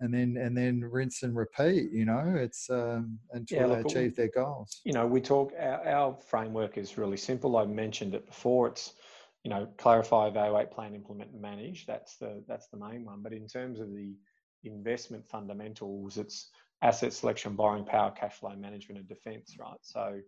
and 0.00 0.14
then 0.14 0.38
and 0.40 0.56
then 0.56 0.80
rinse 0.80 1.22
and 1.22 1.36
repeat. 1.36 1.90
You 1.92 2.06
know, 2.06 2.36
it's 2.38 2.70
um, 2.70 3.18
until 3.32 3.58
yeah, 3.58 3.66
look, 3.66 3.88
they 3.88 4.00
achieve 4.00 4.16
their 4.16 4.30
goals. 4.34 4.80
You 4.84 4.94
know, 4.94 5.06
we 5.06 5.20
talk. 5.20 5.52
Our, 5.58 5.86
our 5.86 6.16
framework 6.26 6.78
is 6.78 6.96
really 6.96 7.18
simple. 7.18 7.58
I 7.58 7.66
mentioned 7.66 8.14
it 8.14 8.26
before. 8.26 8.68
It's 8.68 8.94
you 9.46 9.50
know, 9.50 9.68
clarify, 9.78 10.26
evaluate, 10.26 10.72
plan, 10.72 10.92
implement, 10.92 11.30
and 11.30 11.40
manage. 11.40 11.86
That's 11.86 12.16
the 12.16 12.42
that's 12.48 12.66
the 12.66 12.78
main 12.78 13.04
one. 13.04 13.22
But 13.22 13.32
in 13.32 13.46
terms 13.46 13.78
of 13.78 13.94
the 13.94 14.12
investment 14.64 15.24
fundamentals, 15.24 16.18
it's 16.18 16.50
asset 16.82 17.12
selection, 17.12 17.54
borrowing 17.54 17.84
power, 17.84 18.10
cash 18.10 18.34
flow 18.34 18.56
management, 18.56 18.98
and 18.98 19.08
defence, 19.08 19.54
right? 19.56 19.78
So 19.82 20.18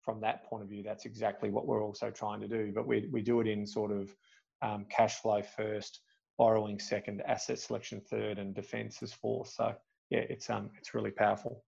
from 0.00 0.18
that 0.22 0.46
point 0.46 0.62
of 0.62 0.70
view, 0.70 0.82
that's 0.82 1.04
exactly 1.04 1.50
what 1.50 1.66
we're 1.66 1.84
also 1.84 2.10
trying 2.10 2.40
to 2.40 2.48
do. 2.48 2.72
But 2.74 2.86
we 2.86 3.06
we 3.12 3.20
do 3.20 3.42
it 3.42 3.46
in 3.48 3.66
sort 3.66 3.92
of 3.92 4.16
um, 4.62 4.86
cash 4.88 5.16
flow 5.20 5.42
first, 5.42 6.00
borrowing 6.38 6.78
second, 6.80 7.20
asset 7.26 7.58
selection 7.58 8.00
third, 8.00 8.38
and 8.38 8.54
defence 8.54 9.02
is 9.02 9.12
fourth. 9.12 9.50
So 9.50 9.74
yeah, 10.08 10.20
it's 10.30 10.48
um 10.48 10.70
it's 10.78 10.94
really 10.94 11.10
powerful. 11.10 11.62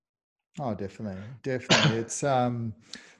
Oh, 0.58 0.74
definitely, 0.74 1.22
definitely. 1.42 1.98
it's 1.98 2.24
um 2.24 2.72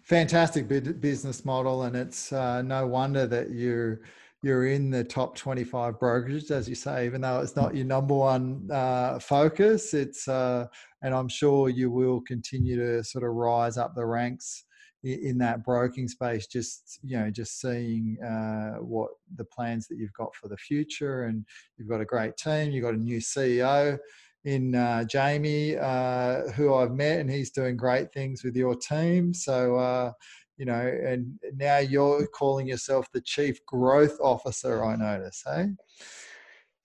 fantastic 0.02 0.68
business 0.68 1.44
model, 1.44 1.82
and 1.82 1.96
it's 1.96 2.32
uh, 2.32 2.62
no 2.62 2.86
wonder 2.86 3.26
that 3.26 3.50
you're 3.50 4.00
you're 4.42 4.66
in 4.68 4.90
the 4.90 5.02
top 5.02 5.34
25 5.34 5.98
brokerages, 5.98 6.50
as 6.50 6.68
you 6.68 6.74
say, 6.74 7.04
even 7.04 7.20
though 7.20 7.40
it's 7.40 7.56
not 7.56 7.74
your 7.74 7.84
number 7.84 8.14
one 8.14 8.68
uh, 8.70 9.18
focus. 9.18 9.92
It's 9.92 10.28
uh, 10.28 10.66
and 11.02 11.14
I'm 11.14 11.28
sure 11.28 11.68
you 11.68 11.90
will 11.90 12.20
continue 12.20 12.76
to 12.76 13.02
sort 13.04 13.24
of 13.24 13.32
rise 13.32 13.76
up 13.76 13.94
the 13.94 14.06
ranks 14.06 14.64
in, 15.02 15.38
that 15.38 15.64
broking 15.64 16.08
space. 16.08 16.46
Just 16.46 17.00
you 17.02 17.18
know, 17.18 17.30
just 17.30 17.60
seeing 17.60 18.16
uh, 18.22 18.76
what 18.82 19.10
the 19.36 19.44
plans 19.44 19.88
that 19.88 19.98
you've 19.98 20.12
got 20.12 20.34
for 20.34 20.48
the 20.48 20.56
future, 20.56 21.24
and 21.24 21.44
you've 21.76 21.88
got 21.88 22.00
a 22.00 22.06
great 22.06 22.36
team. 22.36 22.70
You've 22.70 22.84
got 22.84 22.94
a 22.94 22.98
new 22.98 23.18
CEO 23.18 23.98
in 24.46 24.76
uh, 24.76 25.02
Jamie, 25.04 25.76
uh, 25.76 26.52
who 26.52 26.72
I've 26.72 26.92
met, 26.92 27.18
and 27.18 27.28
he's 27.28 27.50
doing 27.50 27.76
great 27.76 28.12
things 28.12 28.44
with 28.44 28.56
your 28.56 28.76
team. 28.76 29.34
So, 29.34 29.74
uh, 29.74 30.12
you 30.56 30.64
know, 30.64 30.80
and 31.04 31.38
now 31.54 31.78
you're 31.78 32.26
calling 32.28 32.68
yourself 32.68 33.08
the 33.12 33.20
chief 33.20 33.58
growth 33.66 34.16
officer. 34.20 34.84
I 34.84 34.94
notice, 34.94 35.42
hey? 35.44 35.70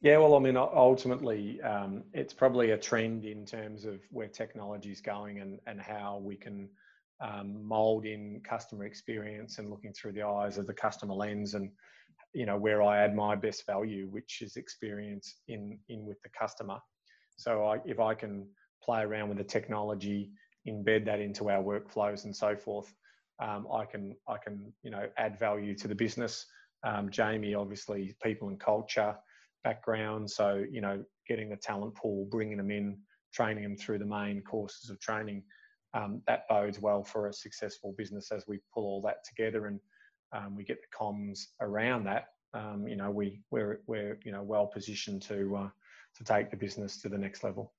Yeah, 0.02 0.17
well, 0.17 0.34
I 0.36 0.39
mean, 0.39 0.58
ultimately, 0.58 1.62
um, 1.62 2.04
it's 2.13 2.34
probably 2.34 2.71
a 2.71 2.78
trend 2.78 3.26
in 3.26 3.45
terms 3.45 3.86
of 3.86 4.00
where 4.10 4.28
technology 4.28 4.91
is 4.91 5.00
going 5.00 5.39
and, 5.39 5.60
and 5.67 5.80
how 5.80 6.19
we 6.24 6.36
can 6.36 6.67
um, 7.21 7.63
mold 7.63 8.06
in 8.06 8.41
customer 8.43 8.86
experience 8.86 9.60
and 9.60 9.69
looking 9.69 9.93
through 9.93 10.13
the 10.13 10.24
eyes 10.24 10.58
of 10.58 10.65
the 10.65 10.74
customer 10.74 11.13
lens 11.13 11.54
and 11.54 11.69
you 12.34 12.45
know 12.45 12.58
where 12.58 12.82
I 12.82 12.97
add 12.97 13.15
my 13.15 13.36
best 13.36 13.65
value, 13.67 14.08
which 14.10 14.41
is 14.41 14.56
experience 14.56 15.36
in 15.47 15.78
in 15.89 16.06
with 16.06 16.19
the 16.24 16.30
customer. 16.30 16.80
So 17.38 17.65
I, 17.65 17.78
if 17.86 18.00
I 18.00 18.13
can 18.13 18.48
play 18.84 19.02
around 19.02 19.30
with 19.30 19.38
the 19.38 19.44
technology, 19.44 20.32
embed 20.67 21.06
that 21.06 21.20
into 21.20 21.50
our 21.50 21.63
workflows 21.63 22.26
and 22.26 22.36
so 22.36 22.56
forth, 22.56 22.94
um, 23.41 23.67
I 23.74 23.86
can 23.86 24.15
I 24.28 24.38
can 24.38 24.72
you 24.84 24.91
know 24.91 25.08
add 25.17 25.39
value 25.39 25.76
to 25.76 25.88
the 25.88 25.96
business. 25.96 26.46
Um, 26.84 27.10
Jamie, 27.10 27.56
obviously, 27.56 28.15
people 28.24 28.50
and 28.50 28.60
culture 28.60 29.15
background, 29.63 30.30
so 30.30 30.63
you 30.72 30.82
know 30.82 31.04
getting 31.28 31.50
the 31.50 31.56
talent 31.56 31.96
pool, 31.96 32.28
bringing 32.30 32.58
them 32.58 32.72
in, 32.72 32.98
training 33.34 33.63
them 33.63 33.78
through 33.78 34.00
the 34.00 34.06
main 34.06 34.41
courses 34.41 34.89
of 34.89 35.00
training. 35.00 35.44
Um, 35.94 36.22
that 36.28 36.48
bodes 36.48 36.80
well 36.80 37.04
for 37.04 37.28
a 37.28 37.34
successful 37.34 37.94
business 37.98 38.32
as 38.32 38.46
we 38.48 38.60
pull 38.74 38.86
all 38.86 39.02
that 39.02 39.26
together 39.26 39.67
and 39.67 39.80
um, 40.34 40.56
we 40.56 40.63
get 40.63 40.78
the 40.82 40.98
comms 40.98 41.39
around 41.60 42.06
that. 42.06 42.28
Um, 42.54 42.88
you 42.88 42.96
know, 42.96 43.10
we 43.12 43.41
we're 43.52 43.82
we're 43.88 44.20
you 44.24 44.32
know 44.32 44.44
well 44.44 44.67
positioned 44.67 45.22
to 45.24 45.56
uh, 45.56 45.70
to 46.17 46.24
take 46.24 46.52
the 46.52 46.58
business 46.58 46.97
to 47.02 47.10
the 47.10 47.17
next 47.17 47.43
level. 47.43 47.74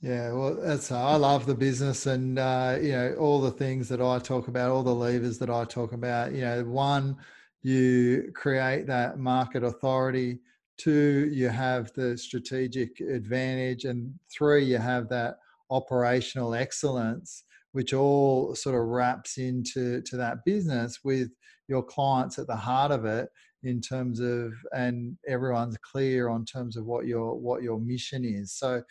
Yeah, 0.00 0.32
well, 0.32 0.56
that's 0.56 0.90
I 0.90 1.14
love 1.14 1.46
the 1.46 1.54
business, 1.54 2.06
and 2.06 2.36
uh, 2.38 2.76
you 2.82 2.90
know 2.90 3.14
all 3.20 3.40
the 3.40 3.52
things 3.52 3.88
that 3.88 4.00
I 4.00 4.18
talk 4.18 4.48
about, 4.48 4.72
all 4.72 4.82
the 4.82 4.92
levers 4.92 5.38
that 5.38 5.48
I 5.48 5.64
talk 5.64 5.92
about. 5.92 6.32
You 6.32 6.40
know, 6.40 6.64
one, 6.64 7.16
you 7.62 8.32
create 8.34 8.88
that 8.88 9.18
market 9.18 9.62
authority. 9.62 10.40
Two, 10.76 11.30
you 11.32 11.48
have 11.48 11.92
the 11.92 12.18
strategic 12.18 12.98
advantage, 13.00 13.84
and 13.84 14.12
three, 14.28 14.64
you 14.64 14.78
have 14.78 15.08
that 15.10 15.36
operational 15.70 16.54
excellence, 16.54 17.44
which 17.70 17.92
all 17.94 18.56
sort 18.56 18.74
of 18.74 18.82
wraps 18.82 19.38
into 19.38 20.02
to 20.02 20.16
that 20.16 20.44
business 20.44 20.98
with 21.04 21.30
your 21.68 21.82
clients 21.82 22.40
at 22.40 22.48
the 22.48 22.56
heart 22.56 22.90
of 22.90 23.04
it 23.04 23.28
in 23.64 23.80
terms 23.80 24.20
of 24.20 24.52
and 24.72 25.16
everyone's 25.28 25.76
clear 25.78 26.28
on 26.28 26.44
terms 26.44 26.76
of 26.76 26.84
what 26.84 27.06
your 27.06 27.38
what 27.38 27.62
your 27.62 27.78
mission 27.80 28.24
is 28.24 28.52
so 28.52 28.82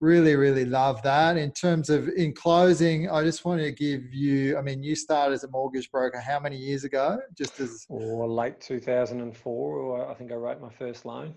really 0.00 0.34
really 0.36 0.64
love 0.64 1.00
that 1.02 1.36
in 1.36 1.50
terms 1.52 1.88
of 1.88 2.08
in 2.10 2.32
closing 2.32 3.08
i 3.10 3.22
just 3.22 3.44
want 3.44 3.60
to 3.60 3.70
give 3.70 4.02
you 4.12 4.56
i 4.58 4.62
mean 4.62 4.82
you 4.82 4.94
started 4.94 5.32
as 5.32 5.44
a 5.44 5.50
mortgage 5.50 5.90
broker 5.90 6.18
how 6.18 6.38
many 6.40 6.56
years 6.56 6.84
ago 6.84 7.18
just 7.36 7.60
as 7.60 7.86
or 7.88 8.28
late 8.28 8.60
2004 8.60 9.78
or 9.78 10.10
i 10.10 10.14
think 10.14 10.32
i 10.32 10.34
wrote 10.34 10.60
my 10.60 10.70
first 10.70 11.04
loan 11.04 11.34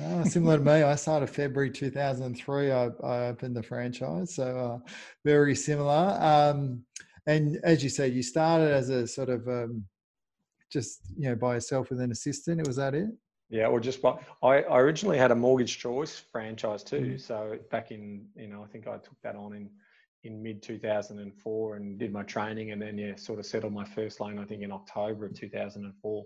Oh, 0.00 0.24
similar 0.24 0.56
to 0.56 0.64
me, 0.64 0.72
I 0.72 0.94
started 0.94 1.28
February 1.28 1.70
2003. 1.70 2.72
I, 2.72 2.86
I 3.04 3.26
opened 3.26 3.54
the 3.54 3.62
franchise, 3.62 4.34
so 4.34 4.80
uh, 4.82 4.90
very 5.22 5.54
similar. 5.54 6.16
Um, 6.18 6.82
and 7.26 7.58
as 7.62 7.84
you 7.84 7.90
said, 7.90 8.14
you 8.14 8.22
started 8.22 8.72
as 8.72 8.88
a 8.88 9.06
sort 9.06 9.28
of 9.28 9.46
um, 9.46 9.84
just 10.72 11.00
you 11.16 11.28
know 11.28 11.36
by 11.36 11.54
yourself 11.54 11.90
with 11.90 12.00
an 12.00 12.10
assistant? 12.10 12.60
It 12.60 12.66
was 12.66 12.76
that 12.76 12.94
it? 12.94 13.10
Yeah, 13.50 13.66
or 13.66 13.80
just 13.80 14.02
I, 14.04 14.62
I 14.62 14.78
originally 14.78 15.18
had 15.18 15.30
a 15.30 15.34
mortgage 15.36 15.78
choice 15.78 16.22
franchise 16.32 16.82
too. 16.82 17.00
Mm. 17.00 17.20
So 17.20 17.58
back 17.70 17.90
in 17.90 18.24
you 18.34 18.48
know 18.48 18.62
I 18.62 18.66
think 18.66 18.86
I 18.88 18.96
took 18.96 19.20
that 19.22 19.36
on 19.36 19.54
in 19.54 19.68
in 20.24 20.42
mid 20.42 20.62
2004 20.62 21.76
and 21.76 21.98
did 21.98 22.12
my 22.12 22.22
training 22.22 22.70
and 22.70 22.80
then 22.80 22.96
yeah 22.96 23.16
sort 23.16 23.38
of 23.38 23.46
settled 23.46 23.72
my 23.72 23.84
first 23.84 24.20
loan 24.20 24.38
I 24.38 24.44
think 24.44 24.62
in 24.62 24.72
October 24.72 25.26
of 25.26 25.34
2004 25.34 26.24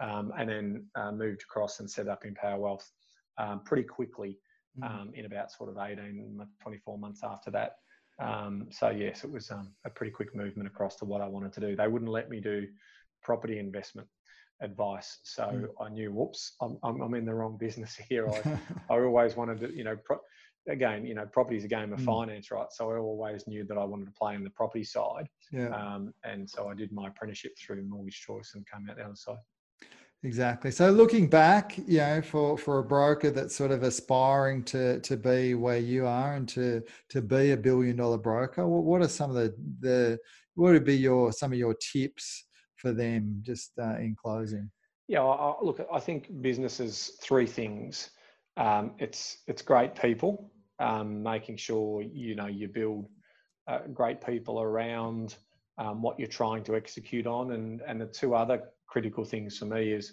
um, 0.00 0.32
and 0.36 0.48
then 0.48 0.84
uh, 0.94 1.12
moved 1.12 1.42
across 1.42 1.80
and 1.80 1.90
set 1.90 2.08
up 2.08 2.24
Empower 2.24 2.58
Wealth 2.58 2.90
um, 3.38 3.60
pretty 3.64 3.84
quickly 3.84 4.38
mm. 4.78 4.84
um, 4.84 5.12
in 5.14 5.24
about 5.24 5.52
sort 5.52 5.70
of 5.70 5.78
18 5.78 6.38
24 6.60 6.98
months 6.98 7.20
after 7.22 7.50
that 7.52 7.76
um, 8.20 8.66
so 8.70 8.90
yes 8.90 9.22
it 9.22 9.30
was 9.30 9.50
um, 9.50 9.72
a 9.86 9.90
pretty 9.90 10.10
quick 10.10 10.34
movement 10.34 10.66
across 10.66 10.96
to 10.96 11.04
what 11.04 11.20
I 11.20 11.28
wanted 11.28 11.52
to 11.54 11.60
do 11.60 11.76
they 11.76 11.88
wouldn't 11.88 12.10
let 12.10 12.28
me 12.28 12.40
do 12.40 12.66
property 13.22 13.58
investment 13.58 14.08
advice 14.60 15.18
so 15.22 15.44
mm. 15.44 15.66
I 15.80 15.88
knew 15.88 16.10
whoops 16.10 16.54
I'm, 16.60 16.78
I'm, 16.82 17.14
in 17.14 17.24
the 17.24 17.34
wrong 17.34 17.56
business 17.56 17.94
here 18.08 18.28
I, 18.28 18.58
I 18.90 18.98
always 18.98 19.36
wanted 19.36 19.60
to 19.60 19.76
you 19.76 19.84
know 19.84 19.96
pro- 20.04 20.20
again, 20.68 21.04
you 21.04 21.14
know, 21.14 21.26
property 21.26 21.56
is 21.56 21.64
a 21.64 21.68
game 21.68 21.92
of 21.92 22.00
mm. 22.00 22.04
finance, 22.04 22.50
right? 22.50 22.66
So 22.70 22.90
I 22.90 22.98
always 22.98 23.46
knew 23.46 23.64
that 23.64 23.78
I 23.78 23.84
wanted 23.84 24.06
to 24.06 24.12
play 24.12 24.34
in 24.34 24.44
the 24.44 24.50
property 24.50 24.84
side. 24.84 25.28
Yeah. 25.50 25.68
Um, 25.68 26.12
and 26.24 26.48
so 26.48 26.68
I 26.68 26.74
did 26.74 26.92
my 26.92 27.08
apprenticeship 27.08 27.52
through 27.58 27.82
Mortgage 27.82 28.20
Choice 28.20 28.52
and 28.54 28.66
came 28.70 28.88
out 28.88 28.96
the 28.96 29.04
other 29.04 29.14
side. 29.14 29.38
Exactly. 30.24 30.72
So 30.72 30.90
looking 30.90 31.28
back, 31.28 31.78
you 31.86 31.98
know, 31.98 32.20
for 32.20 32.58
for 32.58 32.80
a 32.80 32.82
broker 32.82 33.30
that's 33.30 33.54
sort 33.54 33.70
of 33.70 33.84
aspiring 33.84 34.64
to 34.64 34.98
to 35.00 35.16
be 35.16 35.54
where 35.54 35.78
you 35.78 36.06
are 36.06 36.34
and 36.34 36.48
to 36.48 36.82
to 37.10 37.22
be 37.22 37.52
a 37.52 37.56
billion 37.56 37.96
dollar 37.96 38.18
broker, 38.18 38.66
what, 38.66 38.82
what 38.82 39.00
are 39.00 39.08
some 39.08 39.30
of 39.30 39.36
the 39.36 39.54
the 39.78 40.18
what 40.56 40.72
would 40.72 40.84
be 40.84 40.96
your 40.96 41.30
some 41.30 41.52
of 41.52 41.58
your 41.58 41.74
tips 41.74 42.46
for 42.78 42.92
them? 42.92 43.40
Just 43.42 43.72
uh, 43.78 43.96
in 43.98 44.16
closing. 44.20 44.70
Yeah, 45.08 45.22
I, 45.22 45.54
look, 45.62 45.80
I 45.92 46.00
think 46.00 46.42
businesses 46.42 47.18
three 47.22 47.46
things. 47.46 48.10
Um, 48.56 48.92
it's 48.98 49.38
it's 49.46 49.62
great 49.62 49.94
people, 49.94 50.50
um, 50.80 51.22
making 51.22 51.56
sure 51.56 52.02
you 52.02 52.34
know 52.34 52.46
you 52.46 52.68
build 52.68 53.08
uh, 53.68 53.80
great 53.92 54.20
people 54.20 54.60
around 54.60 55.36
um, 55.78 56.02
what 56.02 56.18
you're 56.18 56.28
trying 56.28 56.64
to 56.64 56.76
execute 56.76 57.26
on, 57.26 57.52
and 57.52 57.80
and 57.86 58.00
the 58.00 58.06
two 58.06 58.34
other 58.34 58.62
critical 58.86 59.24
things 59.24 59.56
for 59.58 59.66
me 59.66 59.92
is 59.92 60.12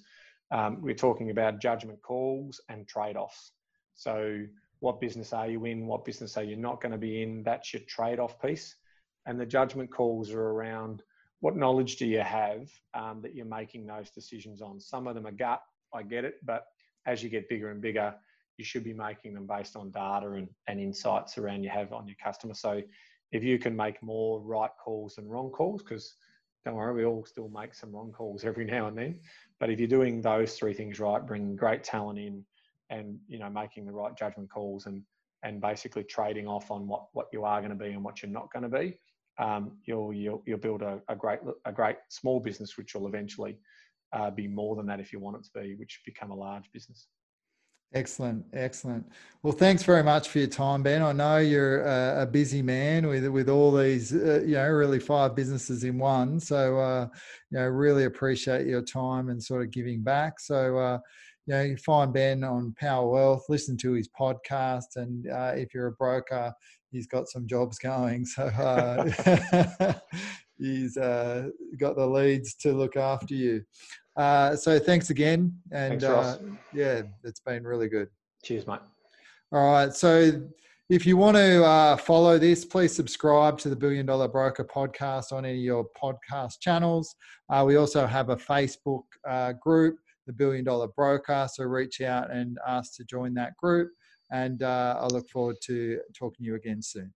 um, 0.52 0.82
we're 0.82 0.94
talking 0.94 1.30
about 1.30 1.60
judgment 1.60 2.02
calls 2.02 2.62
and 2.70 2.88
trade-offs. 2.88 3.52
So 3.96 4.42
what 4.80 5.02
business 5.02 5.34
are 5.34 5.48
you 5.48 5.66
in? 5.66 5.88
What 5.88 6.06
business 6.06 6.38
are 6.38 6.44
you 6.44 6.56
not 6.56 6.82
going 6.82 6.92
to 6.92 6.98
be 6.98 7.24
in? 7.24 7.44
That's 7.44 7.74
your 7.74 7.82
trade-off 7.88 8.40
piece, 8.42 8.76
and 9.26 9.40
the 9.40 9.46
judgment 9.46 9.92
calls 9.92 10.32
are 10.32 10.42
around 10.42 11.04
what 11.46 11.56
knowledge 11.56 11.98
do 11.98 12.08
you 12.08 12.22
have 12.22 12.72
um, 12.96 13.22
that 13.22 13.36
you're 13.36 13.46
making 13.46 13.86
those 13.86 14.10
decisions 14.10 14.64
on. 14.64 14.80
Some 14.80 15.06
of 15.06 15.14
them 15.14 15.28
are 15.28 15.32
gut, 15.32 15.62
I 15.94 16.02
get 16.02 16.26
it, 16.26 16.38
but 16.44 16.66
as 17.06 17.22
you 17.22 17.30
get 17.30 17.48
bigger 17.48 17.70
and 17.70 17.80
bigger, 17.80 18.16
you 18.58 18.66
should 18.66 18.84
be 18.84 18.94
making 18.94 19.36
them 19.36 19.46
based 19.46 19.76
on 19.76 19.92
data 19.92 20.32
and, 20.32 20.50
and 20.68 20.80
insights 20.80 21.38
around 21.38 21.62
you 21.62 21.70
have 21.70 21.94
on 21.94 22.08
your 22.08 22.16
customer. 22.16 22.56
So 22.56 22.82
if 23.32 23.44
you 23.44 23.60
can 23.60 23.76
make 23.76 24.02
more 24.02 24.42
right 24.42 24.72
calls 24.84 25.18
than 25.18 25.28
wrong 25.28 25.52
calls, 25.52 25.84
because 25.84 26.16
don't 26.66 26.74
worry, 26.74 26.96
we 26.96 27.06
all 27.06 27.24
still 27.26 27.50
make 27.50 27.76
some 27.76 27.92
wrong 27.92 28.12
calls 28.12 28.44
every 28.44 28.66
now 28.66 28.88
and 28.88 28.98
then. 28.98 29.20
But 29.60 29.70
if 29.70 29.80
you're 29.80 29.88
doing 29.88 30.24
those 30.24 30.56
three 30.56 30.74
things 30.74 31.00
right, 31.00 31.24
bringing 31.24 31.56
great 31.56 31.84
talent 31.84 32.18
in, 32.18 32.44
and 32.90 33.20
you 33.28 33.38
know 33.38 33.52
making 33.52 33.86
the 33.86 33.92
right 33.92 34.18
judgment 34.18 34.50
calls, 34.50 34.88
and 34.88 35.04
and 35.44 35.62
basically 35.62 36.06
trading 36.06 36.48
off 36.48 36.72
on 36.72 36.88
what 36.88 37.06
what 37.14 37.28
you 37.32 37.44
are 37.44 37.60
going 37.62 37.70
to 37.70 37.78
be 37.78 37.92
and 37.92 38.04
what 38.04 38.24
you're 38.24 38.32
not 38.32 38.52
going 38.52 38.64
to 38.64 38.80
be, 38.80 38.98
um, 39.38 39.78
you'll 39.86 40.14
you'll 40.14 40.44
you'll 40.46 40.60
build 40.60 40.82
a, 40.82 41.02
a 41.10 41.16
great 41.16 41.40
a 41.66 41.72
great 41.72 41.98
small 42.10 42.40
business, 42.40 42.78
which 42.78 42.96
will 42.96 43.08
eventually 43.08 43.58
uh, 44.14 44.32
be 44.32 44.48
more 44.48 44.76
than 44.76 44.86
that 44.88 45.00
if 45.00 45.12
you 45.12 45.20
want 45.20 45.38
it 45.38 45.44
to 45.44 45.62
be, 45.62 45.76
which 45.76 46.02
become 46.06 46.32
a 46.32 46.36
large 46.36 46.72
business. 46.74 47.08
Excellent, 47.94 48.44
excellent. 48.54 49.06
Well, 49.42 49.54
thanks 49.54 49.84
very 49.84 50.04
much 50.04 50.28
for 50.28 50.40
your 50.40 50.48
time, 50.48 50.84
Ben. 50.84 51.02
I 51.02 51.14
know 51.14 51.38
you're 51.38 51.84
a, 51.86 52.24
a 52.24 52.26
busy 52.26 52.62
man 52.62 53.08
with 53.08 53.26
with 53.28 53.48
all 53.48 53.72
these, 53.72 54.14
uh, 54.14 54.42
you 54.46 54.56
know, 54.56 54.68
really 54.68 55.00
five 55.00 55.36
businesses 55.36 55.84
in 55.84 55.98
one. 55.98 56.40
So, 56.40 56.78
uh, 56.78 57.08
you 57.52 57.60
know, 57.60 57.66
really 57.68 58.04
appreciate 58.06 58.68
your 58.68 58.82
time 58.82 59.30
and 59.30 59.42
sort 59.42 59.62
of 59.62 59.72
giving 59.72 60.02
back. 60.02 60.40
So, 60.40 60.78
uh, 60.78 61.00
you 61.46 61.54
know, 61.54 61.62
you 61.62 61.78
find 61.78 62.12
Ben 62.12 62.44
on 62.44 62.76
Power 62.78 63.08
Wealth, 63.08 63.46
listen 63.50 63.78
to 63.78 63.94
his 63.94 64.10
podcast, 64.10 64.98
and 64.98 65.30
uh, 65.32 65.54
if 65.56 65.74
you're 65.74 65.88
a 65.88 65.94
broker, 65.94 66.52
he's 66.92 67.08
got 67.08 67.28
some 67.28 67.48
jobs 67.48 67.78
going. 67.78 68.26
So, 68.26 68.44
uh, 68.44 69.94
he's 70.58 70.98
uh, 70.98 71.50
got 71.78 71.96
the 71.96 72.06
leads 72.06 72.56
to 72.56 72.74
look 72.74 72.98
after 72.98 73.34
you. 73.34 73.64
Uh, 74.16 74.56
so 74.56 74.80
thanks 74.80 75.10
again. 75.10 75.54
And 75.72 76.02
thanks, 76.02 76.04
uh, 76.04 76.40
yeah, 76.74 77.02
it's 77.24 77.42
been 77.42 77.64
really 77.64 77.90
good. 77.90 78.08
Cheers, 78.44 78.68
mate. 78.68 78.80
All 79.52 79.72
right. 79.72 79.94
So 79.94 80.42
if 80.90 81.06
you 81.06 81.18
want 81.18 81.36
to 81.36 81.64
uh, 81.64 81.98
follow 81.98 82.38
this, 82.38 82.64
please 82.64 82.96
subscribe 82.96 83.58
to 83.60 83.70
the 83.70 83.76
Billion 83.76 84.06
Dollar 84.06 84.28
Broker 84.28 84.64
podcast 84.64 85.32
on 85.32 85.44
any 85.44 85.58
of 85.58 85.64
your 85.64 85.86
podcast 86.02 86.60
channels. 86.62 87.16
Uh, 87.50 87.64
we 87.66 87.76
also 87.76 88.06
have 88.06 88.30
a 88.30 88.36
Facebook 88.36 89.04
uh, 89.28 89.54
group, 89.54 89.98
the 90.28 90.34
Billion 90.34 90.64
Dollar 90.64 90.88
Broker. 90.90 91.48
So 91.52 91.64
reach 91.64 92.02
out 92.02 92.32
and 92.32 92.58
ask 92.68 92.96
to 92.98 93.04
join 93.06 93.34
that 93.34 93.58
group. 93.58 93.90
And 94.32 94.64
uh, 94.64 94.98
I 95.00 95.08
look 95.08 95.30
forward 95.30 95.58
to 95.64 96.02
talking 96.14 96.44
to 96.44 96.46
you 96.46 96.56
again 96.56 96.82
soon. 96.82 97.14